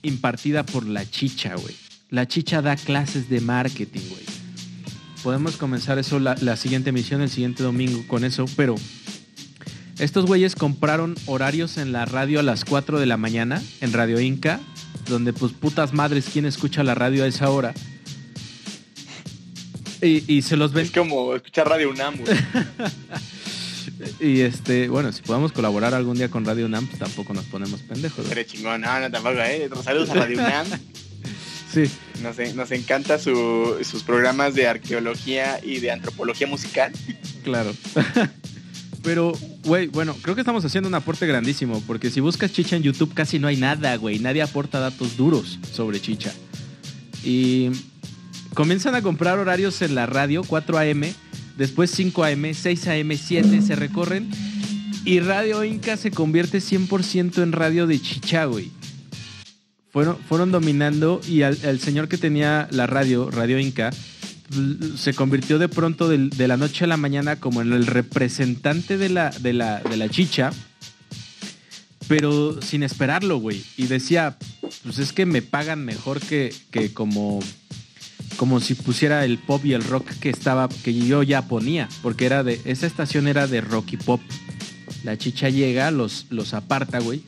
impartida 0.03 0.65
por 0.65 0.87
la 0.87 1.09
chicha, 1.09 1.55
güey. 1.55 1.75
La 2.11 2.27
chicha 2.29 2.63
da 2.63 2.77
clases 2.77 3.29
de 3.29 3.41
marketing, 3.41 4.01
güey. 4.11 4.36
Podemos 5.23 5.57
comenzar 5.57 5.99
eso 5.99 6.19
la, 6.19 6.37
la 6.41 6.57
siguiente 6.57 6.91
emisión, 6.91 7.21
el 7.21 7.31
siguiente 7.31 7.63
domingo 7.63 8.07
con 8.07 8.25
eso, 8.25 8.45
pero 8.57 8.77
estos 9.99 10.27
güeyes 10.27 10.55
compraron 10.55 11.15
horarios 11.27 11.79
en 11.79 11.93
la 11.93 12.05
radio 12.05 12.41
a 12.41 12.43
las 12.43 12.65
4 12.65 13.01
de 13.01 13.07
la 13.07 13.17
mañana, 13.17 13.63
en 13.81 13.93
Radio 13.93 14.21
Inca, 14.21 14.61
donde 15.09 15.33
pues 15.33 15.53
putas 15.53 15.93
madres, 15.93 16.27
¿quién 16.33 16.45
escucha 16.45 16.83
la 16.85 16.95
radio 16.95 17.25
a 17.25 17.27
esa 17.27 17.51
hora? 17.51 17.73
Y, 20.03 20.31
y 20.33 20.43
se 20.43 20.57
los 20.57 20.73
ven 20.73 20.87
Es 20.87 20.93
como 20.93 21.35
escuchar 21.35 21.69
Radio 21.69 21.91
UNAM, 21.91 22.17
güey. 22.19 22.37
Y 24.21 24.41
este, 24.43 24.89
bueno, 24.89 25.11
si 25.13 25.23
podemos 25.23 25.53
colaborar 25.53 25.95
algún 25.95 26.17
día 26.19 26.29
con 26.29 26.45
Radio 26.45 26.67
UNAM, 26.67 26.87
pues 26.87 26.99
tampoco 26.99 27.33
nos 27.33 27.45
ponemos 27.45 27.81
pendejos. 27.81 28.25
¿no? 28.25 28.29
Pero 28.29 28.43
chingón, 28.43 28.83
no, 28.83 29.01
no, 29.01 29.11
tampoco, 29.11 29.39
¿eh? 29.41 29.71
Saludos 29.83 30.11
a 30.11 30.15
Radio 30.15 30.39
UNAM. 30.39 30.67
Sí, 31.85 31.91
Nos, 32.23 32.39
nos 32.55 32.71
encanta 32.71 33.19
su- 33.19 33.77
sus 33.83 34.03
programas 34.03 34.55
de 34.55 34.67
arqueología 34.67 35.61
y 35.63 35.81
de 35.81 35.91
antropología 35.91 36.47
musical. 36.47 36.91
claro. 37.45 37.75
Pero, 39.03 39.35
güey, 39.65 39.87
bueno, 39.89 40.17
creo 40.23 40.35
que 40.35 40.41
estamos 40.41 40.65
haciendo 40.65 40.89
un 40.89 40.95
aporte 40.95 41.27
grandísimo, 41.27 41.81
porque 41.87 42.11
si 42.11 42.21
buscas 42.21 42.53
chicha 42.53 42.75
en 42.77 42.83
YouTube 42.83 43.13
casi 43.15 43.39
no 43.39 43.47
hay 43.47 43.57
nada, 43.57 43.95
güey. 43.97 44.19
Nadie 44.19 44.43
aporta 44.43 44.81
datos 44.81 45.17
duros 45.17 45.59
sobre 45.73 46.01
chicha. 46.01 46.33
Y 47.23 47.71
comienzan 48.55 48.95
a 48.97 49.03
comprar 49.03 49.39
horarios 49.39 49.81
en 49.83 49.95
la 49.95 50.07
radio, 50.07 50.43
4 50.45 50.79
a.m., 50.79 51.13
después 51.57 51.91
5 51.93 52.25
a.m., 52.25 52.53
6 52.55 52.87
a.m., 52.89 53.17
7, 53.17 53.63
se 53.63 53.77
recorren. 53.77 54.29
Y 55.05 55.21
Radio 55.21 55.63
Inca 55.63 55.97
se 55.97 56.11
convierte 56.11 56.59
100% 56.59 57.43
en 57.45 57.53
radio 57.53 57.87
de 57.87 58.01
chicha, 58.01 58.47
güey. 58.47 58.71
Fueron, 59.97 60.19
fueron 60.29 60.53
dominando 60.53 61.23
y 61.27 61.41
al, 61.41 61.81
señor 61.81 62.07
que 62.09 62.19
tenía 62.19 62.69
la 62.71 62.87
radio, 62.87 63.31
Radio 63.31 63.59
Inca, 63.59 63.91
se 64.95 65.15
convirtió 65.15 65.59
de 65.59 65.71
pronto 65.71 66.07
del- 66.07 66.29
de, 66.29 66.49
la 66.49 66.59
noche 66.59 66.85
a 66.85 66.87
la 66.87 66.99
mañana 66.99 67.37
como 67.37 67.63
en 67.63 67.73
el 67.73 67.87
representante 67.87 68.99
de 68.99 69.09
la, 69.09 69.31
de 69.31 69.55
la, 69.55 69.81
de 69.81 69.97
la 69.97 70.11
chicha, 70.11 70.51
pero 72.09 72.61
sin 72.61 72.83
esperarlo, 72.83 73.39
güey. 73.39 73.65
Y 73.79 73.87
decía, 73.87 74.37
pues 74.85 74.99
es 74.99 75.15
que 75.15 75.25
me 75.25 75.41
pagan 75.41 75.87
mejor 75.87 76.21
que, 76.21 76.55
que 76.71 76.93
como, 76.93 77.41
como 78.37 78.61
si 78.61 78.75
pusiera 78.75 79.25
el 79.25 79.39
pop 79.39 79.65
y 79.65 79.73
el 79.73 79.83
rock 79.83 80.11
que 80.21 80.29
estaba, 80.29 80.69
que 80.69 80.93
yo 80.93 81.23
ya 81.23 81.49
ponía, 81.49 81.89
porque 82.03 82.27
era 82.27 82.45
de, 82.45 82.61
esa 82.67 82.87
estación 82.87 83.29
era 83.29 83.47
de 83.47 83.63
rock 83.63 83.95
y 83.95 83.97
pop. 83.97 84.21
La 85.05 85.17
chicha 85.17 85.49
llega, 85.49 85.91
los, 85.91 86.27
los 86.29 86.53
aparta, 86.53 86.99
güey. 86.99 87.23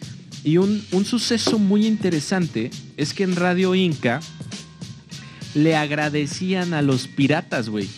Y 0.44 0.58
un, 0.58 0.84
un 0.92 1.04
suceso 1.04 1.58
muy 1.58 1.86
interesante 1.86 2.70
es 2.96 3.12
que 3.12 3.24
en 3.24 3.36
Radio 3.36 3.74
Inca 3.74 4.20
le 5.54 5.76
agradecían 5.76 6.74
a 6.74 6.82
los 6.82 7.08
piratas, 7.08 7.68
güey. 7.68 7.88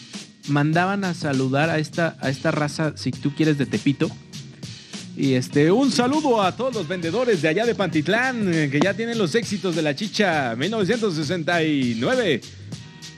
Mandaban 0.49 1.05
a 1.05 1.14
saludar 1.14 1.70
a 1.70 1.78
esta, 1.78 2.16
a 2.20 2.30
esta 2.30 2.51
raza, 2.51 2.95
si 2.97 3.11
tú 3.11 3.34
quieres, 3.34 3.59
de 3.59 3.66
Tepito. 3.66 4.11
Y 5.16 5.34
este, 5.34 5.70
un 5.70 5.93
saludo 5.93 6.43
a 6.43 6.57
todos 6.57 6.74
los 6.74 6.88
vendedores 6.88 7.43
de 7.43 7.49
allá 7.49 7.66
de 7.66 7.74
Pantitlán, 7.74 8.53
eh, 8.53 8.70
que 8.70 8.80
ya 8.80 8.95
tienen 8.95 9.18
los 9.18 9.34
éxitos 9.34 9.76
de 9.76 9.82
la 9.82 9.95
chicha 9.95 10.57
1969. 10.57 12.41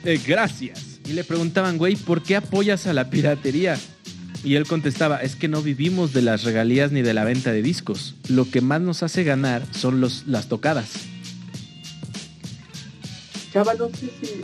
Eh, 0.05 0.21
gracias. 0.27 0.99
Y 1.07 1.13
le 1.13 1.23
preguntaban, 1.23 1.77
güey, 1.77 1.95
¿por 1.95 2.21
qué 2.21 2.35
apoyas 2.35 2.87
a 2.87 2.93
la 2.93 3.09
piratería? 3.09 3.77
Y 4.43 4.55
él 4.55 4.67
contestaba, 4.67 5.17
es 5.17 5.35
que 5.35 5.47
no 5.47 5.61
vivimos 5.61 6.11
de 6.13 6.21
las 6.21 6.43
regalías 6.43 6.91
ni 6.91 7.01
de 7.01 7.13
la 7.13 7.23
venta 7.23 7.51
de 7.51 7.61
discos. 7.61 8.15
Lo 8.27 8.49
que 8.49 8.59
más 8.61 8.81
nos 8.81 9.01
hace 9.01 9.23
ganar 9.23 9.63
son 9.71 10.01
los, 10.01 10.27
las 10.27 10.49
tocadas. 10.49 10.91
Chava, 13.53 13.73
no 13.75 13.87
sé 13.89 14.09
si 14.19 14.41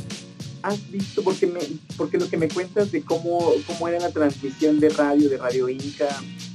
has 0.62 0.92
visto, 0.92 1.24
porque 1.24 1.48
me, 1.48 1.60
porque 1.98 2.18
lo 2.18 2.30
que 2.30 2.38
me 2.38 2.48
cuentas 2.48 2.92
de 2.92 3.02
cómo, 3.02 3.52
cómo 3.66 3.88
era 3.88 4.00
la 4.00 4.12
transmisión 4.12 4.80
de 4.80 4.90
radio, 4.90 5.30
de 5.30 5.38
Radio 5.38 5.68
Inca, 5.68 6.08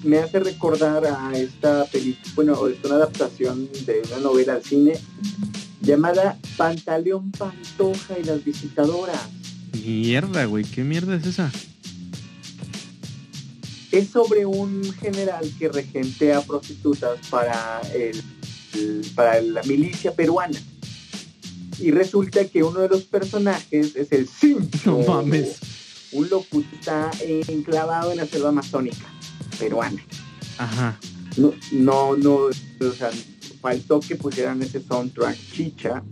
me 0.03 0.19
hace 0.19 0.41
recordar 0.41 1.05
a 1.07 1.37
esta 1.37 1.85
película, 1.87 2.33
bueno, 2.35 2.69
es 2.69 2.77
una 2.85 2.97
adaptación 2.97 3.69
de 3.87 4.03
una 4.07 4.21
novela 4.21 4.55
al 4.55 4.63
cine 4.63 4.95
llamada 5.81 6.39
Pantaleón 6.57 7.31
Pantoja 7.33 8.19
y 8.19 8.25
las 8.25 8.45
visitadoras. 8.45 9.21
Mierda, 9.85 10.45
güey, 10.47 10.65
¿qué 10.65 10.83
mierda 10.83 11.17
es 11.17 11.27
esa? 11.27 11.51
Es 13.99 14.09
sobre 14.11 14.45
un 14.47 14.93
general 15.01 15.49
que 15.59 15.69
regentea 15.69 16.41
prostitutas 16.43 17.19
para, 17.31 17.81
el, 17.95 18.23
el- 18.75 19.07
para 19.15 19.41
la 19.41 19.63
milicia 19.63 20.15
peruana. 20.15 20.59
Y 21.79 21.91
resulta 21.91 22.45
que 22.47 22.63
uno 22.63 22.81
de 22.81 22.89
los 22.89 23.03
personajes 23.03 23.95
es 23.97 24.13
el 24.13 24.29
Cincho. 24.29 24.99
No 25.07 25.15
mames. 25.15 25.57
Un 26.13 26.29
loco 26.31 26.63
que 26.71 26.77
está 26.77 27.11
enclavado 27.49 28.13
en 28.13 28.19
la 28.19 28.27
selva 28.27 28.51
amazónica 28.51 29.07
peruana. 29.59 30.01
Ajá. 30.59 30.99
No, 31.37 31.53
no, 31.73 32.17
no, 32.17 32.35
o 32.37 32.93
sea, 32.97 33.11
faltó 33.61 33.99
que 33.99 34.15
pusieran 34.15 34.63
ese 34.63 34.81
soundtrack 34.81 35.37
chicha, 35.53 36.05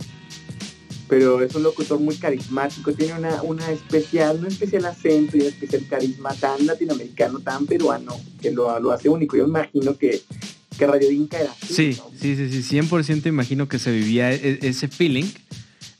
pero 1.07 1.41
es 1.43 1.53
un 1.55 1.63
locutor 1.63 1.99
muy 1.99 2.15
carismático, 2.15 2.93
tiene 2.93 3.13
una, 3.13 3.41
una 3.43 3.69
especial, 3.71 4.37
un 4.39 4.47
especial 4.47 4.85
acento 4.85 5.37
y 5.37 5.41
un 5.41 5.47
especial 5.47 5.85
carisma 5.89 6.33
tan 6.35 6.65
latinoamericano, 6.65 7.39
tan 7.39 7.65
peruano, 7.65 8.19
que 8.41 8.51
lo, 8.51 8.79
lo 8.79 8.91
hace 8.91 9.09
único. 9.09 9.35
Yo 9.37 9.45
imagino 9.45 9.97
que, 9.97 10.21
que 10.77 10.87
Radio 10.87 11.11
Inca 11.11 11.39
era 11.39 11.51
así, 11.51 11.73
Sí, 11.73 11.97
¿no? 11.97 12.09
sí, 12.19 12.35
sí, 12.35 12.63
sí, 12.63 12.77
100% 12.79 13.27
imagino 13.27 13.67
que 13.67 13.79
se 13.79 13.91
vivía 13.91 14.31
e- 14.33 14.59
ese 14.61 14.87
feeling. 14.87 15.25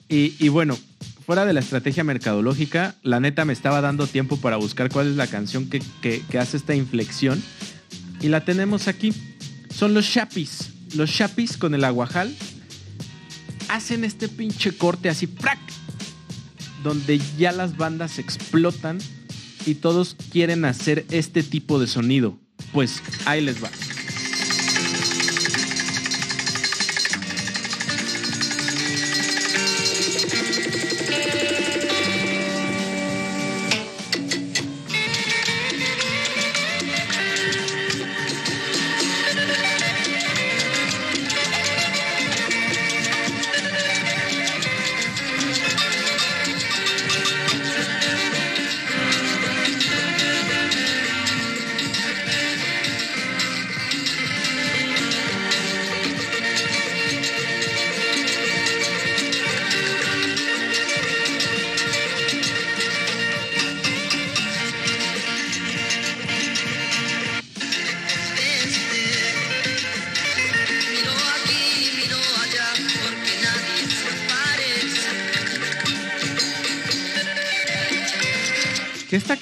Y, 0.10 0.36
y 0.39 0.49
bueno, 0.49 0.78
fuera 1.26 1.45
de 1.45 1.54
la 1.54 1.60
estrategia 1.60 2.04
mercadológica, 2.04 2.95
la 3.04 3.20
neta 3.20 3.45
me 3.45 3.54
estaba 3.54 3.82
dando 3.82 4.08
tiempo 4.08 4.38
para 4.38 4.58
buscar 4.58 4.89
cuál 4.91 5.10
es 5.10 5.16
la 5.16 5.28
canción 5.28 5.70
que, 5.70 5.82
que- 6.01 6.22
que 6.30 6.39
hace 6.39 6.58
esta 6.58 6.76
inflexión. 6.76 7.41
Y 8.22 8.30
la 8.30 8.45
tenemos 8.45 8.88
aquí. 8.88 9.14
Son 9.74 9.93
los 9.93 10.10
Chapis. 10.12 10.70
los 10.95 11.12
Chapis 11.12 11.58
con 11.58 11.74
el 11.74 11.84
aguajal 11.84 12.34
hacen 13.74 14.04
este 14.04 14.30
pinche 14.30 14.78
corte 14.78 15.10
así, 15.10 15.26
¡prac! 15.26 15.58
Donde 16.84 17.20
ya 17.40 17.52
las 17.52 17.76
bandas 17.76 18.20
explotan 18.20 19.00
y 19.66 19.76
todos 19.76 20.16
quieren 20.32 20.64
hacer 20.64 21.06
este 21.10 21.42
tipo 21.42 21.80
de 21.80 21.88
sonido. 21.88 22.38
Pues 22.72 23.02
ahí 23.26 23.42
les 23.42 23.64
va. 23.64 23.70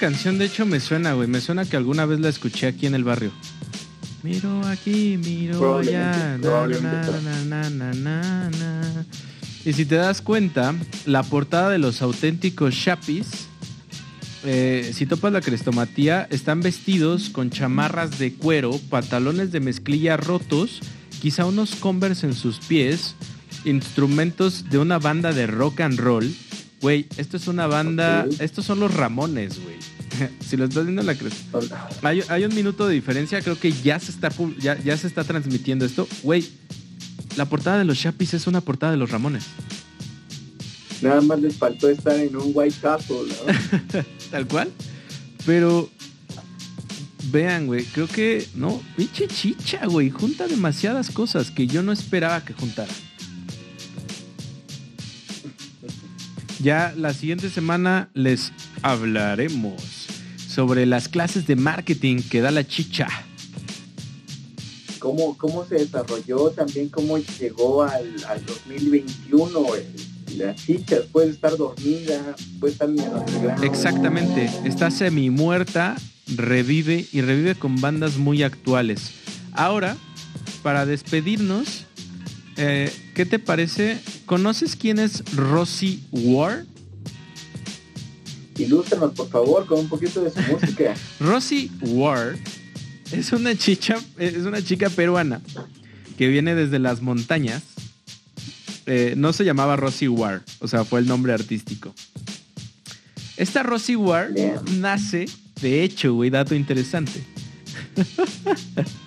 Canción 0.02 0.36
de 0.36 0.46
hecho 0.46 0.66
me 0.66 0.80
suena, 0.80 1.12
güey. 1.12 1.28
Me 1.28 1.40
suena 1.40 1.64
que 1.64 1.76
alguna 1.76 2.06
vez 2.06 2.18
la 2.18 2.28
escuché 2.28 2.66
aquí 2.66 2.86
en 2.86 2.96
el 2.96 3.04
barrio. 3.04 3.30
Miro 4.24 4.66
aquí, 4.66 5.16
miro 5.16 5.78
allá. 5.78 6.38
na, 6.38 6.38
probablemente. 6.42 7.12
na, 7.22 7.44
na, 7.44 7.70
na, 7.70 7.94
na, 7.94 8.50
na. 8.50 9.06
Y 9.64 9.72
si 9.72 9.86
te 9.86 9.94
das 9.94 10.20
cuenta, 10.20 10.74
la 11.06 11.22
portada 11.22 11.70
de 11.70 11.78
los 11.78 12.02
auténticos 12.02 12.74
Chapis, 12.74 13.28
eh, 14.42 14.90
si 14.92 15.06
topas 15.06 15.32
la 15.32 15.40
crestomatía, 15.40 16.26
están 16.32 16.62
vestidos 16.62 17.30
con 17.30 17.50
chamarras 17.50 18.18
de 18.18 18.34
cuero, 18.34 18.80
pantalones 18.90 19.52
de 19.52 19.60
mezclilla 19.60 20.16
rotos, 20.16 20.80
quizá 21.20 21.44
unos 21.44 21.76
Converse 21.76 22.26
en 22.26 22.34
sus 22.34 22.58
pies, 22.58 23.14
instrumentos 23.64 24.68
de 24.68 24.78
una 24.78 24.98
banda 24.98 25.32
de 25.32 25.46
rock 25.46 25.82
and 25.82 26.00
roll. 26.00 26.28
Güey, 26.82 27.06
esto 27.16 27.36
es 27.36 27.46
una 27.46 27.66
banda. 27.68 28.26
Estos 28.40 28.66
son 28.66 28.80
los 28.80 28.92
Ramones, 28.92 29.62
güey. 29.62 29.76
si 30.46 30.56
lo 30.56 30.64
estás 30.64 30.84
viendo 30.84 31.00
en 31.00 31.06
la 31.06 31.14
crestomatía. 31.14 31.88
Hay, 32.02 32.22
hay 32.28 32.44
un 32.44 32.54
minuto 32.54 32.86
de 32.86 32.94
diferencia, 32.94 33.40
creo 33.40 33.58
que 33.58 33.72
ya 33.72 33.98
se 33.98 34.10
está, 34.10 34.30
ya, 34.60 34.78
ya 34.82 34.96
se 34.96 35.06
está 35.06 35.24
transmitiendo 35.24 35.84
esto. 35.84 36.08
Güey, 36.22 36.46
la 37.36 37.46
portada 37.46 37.78
de 37.78 37.84
los 37.84 37.98
Chapis 37.98 38.34
es 38.34 38.46
una 38.46 38.60
portada 38.60 38.92
de 38.92 38.98
los 38.98 39.10
Ramones. 39.10 39.44
Nada 41.00 41.20
más 41.20 41.40
les 41.40 41.56
faltó 41.56 41.88
estar 41.88 42.18
en 42.18 42.36
un 42.36 42.50
White 42.54 42.76
Castle, 42.80 43.16
¿no? 43.28 44.02
Tal 44.30 44.46
cual. 44.46 44.70
Pero 45.44 45.90
vean, 47.30 47.66
güey, 47.66 47.84
creo 47.84 48.06
que 48.06 48.46
no, 48.54 48.80
pinche 48.96 49.26
chicha, 49.26 49.86
güey, 49.86 50.10
junta 50.10 50.46
demasiadas 50.46 51.10
cosas 51.10 51.50
que 51.50 51.66
yo 51.66 51.82
no 51.82 51.92
esperaba 51.92 52.44
que 52.44 52.52
juntara. 52.52 52.92
Ya 56.62 56.94
la 56.96 57.12
siguiente 57.12 57.50
semana 57.50 58.08
les 58.14 58.52
hablaremos 58.82 60.06
sobre 60.46 60.86
las 60.86 61.08
clases 61.08 61.46
de 61.46 61.56
marketing 61.56 62.18
que 62.30 62.40
da 62.40 62.50
la 62.50 62.66
chicha. 62.66 63.08
cómo, 64.98 65.36
cómo 65.36 65.64
se 65.66 65.74
desarrolló, 65.76 66.50
también 66.50 66.88
cómo 66.88 67.18
llegó 67.18 67.82
al, 67.82 68.14
al 68.28 68.46
2021. 68.46 69.74
el- 69.74 70.38
la 70.38 70.54
chicha 70.54 70.96
puede 71.10 71.28
estar 71.30 71.56
dormida, 71.58 72.34
puede 72.58 72.72
estar. 72.72 72.88
Exactamente, 73.64 74.48
está 74.64 74.90
semi 74.90 75.28
muerta, 75.28 75.94
revive 76.36 77.04
y 77.12 77.20
revive 77.20 77.54
con 77.56 77.80
bandas 77.82 78.16
muy 78.16 78.42
actuales. 78.42 79.10
Ahora, 79.52 79.96
para 80.62 80.86
despedirnos, 80.86 81.84
eh, 82.56 82.92
¿qué 83.14 83.26
te 83.26 83.38
parece? 83.38 83.98
¿Conoces 84.26 84.76
quién 84.76 84.98
es 84.98 85.24
Rosy 85.34 86.02
Ward? 86.10 86.64
Ilústranos, 88.58 89.12
por 89.14 89.28
favor, 89.30 89.66
con 89.66 89.80
un 89.80 89.88
poquito 89.88 90.22
de 90.22 90.30
su 90.30 90.40
música. 90.52 90.94
Rosy 91.20 91.70
Ward 91.80 92.36
es 93.10 93.32
una 93.32 93.56
chicha, 93.56 93.96
es 94.18 94.36
una 94.44 94.62
chica 94.62 94.90
peruana 94.90 95.40
que 96.18 96.28
viene 96.28 96.54
desde 96.54 96.78
las 96.78 97.00
montañas. 97.02 97.62
Eh, 98.86 99.14
no 99.16 99.32
se 99.32 99.44
llamaba 99.44 99.76
Rosy 99.76 100.08
Ward, 100.08 100.42
o 100.58 100.68
sea, 100.68 100.84
fue 100.84 101.00
el 101.00 101.06
nombre 101.06 101.32
artístico. 101.32 101.94
Esta 103.36 103.62
Rosy 103.62 103.96
Ward 103.96 104.34
Bien. 104.34 104.54
nace, 104.80 105.26
de 105.60 105.82
hecho, 105.84 106.14
güey, 106.14 106.30
dato 106.30 106.54
interesante. 106.54 107.24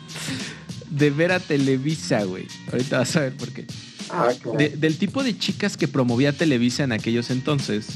de 0.97 1.09
ver 1.09 1.31
a 1.31 1.39
Televisa, 1.39 2.23
güey. 2.23 2.47
Ahorita 2.71 2.99
vas 2.99 3.15
a 3.15 3.21
ver 3.21 3.33
por 3.35 3.49
qué. 3.51 3.65
Ah, 4.09 4.29
claro. 4.41 4.57
De- 4.57 4.69
del 4.69 4.97
tipo 4.97 5.23
de 5.23 5.37
chicas 5.37 5.77
que 5.77 5.87
promovía 5.87 6.31
Televisa 6.31 6.83
en 6.83 6.91
aquellos 6.91 7.29
entonces, 7.31 7.87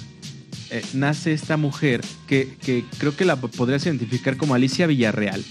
eh, 0.72 0.84
nace 0.94 1.34
esta 1.34 1.58
mujer 1.58 2.02
que, 2.28 2.56
que 2.62 2.84
creo 2.98 3.16
que 3.16 3.26
la 3.26 3.36
podrías 3.38 3.86
identificar 3.86 4.38
como 4.38 4.54
Alicia 4.56 4.88
Villarreal. 4.88 5.44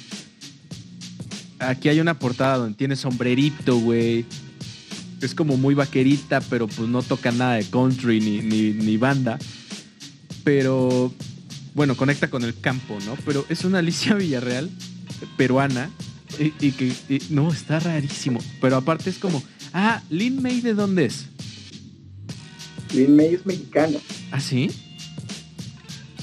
Aquí 1.60 1.88
hay 1.88 2.00
una 2.00 2.18
portada 2.18 2.58
donde 2.58 2.76
tiene 2.76 2.94
sombrerito, 2.96 3.78
güey. 3.78 4.24
Es 5.20 5.34
como 5.34 5.56
muy 5.56 5.74
vaquerita, 5.74 6.40
pero 6.42 6.68
pues 6.68 6.88
no 6.88 7.02
toca 7.02 7.32
nada 7.32 7.54
de 7.54 7.64
country 7.64 8.20
ni, 8.20 8.38
ni, 8.40 8.72
ni 8.72 8.96
banda. 8.96 9.38
Pero, 10.44 11.12
bueno, 11.74 11.96
conecta 11.96 12.30
con 12.30 12.44
el 12.44 12.58
campo, 12.60 12.98
¿no? 13.04 13.16
Pero 13.24 13.44
es 13.48 13.64
una 13.64 13.78
Alicia 13.80 14.14
Villarreal 14.16 14.70
peruana 15.36 15.90
y, 16.38 16.52
y 16.60 16.72
que, 16.72 16.92
y- 17.08 17.22
no, 17.30 17.52
está 17.52 17.80
rarísimo. 17.80 18.40
Pero 18.60 18.76
aparte 18.76 19.10
es 19.10 19.18
como, 19.18 19.42
ah, 19.72 20.02
Lin 20.10 20.42
May, 20.42 20.60
¿de 20.60 20.74
dónde 20.74 21.06
es? 21.06 21.26
Lin 22.94 23.14
May 23.16 23.34
es 23.34 23.44
mexicana. 23.46 23.98
¿Ah, 24.30 24.40
sí? 24.40 24.70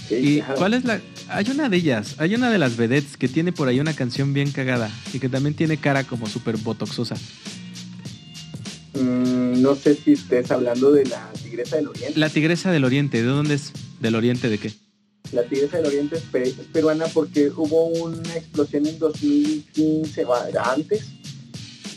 Sí, 0.07 0.15
¿Y 0.15 0.35
claro. 0.39 0.55
cuál 0.55 0.73
es 0.75 0.83
la...? 0.85 1.01
Hay 1.27 1.49
una 1.49 1.69
de 1.69 1.77
ellas, 1.77 2.15
hay 2.19 2.35
una 2.35 2.51
de 2.51 2.59
las 2.59 2.77
vedettes 2.77 3.17
que 3.17 3.27
tiene 3.27 3.51
por 3.51 3.67
ahí 3.67 3.79
una 3.79 3.93
canción 3.95 4.31
bien 4.33 4.51
cagada 4.51 4.91
y 5.11 5.17
que 5.19 5.27
también 5.27 5.55
tiene 5.55 5.77
cara 5.77 6.03
como 6.03 6.27
súper 6.27 6.57
botoxosa. 6.57 7.15
Mm, 8.93 9.59
no 9.61 9.75
sé 9.75 9.95
si 9.95 10.13
estés 10.13 10.51
hablando 10.51 10.91
de 10.91 11.05
la 11.05 11.31
Tigresa 11.43 11.77
del 11.77 11.87
Oriente. 11.87 12.19
La 12.19 12.29
Tigresa 12.29 12.71
del 12.71 12.83
Oriente, 12.85 13.17
¿de 13.23 13.27
dónde 13.27 13.55
es? 13.55 13.71
¿Del 13.99 14.13
Oriente 14.15 14.49
de 14.49 14.57
qué? 14.59 14.71
La 15.31 15.43
Tigresa 15.43 15.77
del 15.77 15.87
Oriente 15.87 16.15
es, 16.17 16.23
pe- 16.23 16.43
es 16.43 16.53
peruana 16.71 17.05
porque 17.07 17.49
hubo 17.55 17.85
una 17.87 18.35
explosión 18.35 18.85
en 18.85 18.97
2015, 18.99 20.23
va, 20.25 20.47
antes 20.71 21.03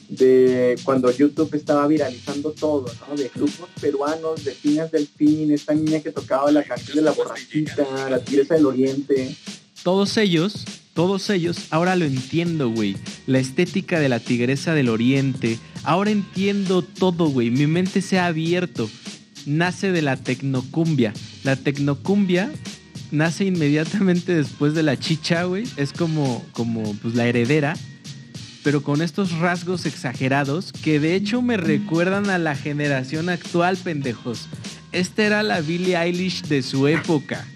de 0.09 0.76
cuando 0.85 1.11
YouTube 1.11 1.55
estaba 1.55 1.87
viralizando 1.87 2.53
todo, 2.53 2.87
¿no? 3.09 3.14
De 3.16 3.31
grupos 3.35 3.68
peruanos, 3.81 4.45
de 4.45 4.53
Finas 4.53 4.91
del 4.91 5.07
Fin, 5.07 5.53
esta 5.53 5.74
niña 5.74 6.01
que 6.01 6.12
tocaba 6.12 6.51
la 6.51 6.62
canción 6.64 6.97
de 6.97 7.03
la 7.03 7.11
borrachita, 7.12 8.09
la 8.09 8.18
Tigresa 8.20 8.55
del 8.55 8.66
Oriente. 8.66 9.37
Todos 9.83 10.16
ellos, 10.16 10.64
todos 10.95 11.29
ellos, 11.31 11.59
ahora 11.70 11.95
lo 11.95 12.07
entiendo, 12.07 12.70
güey. 12.70 12.97
La 13.26 13.39
estética 13.39 14.01
de 14.01 14.09
la 14.09 14.18
Tigresa 14.20 14.72
del 14.74 14.89
Oriente. 14.89 15.59
Ahora 15.85 16.11
entiendo 16.11 16.83
todo, 16.83 17.29
güey. 17.29 17.51
Mi 17.51 17.66
mente 17.66 18.01
se 18.01 18.18
ha 18.18 18.26
abierto. 18.26 18.89
Nace 19.47 19.93
de 19.93 20.03
la 20.03 20.16
tecnocumbia. 20.16 21.12
La 21.45 21.55
tecnocumbia 21.57 22.51
nace 23.11 23.45
inmediatamente 23.45 24.35
después 24.35 24.75
de 24.75 24.83
la 24.83 24.99
chicha, 24.99 25.45
güey. 25.45 25.65
Es 25.77 25.93
como, 25.93 26.45
como 26.53 26.95
pues, 26.97 27.15
la 27.15 27.27
heredera. 27.27 27.77
Pero 28.65 28.83
con 28.83 29.01
estos 29.03 29.33
rasgos 29.39 29.87
exagerados 29.87 30.73
que 30.73 31.01
de 31.01 31.15
hecho 31.15 31.41
me 31.43 31.57
recuerdan 31.57 32.29
a 32.29 32.39
la 32.39 32.55
generación 32.57 33.29
actual, 33.29 33.77
pendejos. 33.79 34.47
Esta 34.93 35.25
era 35.25 35.43
la 35.43 35.61
Billie 35.61 35.97
Eilish 35.97 36.43
de 36.43 36.63
su 36.63 36.87
época. 36.89 37.47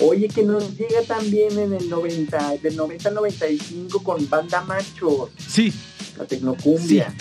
Oye, 0.00 0.28
que 0.28 0.42
nos 0.42 0.76
llega 0.76 1.02
también 1.06 1.56
en 1.58 1.72
el 1.74 1.88
90, 1.88 2.56
del 2.62 2.74
90 2.76 3.08
al 3.08 3.14
95 3.14 4.02
con 4.02 4.28
Banda 4.28 4.62
Machos, 4.62 5.30
Sí, 5.46 5.72
la 6.18 6.24
Tecnocumbia. 6.26 7.14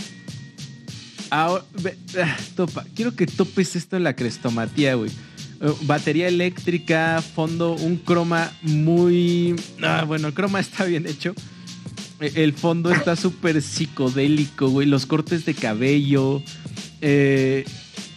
Ahora, 1.30 1.64
ve- 1.82 1.98
ah, 2.22 2.36
topa, 2.56 2.86
quiero 2.96 3.16
que 3.16 3.28
topes 3.28 3.76
esto 3.76 3.98
en 3.98 4.04
la 4.04 4.16
crestomatía, 4.16 4.96
güey. 4.96 5.12
Eh, 5.64 5.74
batería 5.84 6.28
eléctrica, 6.28 7.22
fondo, 7.22 7.74
un 7.74 7.96
croma 7.98 8.52
muy... 8.62 9.56
Ah, 9.82 10.04
bueno, 10.06 10.28
el 10.28 10.34
croma 10.34 10.60
está 10.60 10.84
bien 10.86 11.08
hecho. 11.08 11.34
E- 12.20 12.34
El 12.44 12.54
fondo 12.54 12.92
está 12.92 13.16
súper 13.16 13.62
psicodélico, 13.62 14.70
güey. 14.70 14.88
Los 14.88 15.06
cortes 15.06 15.46
de 15.46 15.54
cabello, 15.54 16.42
eh, 17.02 17.66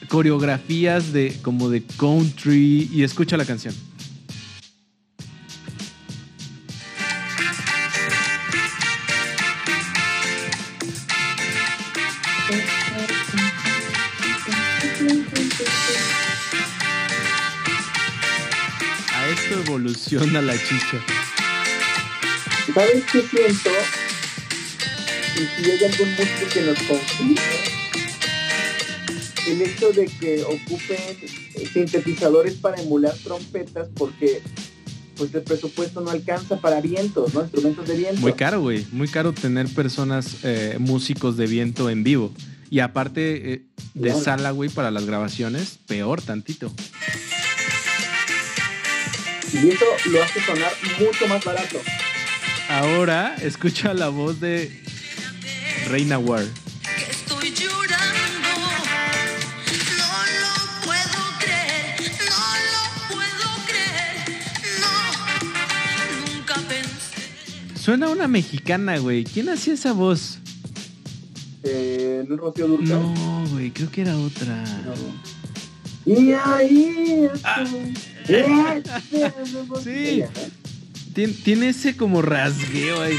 coreografías 0.08 1.12
de 1.12 1.36
como 1.42 1.70
de 1.70 1.82
country. 1.96 2.90
Y 2.92 3.02
escucha 3.04 3.36
la 3.36 3.44
canción. 3.44 3.74
Esto 19.96 20.16
evoluciona 20.16 20.42
la 20.42 20.54
chicha. 20.54 21.00
¿Sabes 22.74 23.04
qué 23.10 23.22
siento? 23.22 23.70
Y 25.36 25.62
si 25.64 25.70
hay 25.70 25.84
algún 25.84 26.10
músico 26.10 26.48
que 26.52 26.62
nos 26.62 26.78
confirme, 26.78 27.40
el 29.48 29.62
hecho 29.62 29.92
de 29.92 30.06
que 30.06 30.42
ocupen 30.44 30.98
sintetizadores 31.72 32.54
para 32.54 32.80
emular 32.82 33.14
trompetas 33.22 33.88
porque 33.96 34.42
pues 35.16 35.34
el 35.34 35.42
presupuesto 35.42 36.00
no 36.02 36.10
alcanza 36.10 36.60
para 36.60 36.80
vientos, 36.80 37.32
¿no? 37.32 37.40
Instrumentos 37.42 37.86
de 37.88 37.96
viento. 37.96 38.20
Muy 38.20 38.34
caro, 38.34 38.60
güey. 38.60 38.86
Muy 38.92 39.08
caro 39.08 39.32
tener 39.32 39.66
personas, 39.68 40.38
eh, 40.42 40.76
músicos 40.78 41.36
de 41.38 41.46
viento 41.46 41.88
en 41.88 42.02
vivo. 42.04 42.32
Y 42.68 42.80
aparte 42.80 43.52
eh, 43.54 43.62
de 43.94 44.08
Claro. 44.10 44.24
sala, 44.24 44.50
güey, 44.50 44.68
para 44.68 44.90
las 44.90 45.06
grabaciones, 45.06 45.78
peor 45.86 46.20
tantito. 46.20 46.70
Y 49.52 49.68
eso 49.70 49.84
lo 50.10 50.22
hace 50.22 50.40
sonar 50.44 50.72
mucho 50.98 51.26
más 51.28 51.44
barato. 51.44 51.80
Ahora 52.68 53.36
escucha 53.40 53.94
la 53.94 54.08
voz 54.08 54.40
de 54.40 54.70
Reina 55.88 56.18
War. 56.18 56.44
que 56.44 57.10
estoy 57.10 57.50
llorando. 57.52 58.48
No 59.98 60.08
lo 60.42 60.54
puedo 60.84 61.20
creer, 61.38 61.96
no 62.28 62.42
lo 62.72 63.14
puedo 63.14 63.48
creer. 63.66 64.42
No, 64.80 66.36
nunca 66.36 66.54
pensé. 66.68 67.78
Suena 67.80 68.08
una 68.08 68.26
mexicana, 68.28 68.98
güey. 68.98 69.24
¿Quién 69.24 69.48
hacía 69.48 69.74
esa 69.74 69.92
voz? 69.92 70.38
Eh, 71.62 72.24
¿No 72.28 72.36
Rocío 72.36 72.66
Dúrcal? 72.68 72.88
No, 72.88 73.46
güey, 73.52 73.70
creo 73.70 73.90
que 73.90 74.02
era 74.02 74.16
otra. 74.16 74.64
No. 74.84 75.26
Y 76.04 76.32
ahí 76.32 77.28
Ah. 77.42 77.62
este, 77.64 77.92
Sí. 79.82 80.22
Tien- 81.14 81.34
tiene 81.44 81.68
ese 81.70 81.96
como 81.96 82.20
rasgueo 82.22 83.00
ahí. 83.00 83.16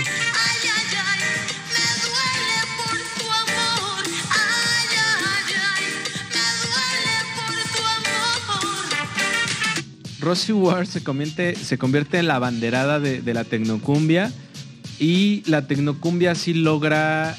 Rosy 10.20 10.52
Ward 10.52 10.88
se 10.88 11.04
convierte, 11.04 11.56
se 11.56 11.78
convierte 11.78 12.18
en 12.18 12.28
la 12.28 12.40
banderada 12.40 13.00
de, 13.00 13.22
de 13.22 13.34
la 13.34 13.44
tecnocumbia 13.44 14.32
y 15.00 15.44
la 15.46 15.68
tecnocumbia 15.68 16.34
sí 16.36 16.54
logra 16.54 17.38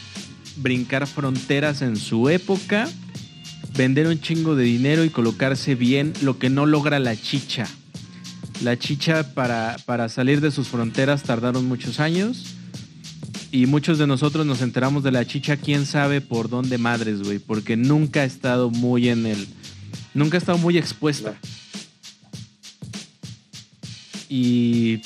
brincar 0.57 1.07
fronteras 1.07 1.83
en 1.83 1.97
su 1.97 2.29
época, 2.29 2.89
vender 3.79 4.09
un 4.09 4.21
chingo 4.21 4.57
de 4.57 4.65
dinero 4.65 5.05
y 5.05 5.09
colocarse 5.09 5.77
bien, 5.77 6.13
lo 6.21 6.37
que 6.41 6.51
no 6.51 6.67
logra 6.67 6.99
la 6.99 7.15
chicha. 7.15 7.69
La 8.61 8.77
chicha 8.77 9.35
para, 9.35 9.77
para 9.87 10.09
salir 10.09 10.41
de 10.41 10.51
sus 10.51 10.67
fronteras 10.67 11.23
tardaron 11.23 11.65
muchos 11.67 12.01
años 12.01 12.57
y 13.53 13.67
muchos 13.67 13.99
de 13.99 14.09
nosotros 14.09 14.45
nos 14.45 14.63
enteramos 14.63 15.05
de 15.05 15.13
la 15.13 15.25
chicha, 15.25 15.57
quién 15.57 15.87
sabe 15.87 16.21
por 16.21 16.51
dónde 16.51 16.77
madres, 16.77 17.23
güey, 17.23 17.39
porque 17.39 17.77
nunca 17.77 18.23
ha 18.23 18.25
estado 18.25 18.69
muy 18.69 19.09
en 19.09 19.27
el... 19.27 19.47
Nunca 20.13 20.37
ha 20.37 20.41
estado 20.41 20.59
muy 20.59 20.77
expuesta. 20.77 21.39
Y 24.29 25.03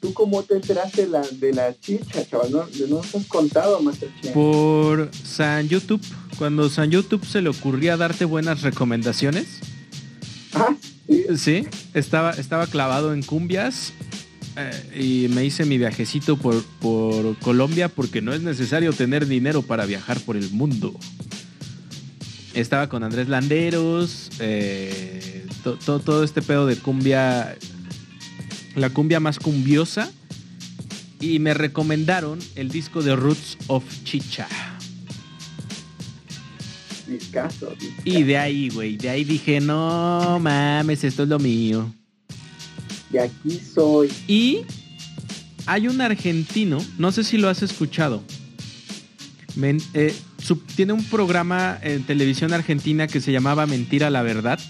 ¿Tú 0.00 0.12
cómo 0.14 0.42
te 0.44 0.54
enteraste 0.54 1.02
de 1.06 1.08
la, 1.08 1.22
de 1.22 1.52
la 1.52 1.74
chicha, 1.80 2.24
chaval? 2.28 2.52
No, 2.52 2.64
no 2.66 2.86
nos 2.96 3.14
has 3.14 3.26
contado, 3.26 3.80
Masterchef. 3.82 4.32
por 4.32 5.10
San 5.24 5.68
YouTube, 5.68 6.00
cuando 6.38 6.68
San 6.70 6.90
YouTube 6.90 7.24
se 7.26 7.42
le 7.42 7.48
ocurría 7.48 7.96
darte 7.96 8.24
buenas 8.24 8.62
recomendaciones, 8.62 9.46
Ah, 10.54 10.74
sí. 11.08 11.24
sí, 11.36 11.66
estaba, 11.94 12.30
estaba 12.30 12.66
clavado 12.68 13.12
en 13.12 13.22
cumbias 13.22 13.92
eh, 14.56 15.26
y 15.26 15.28
me 15.34 15.44
hice 15.44 15.64
mi 15.64 15.78
viajecito 15.78 16.36
por, 16.36 16.62
por 16.80 17.36
Colombia 17.40 17.88
porque 17.88 18.22
no 18.22 18.32
es 18.32 18.40
necesario 18.40 18.92
tener 18.92 19.26
dinero 19.26 19.62
para 19.62 19.84
viajar 19.84 20.20
por 20.20 20.36
el 20.36 20.48
mundo. 20.50 20.94
Estaba 22.54 22.88
con 22.88 23.02
Andrés 23.02 23.28
Landeros, 23.28 24.30
eh, 24.40 25.44
to- 25.64 25.76
to- 25.76 26.00
todo 26.00 26.24
este 26.24 26.40
pedo 26.40 26.66
de 26.66 26.76
cumbia, 26.76 27.56
la 28.74 28.90
cumbia 28.90 29.20
más 29.20 29.38
cumbiosa. 29.38 30.10
Y 31.20 31.40
me 31.40 31.52
recomendaron 31.52 32.38
el 32.54 32.68
disco 32.68 33.02
de 33.02 33.16
Roots 33.16 33.58
of 33.66 33.82
Chicha. 34.04 34.46
Y 38.04 38.22
de 38.22 38.36
ahí, 38.38 38.68
güey, 38.68 38.96
de 38.96 39.08
ahí 39.08 39.24
dije, 39.24 39.60
no 39.60 40.38
mames, 40.40 41.04
esto 41.04 41.22
es 41.22 41.28
lo 41.28 41.38
mío. 41.38 41.92
Y 43.12 43.16
aquí 43.18 43.58
soy. 43.58 44.10
Y 44.26 44.60
hay 45.66 45.88
un 45.88 46.00
argentino, 46.00 46.78
no 46.98 47.10
sé 47.12 47.24
si 47.24 47.38
lo 47.38 47.48
has 47.48 47.62
escuchado. 47.62 48.22
Men- 49.56 49.82
eh, 49.94 50.14
tiene 50.76 50.92
un 50.92 51.04
programa 51.04 51.78
en 51.82 52.04
televisión 52.04 52.52
argentina 52.52 53.06
que 53.08 53.20
se 53.20 53.32
llamaba 53.32 53.66
Mentira 53.66 54.10
la 54.10 54.22
Verdad. 54.22 54.60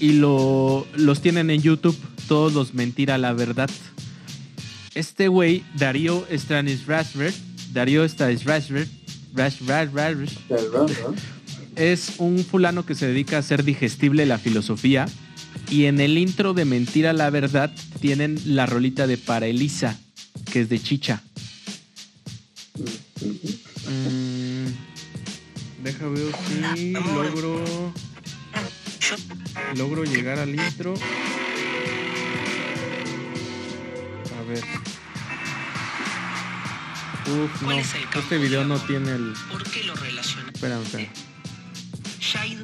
Y 0.00 0.12
lo, 0.12 0.86
los 0.94 1.20
tienen 1.20 1.50
en 1.50 1.60
YouTube, 1.60 1.96
todos 2.28 2.52
los 2.52 2.74
Mentira 2.74 3.18
la 3.18 3.32
Verdad. 3.32 3.70
Este 4.94 5.28
güey, 5.28 5.64
Darío 5.74 6.26
Stanisrasver, 6.30 7.32
Darío 7.72 8.04
Stanisrasver, 8.06 8.86
es 11.76 12.14
un 12.18 12.44
fulano 12.44 12.84
que 12.84 12.94
se 12.94 13.06
dedica 13.06 13.36
a 13.36 13.40
hacer 13.40 13.64
digestible 13.64 14.26
la 14.26 14.38
filosofía. 14.38 15.06
Y 15.70 15.84
en 15.84 16.00
el 16.00 16.18
intro 16.18 16.54
de 16.54 16.64
Mentira 16.64 17.12
la 17.12 17.30
Verdad 17.30 17.70
tienen 18.00 18.38
la 18.44 18.66
rolita 18.66 19.06
de 19.06 19.16
Para 19.16 19.46
Elisa, 19.46 19.98
que 20.50 20.60
es 20.60 20.68
de 20.68 20.80
Chicha. 20.80 21.22
Mm, 23.86 24.66
deja 25.84 26.08
ver 26.08 26.32
si 26.46 26.92
logro. 26.92 27.92
Logro 29.76 30.04
llegar 30.04 30.38
al 30.38 30.50
intro. 30.50 30.94
Ver. 34.48 34.64
Uf, 37.26 37.60
no. 37.60 37.66
¿Cuál 37.66 37.78
es 37.80 37.94
el 37.94 38.02
campo 38.02 38.18
Este 38.20 38.38
video 38.38 38.64
no 38.64 38.78
tiene 38.80 39.12
el. 39.12 39.34
¿Por 39.50 39.62
qué 39.70 39.84
lo 39.84 39.94
relaciona? 39.94 40.50
Espera. 40.50 40.80
Ya 40.92 42.40
hay 42.40 42.58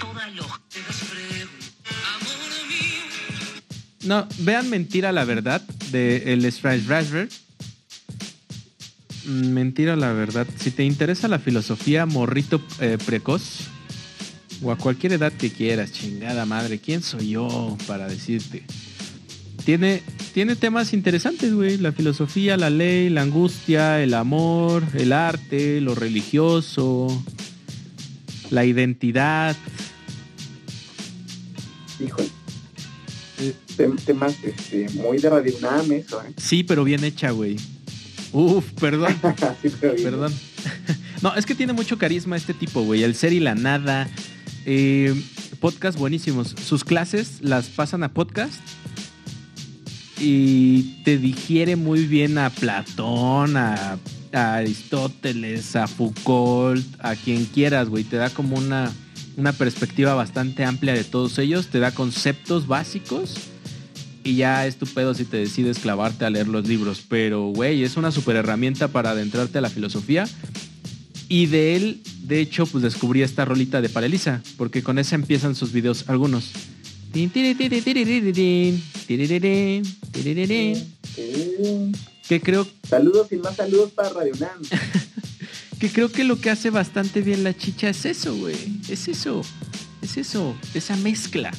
toda. 0.00 0.28
No, 4.04 4.26
vean 4.38 4.68
Mentira 4.68 5.12
la 5.12 5.24
Verdad 5.24 5.62
de 5.92 6.32
el 6.32 6.50
Strice 6.50 6.88
Raspberry. 6.88 7.28
Mm, 9.26 9.48
Mentira 9.52 9.94
la 9.94 10.12
Verdad. 10.12 10.46
Si 10.58 10.72
te 10.72 10.84
interesa 10.84 11.28
la 11.28 11.38
filosofía 11.38 12.04
morrito 12.06 12.60
eh, 12.80 12.98
precoz 13.04 13.68
o 14.60 14.72
a 14.72 14.76
cualquier 14.76 15.12
edad 15.12 15.32
que 15.32 15.52
quieras, 15.52 15.92
chingada 15.92 16.46
madre, 16.46 16.80
¿quién 16.80 17.02
soy 17.02 17.30
yo 17.30 17.76
para 17.86 18.08
decirte? 18.08 18.64
Tiene, 19.64 20.02
tiene 20.32 20.56
temas 20.56 20.92
interesantes, 20.92 21.52
güey. 21.54 21.76
La 21.78 21.92
filosofía, 21.92 22.56
la 22.56 22.70
ley, 22.70 23.10
la 23.10 23.22
angustia, 23.22 24.02
el 24.02 24.14
amor, 24.14 24.82
el 24.94 25.12
arte, 25.12 25.80
lo 25.80 25.94
religioso, 25.94 27.06
la 28.50 28.64
identidad. 28.64 29.56
Híjole. 32.04 32.28
Eh, 33.40 33.54
Tem- 33.76 33.98
Temas 34.04 34.36
este, 34.42 34.88
muy 34.90 35.18
de 35.18 35.30
Radio 35.30 35.56
UNAM, 35.58 35.92
eso, 35.92 36.22
¿eh? 36.22 36.32
Sí, 36.36 36.62
pero 36.64 36.84
bien 36.84 37.04
hecha, 37.04 37.30
güey. 37.30 37.56
Uf, 38.32 38.64
perdón. 38.80 39.14
Sí. 39.62 39.70
Perdón. 39.80 40.32
no, 41.22 41.34
es 41.34 41.44
que 41.46 41.54
tiene 41.54 41.72
mucho 41.72 41.98
carisma 41.98 42.36
este 42.36 42.54
tipo, 42.54 42.82
güey. 42.82 43.02
El 43.02 43.14
ser 43.14 43.32
y 43.32 43.40
la 43.40 43.54
nada. 43.54 44.08
Eh, 44.64 45.14
podcast 45.60 45.98
buenísimos. 45.98 46.54
Sus 46.64 46.84
clases 46.84 47.38
las 47.42 47.66
pasan 47.66 48.02
a 48.04 48.12
podcast. 48.14 48.60
Y 50.24 51.02
te 51.02 51.18
digiere 51.18 51.74
muy 51.74 52.06
bien 52.06 52.38
a 52.38 52.48
Platón, 52.50 53.56
a, 53.56 53.98
Aristóteles, 54.32 55.74
a 55.74 55.88
Foucault, 55.88 56.86
a 57.00 57.16
quien 57.16 57.44
quieras, 57.46 57.88
güey. 57.88 58.04
Te 58.04 58.16
da 58.16 58.30
como 58.30 58.56
una, 58.56 58.92
una 59.36 59.52
perspectiva 59.52 60.14
bastante 60.14 60.64
amplia 60.64 60.94
de 60.94 61.02
todos 61.02 61.38
ellos. 61.38 61.66
Te 61.66 61.80
da 61.80 61.90
conceptos 61.90 62.68
básicos. 62.68 63.34
y 64.22 64.36
ya 64.36 64.64
es 64.68 64.76
tu 64.76 64.86
pedo 64.86 65.12
si 65.14 65.24
te 65.24 65.38
decides 65.38 65.80
clavarte 65.80 66.24
a 66.24 66.30
leer 66.30 66.46
los 66.46 66.68
libros. 66.68 67.02
Pero, 67.08 67.48
güey, 67.48 67.82
es 67.82 67.96
una 67.96 68.12
super 68.12 68.36
herramienta 68.36 68.86
para 68.86 69.10
adentrarte 69.10 69.58
a 69.58 69.60
la 69.60 69.70
filosofía. 69.70 70.28
Y 71.28 71.46
de 71.46 71.74
él, 71.74 72.00
de 72.22 72.38
hecho, 72.38 72.66
pues 72.66 72.84
descubrí 72.84 73.22
esta 73.22 73.44
rolita 73.44 73.80
de 73.80 73.88
Paralisa, 73.88 74.40
porque 74.56 74.84
con 74.84 75.00
esa 75.00 75.16
empiezan 75.16 75.56
sus 75.56 75.72
videos 75.72 76.08
algunos. 76.08 76.52
Que 82.28 82.40
creo, 82.40 82.66
Saludos 82.88 83.30
y 83.32 83.36
más 83.36 83.56
saludos 83.56 83.90
para 83.92 84.08
Radio 84.10 84.32
Nam. 84.40 84.62
que 85.78 85.90
creo 85.90 86.10
que 86.10 86.24
lo 86.24 86.40
que 86.40 86.48
hace 86.48 86.70
bastante 86.70 87.20
bien 87.20 87.44
la 87.44 87.54
chicha 87.54 87.90
es 87.90 88.06
eso, 88.06 88.34
güey. 88.36 88.56
Es 88.88 89.08
eso. 89.08 89.42
Es 90.00 90.16
eso. 90.16 90.56
Esa 90.72 90.96
mezcla. 90.96 91.50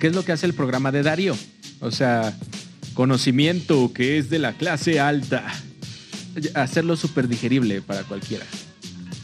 Que 0.00 0.06
es 0.06 0.14
lo 0.14 0.24
que 0.24 0.32
hace 0.32 0.46
el 0.46 0.54
programa 0.54 0.92
de 0.92 1.02
Darío. 1.02 1.36
O 1.80 1.90
sea, 1.90 2.34
conocimiento 2.94 3.92
que 3.92 4.18
es 4.18 4.30
de 4.30 4.38
la 4.38 4.56
clase 4.56 5.00
alta. 5.00 5.44
Hacerlo 6.54 6.96
súper 6.96 7.28
digerible 7.28 7.82
para 7.82 8.04
cualquiera. 8.04 8.46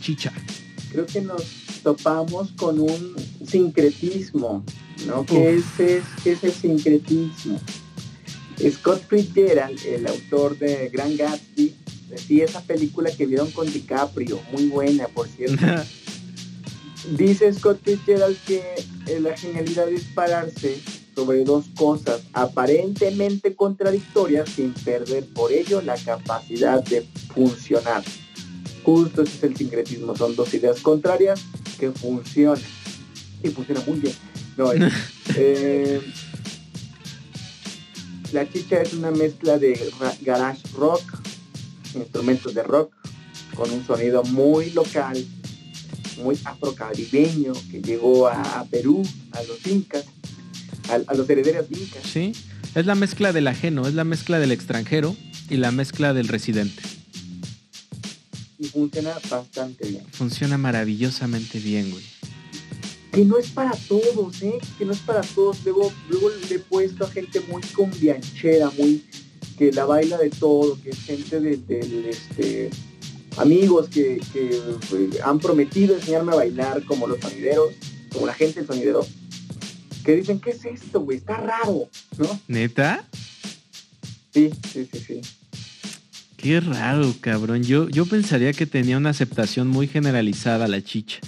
Chicha. 0.01 0.33
Creo 0.91 1.07
que 1.07 1.23
nos 1.23 1.43
topamos 1.83 2.51
con 2.53 2.81
un 2.81 3.15
sincretismo, 3.47 4.65
¿no? 5.07 5.25
¿Qué 5.25 5.55
es, 5.57 5.65
es- 5.81 6.05
qué 6.23 6.33
es 6.33 6.45
el 6.45 6.53
sincretismo? 6.53 7.61
Scott 8.71 9.03
Fitzgerald, 9.09 9.79
el 9.87 10.07
autor 10.07 10.59
de 10.59 10.89
Gran 10.89 11.17
Gatsby, 11.17 11.75
decía 12.11 12.45
esa 12.45 12.61
película 12.63 13.11
que 13.11 13.27
vieron 13.27 13.51
con 13.53 13.73
DiCaprio, 13.73 14.41
muy 14.53 14.67
buena, 14.69 15.07
por 15.09 15.29
cierto. 15.29 15.65
Dice 17.17 17.53
Scott 17.53 17.81
Fitzgerald 17.85 18.37
que 18.47 18.63
eh, 19.07 19.21
la 19.21 19.37
genialidad 19.37 19.89
es 19.89 20.03
pararse 20.15 20.77
sobre 21.15 21.45
dos 21.45 21.67
cosas 21.77 22.23
aparentemente 22.33 23.55
contradictorias 23.55 24.49
sin 24.51 24.73
perder 24.73 25.25
por 25.27 25.53
ello 25.53 25.81
la 25.81 25.97
capacidad 25.97 26.83
de 26.85 27.07
funcionar. 27.35 28.03
Justo 28.85 29.23
ese 29.23 29.37
es 29.37 29.43
el 29.45 29.57
sincretismo, 29.57 30.17
son 30.17 30.35
dos 30.35 30.53
ideas 30.55 30.81
contrarias 30.81 31.41
que 31.79 31.91
funcionan. 31.93 32.61
Y 33.43 33.49
funciona 33.51 33.81
muy 33.87 34.01
bien. 34.01 34.15
No, 34.59 34.73
es- 34.73 34.93
eh, 35.37 36.01
la 38.33 38.51
chicha 38.53 38.83
es 38.83 38.93
una 38.93 39.11
mezcla 39.11 39.57
de 39.59 39.91
ra- 39.99 40.15
garage 40.21 40.61
rock, 40.77 41.03
instrumentos 41.95 42.53
de 42.55 42.63
rock, 42.63 42.93
con 43.55 43.71
un 43.71 43.87
sonido 43.87 44.23
muy 44.25 44.71
local, 44.71 45.25
muy 46.23 46.39
afrocaribeño, 46.45 47.53
que 47.71 47.81
llegó 47.81 48.29
a, 48.29 48.61
a 48.61 48.65
Perú, 48.67 49.03
a 49.33 49.43
los 49.45 49.67
incas, 49.67 50.05
a, 50.91 50.99
a 51.11 51.15
los 51.15 51.29
herederos 51.31 51.67
incas. 51.71 52.03
Sí. 52.05 52.33
Es 52.75 52.85
la 52.85 52.95
mezcla 52.95 53.33
del 53.33 53.49
ajeno, 53.49 53.87
es 53.89 53.95
la 53.95 54.05
mezcla 54.05 54.39
del 54.39 54.53
extranjero 54.53 55.17
y 55.49 55.57
la 55.57 55.71
mezcla 55.71 56.13
del 56.13 56.29
residente. 56.29 56.83
Y 58.59 58.67
funciona 58.67 59.15
bastante 59.31 59.89
bien. 59.89 60.05
Funciona 60.13 60.59
maravillosamente 60.59 61.61
bien, 61.61 61.91
güey. 61.91 62.05
Que 63.13 63.25
no 63.25 63.39
es 63.39 63.49
para 63.51 63.73
todos, 63.89 64.43
¿eh? 64.43 64.59
Que 64.79 64.85
no 64.85 64.93
es 64.93 64.99
para 65.01 65.23
todos. 65.23 65.59
Luego, 65.65 65.93
luego 66.11 66.31
le 66.49 66.57
he 66.57 66.59
puesto 66.59 67.05
a 67.05 67.11
gente 67.11 67.41
muy 67.51 67.63
combianchera, 67.63 68.71
muy 68.79 69.03
que 69.57 69.73
la 69.73 69.85
baila 69.87 70.19
de 70.19 70.31
todo, 70.31 70.79
que 70.83 70.91
es 70.91 70.99
gente 71.03 71.41
de, 71.41 71.57
de- 71.57 72.11
este 72.11 72.71
amigos 73.37 73.89
que, 73.89 74.21
que, 74.33 74.51
eh, 74.51 75.11
han 75.25 75.39
prometido 75.39 75.95
enseñarme 75.95 76.33
a 76.33 76.37
bailar 76.37 76.83
como 76.85 77.07
los 77.07 77.21
sonideros, 77.21 77.73
como 78.13 78.27
la 78.27 78.35
gente 78.35 78.61
del 78.61 78.67
sonidero, 78.67 79.07
que 80.05 80.17
dicen, 80.17 80.41
¿qué 80.41 80.51
es 80.51 80.65
esto, 80.65 81.01
güey? 81.01 81.19
Está 81.19 81.37
raro, 81.37 81.89
¿no? 82.19 82.41
¿Neta? 82.49 83.05
Sí, 84.35 84.51
sí, 84.73 84.89
sí, 84.93 84.99
sí. 85.07 85.21
Qué 86.37 86.61
raro, 86.61 87.15
cabrón. 87.21 87.63
Yo, 87.65 87.89
yo 87.89 88.07
pensaría 88.07 88.53
que 88.53 88.67
tenía 88.67 88.97
una 88.97 89.11
aceptación 89.11 89.69
muy 89.69 89.87
generalizada 89.89 90.67
la 90.69 90.83
chicha. 90.83 91.19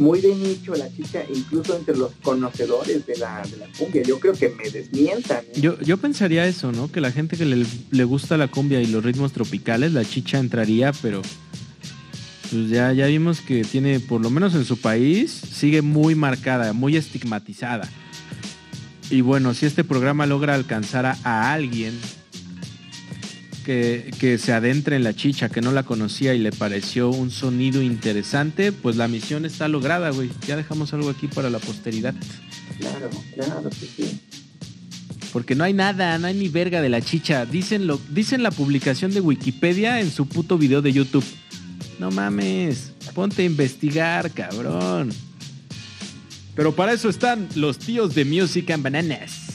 Muy 0.00 0.22
de 0.22 0.34
nicho 0.34 0.74
la 0.74 0.90
chica, 0.90 1.22
incluso 1.32 1.76
entre 1.76 1.94
los 1.94 2.12
conocedores 2.22 3.06
de 3.06 3.18
la, 3.18 3.42
de 3.42 3.58
la 3.58 3.66
cumbia. 3.78 4.02
Yo 4.02 4.18
creo 4.18 4.32
que 4.32 4.48
me 4.48 4.70
desmientan. 4.70 5.44
¿eh? 5.44 5.60
Yo, 5.60 5.78
yo 5.80 5.98
pensaría 5.98 6.46
eso, 6.46 6.72
¿no? 6.72 6.90
Que 6.90 7.02
la 7.02 7.12
gente 7.12 7.36
que 7.36 7.44
le, 7.44 7.66
le 7.90 8.04
gusta 8.04 8.38
la 8.38 8.48
cumbia 8.48 8.80
y 8.80 8.86
los 8.86 9.04
ritmos 9.04 9.32
tropicales, 9.32 9.92
la 9.92 10.06
chicha 10.06 10.38
entraría, 10.38 10.92
pero 11.02 11.20
pues 12.50 12.70
ya, 12.70 12.94
ya 12.94 13.08
vimos 13.08 13.42
que 13.42 13.62
tiene, 13.62 14.00
por 14.00 14.22
lo 14.22 14.30
menos 14.30 14.54
en 14.54 14.64
su 14.64 14.78
país, 14.78 15.30
sigue 15.30 15.82
muy 15.82 16.14
marcada, 16.14 16.72
muy 16.72 16.96
estigmatizada. 16.96 17.86
Y 19.10 19.20
bueno, 19.20 19.52
si 19.52 19.66
este 19.66 19.84
programa 19.84 20.24
logra 20.24 20.54
alcanzar 20.54 21.04
a, 21.04 21.18
a 21.24 21.52
alguien 21.52 21.92
que, 23.70 24.10
que 24.18 24.36
se 24.36 24.52
adentre 24.52 24.96
en 24.96 25.04
la 25.04 25.14
chicha, 25.14 25.48
que 25.48 25.60
no 25.60 25.70
la 25.70 25.84
conocía 25.84 26.34
y 26.34 26.40
le 26.40 26.50
pareció 26.50 27.08
un 27.08 27.30
sonido 27.30 27.80
interesante, 27.82 28.72
pues 28.72 28.96
la 28.96 29.06
misión 29.06 29.44
está 29.44 29.68
lograda, 29.68 30.10
güey. 30.10 30.28
Ya 30.44 30.56
dejamos 30.56 30.92
algo 30.92 31.08
aquí 31.08 31.28
para 31.28 31.50
la 31.50 31.60
posteridad. 31.60 32.12
Claro, 32.80 33.10
claro, 33.32 33.70
sí, 33.70 33.88
sí. 33.96 34.20
Porque 35.32 35.54
no 35.54 35.62
hay 35.62 35.72
nada, 35.72 36.18
no 36.18 36.26
hay 36.26 36.34
ni 36.34 36.48
verga 36.48 36.82
de 36.82 36.88
la 36.88 37.00
chicha. 37.00 37.46
Dicen, 37.46 37.86
lo, 37.86 38.00
dicen 38.10 38.42
la 38.42 38.50
publicación 38.50 39.14
de 39.14 39.20
Wikipedia 39.20 40.00
en 40.00 40.10
su 40.10 40.26
puto 40.26 40.58
video 40.58 40.82
de 40.82 40.92
YouTube. 40.92 41.24
No 42.00 42.10
mames, 42.10 42.90
ponte 43.14 43.42
a 43.42 43.44
investigar, 43.44 44.32
cabrón. 44.32 45.12
Pero 46.56 46.74
para 46.74 46.92
eso 46.92 47.08
están 47.08 47.48
los 47.54 47.78
tíos 47.78 48.16
de 48.16 48.24
Music 48.24 48.68
and 48.72 48.82
Bananas. 48.82 49.49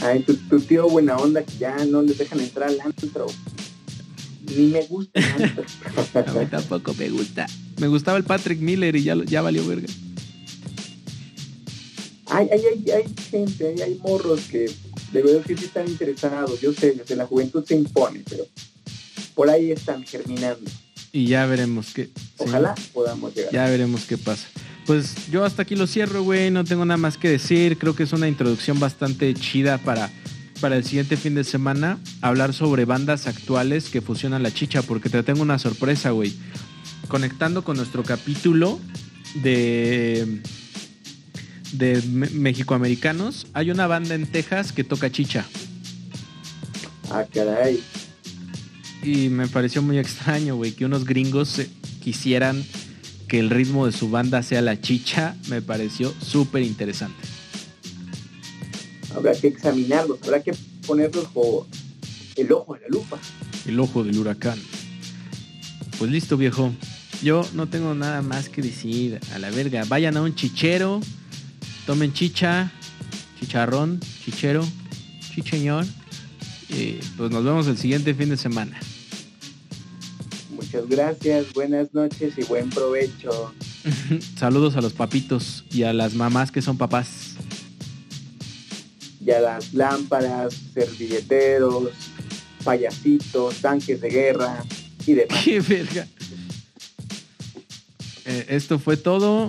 Ay, 0.00 0.20
tu, 0.20 0.36
tu 0.36 0.60
tío 0.60 0.88
buena 0.88 1.16
onda 1.16 1.42
que 1.42 1.58
ya 1.58 1.84
no 1.84 2.02
les 2.02 2.18
dejan 2.18 2.40
entrar 2.40 2.68
al 2.68 2.80
antro. 2.80 3.26
Ni 4.56 4.66
me 4.68 4.82
gusta 4.86 5.18
el 5.18 5.42
antro. 5.42 5.64
A 6.26 6.32
mí 6.32 6.46
tampoco 6.46 6.94
me 6.94 7.08
gusta. 7.10 7.46
Me 7.78 7.88
gustaba 7.88 8.16
el 8.18 8.24
Patrick 8.24 8.60
Miller 8.60 8.94
y 8.96 9.02
ya, 9.04 9.16
ya 9.24 9.42
valió 9.42 9.66
verga. 9.66 9.88
hay, 12.26 12.48
hay, 12.50 12.60
hay, 12.60 12.90
hay 12.90 13.14
gente, 13.30 13.68
hay, 13.68 13.80
hay 13.82 13.94
morros 13.96 14.40
que 14.50 14.70
de 15.12 15.22
verdad 15.22 15.42
que 15.44 15.56
sí 15.56 15.64
están 15.64 15.88
interesados. 15.88 16.60
Yo 16.60 16.72
sé, 16.72 16.96
sé, 17.04 17.16
la 17.16 17.26
juventud 17.26 17.64
se 17.64 17.74
impone, 17.74 18.22
pero 18.28 18.46
por 19.34 19.50
ahí 19.50 19.72
están 19.72 20.04
germinando. 20.04 20.70
Y 21.12 21.26
ya 21.26 21.46
veremos 21.46 21.92
qué. 21.94 22.04
sí. 22.04 22.12
Ojalá 22.38 22.74
podamos 22.92 23.34
llegar. 23.34 23.52
Ya 23.52 23.68
veremos 23.68 24.04
qué 24.04 24.18
pasa. 24.18 24.46
Pues 24.88 25.28
yo 25.30 25.44
hasta 25.44 25.62
aquí 25.62 25.76
lo 25.76 25.86
cierro, 25.86 26.22
güey. 26.22 26.50
No 26.50 26.64
tengo 26.64 26.84
nada 26.84 26.96
más 26.96 27.16
que 27.18 27.28
decir. 27.28 27.76
Creo 27.78 27.94
que 27.94 28.04
es 28.04 28.12
una 28.14 28.26
introducción 28.26 28.80
bastante 28.80 29.32
chida 29.34 29.76
para, 29.76 30.10
para 30.62 30.76
el 30.76 30.84
siguiente 30.84 31.18
fin 31.18 31.34
de 31.34 31.44
semana. 31.44 31.98
Hablar 32.22 32.54
sobre 32.54 32.86
bandas 32.86 33.26
actuales 33.26 33.90
que 33.90 34.00
fusionan 34.00 34.42
la 34.42 34.50
chicha. 34.52 34.80
Porque 34.82 35.10
te 35.10 35.22
tengo 35.22 35.42
una 35.42 35.58
sorpresa, 35.58 36.10
güey. 36.12 36.34
Conectando 37.08 37.62
con 37.64 37.76
nuestro 37.76 38.02
capítulo 38.02 38.80
de, 39.42 40.40
de 41.72 42.02
me- 42.10 42.30
Mexicoamericanos, 42.30 43.46
hay 43.52 43.70
una 43.70 43.86
banda 43.86 44.14
en 44.14 44.26
Texas 44.26 44.72
que 44.72 44.84
toca 44.84 45.12
chicha. 45.12 45.44
Ah, 47.10 47.24
caray. 47.32 47.78
Y 49.02 49.28
me 49.28 49.48
pareció 49.48 49.82
muy 49.82 49.98
extraño, 49.98 50.56
güey, 50.56 50.72
que 50.72 50.86
unos 50.86 51.04
gringos 51.04 51.60
quisieran 52.02 52.64
que 53.28 53.38
el 53.38 53.50
ritmo 53.50 53.86
de 53.86 53.92
su 53.92 54.10
banda 54.10 54.42
sea 54.42 54.62
la 54.62 54.80
chicha. 54.80 55.36
Me 55.48 55.62
pareció 55.62 56.12
súper 56.20 56.62
interesante. 56.62 57.22
Habrá 59.14 59.34
que 59.34 59.48
examinarlos, 59.48 60.18
habrá 60.22 60.42
que 60.42 60.52
ponerlos 60.86 61.24
bajo 61.24 61.66
el 62.36 62.52
ojo 62.52 62.74
a 62.74 62.78
la 62.78 62.88
lupa. 62.88 63.18
El 63.66 63.78
ojo 63.80 64.02
del 64.02 64.18
huracán. 64.18 64.58
Pues 65.98 66.10
listo, 66.10 66.36
viejo. 66.36 66.72
Yo 67.22 67.44
no 67.54 67.68
tengo 67.68 67.94
nada 67.94 68.22
más 68.22 68.48
que 68.48 68.62
decir. 68.62 69.20
A 69.34 69.38
la 69.38 69.50
verga. 69.50 69.84
Vayan 69.88 70.16
a 70.16 70.22
un 70.22 70.34
chichero. 70.34 71.00
Tomen 71.86 72.12
chicha. 72.12 72.70
Chicharrón. 73.40 74.00
Chichero. 74.24 74.64
Chicheñor. 75.34 75.84
Y 76.68 77.00
pues 77.16 77.30
nos 77.30 77.44
vemos 77.44 77.66
el 77.66 77.76
siguiente 77.76 78.14
fin 78.14 78.28
de 78.28 78.36
semana. 78.36 78.78
Muchas 80.70 80.88
gracias, 80.90 81.52
buenas 81.54 81.94
noches 81.94 82.34
y 82.36 82.44
buen 82.44 82.68
provecho. 82.68 83.54
Saludos 84.36 84.76
a 84.76 84.82
los 84.82 84.92
papitos 84.92 85.64
y 85.70 85.84
a 85.84 85.94
las 85.94 86.12
mamás 86.12 86.52
que 86.52 86.60
son 86.60 86.76
papás. 86.76 87.36
Y 89.24 89.30
a 89.30 89.40
las 89.40 89.72
lámparas, 89.72 90.54
servilleteros, 90.74 91.88
payasitos, 92.64 93.62
tanques 93.62 94.02
de 94.02 94.10
guerra 94.10 94.62
y 95.06 95.14
demás. 95.14 95.38
¡Qué 95.44 95.60
verga! 95.60 96.06
Eh, 98.26 98.46
esto 98.50 98.78
fue 98.78 98.98
todo. 98.98 99.48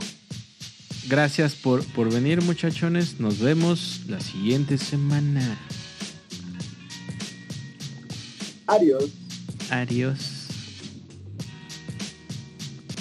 Gracias 1.10 1.54
por, 1.54 1.84
por 1.88 2.14
venir, 2.14 2.42
muchachones. 2.42 3.20
Nos 3.20 3.40
vemos 3.40 4.04
la 4.08 4.22
siguiente 4.22 4.78
semana. 4.78 5.60
Adiós. 8.68 9.10
Adiós. 9.70 10.39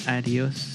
Adiós. 0.08 0.67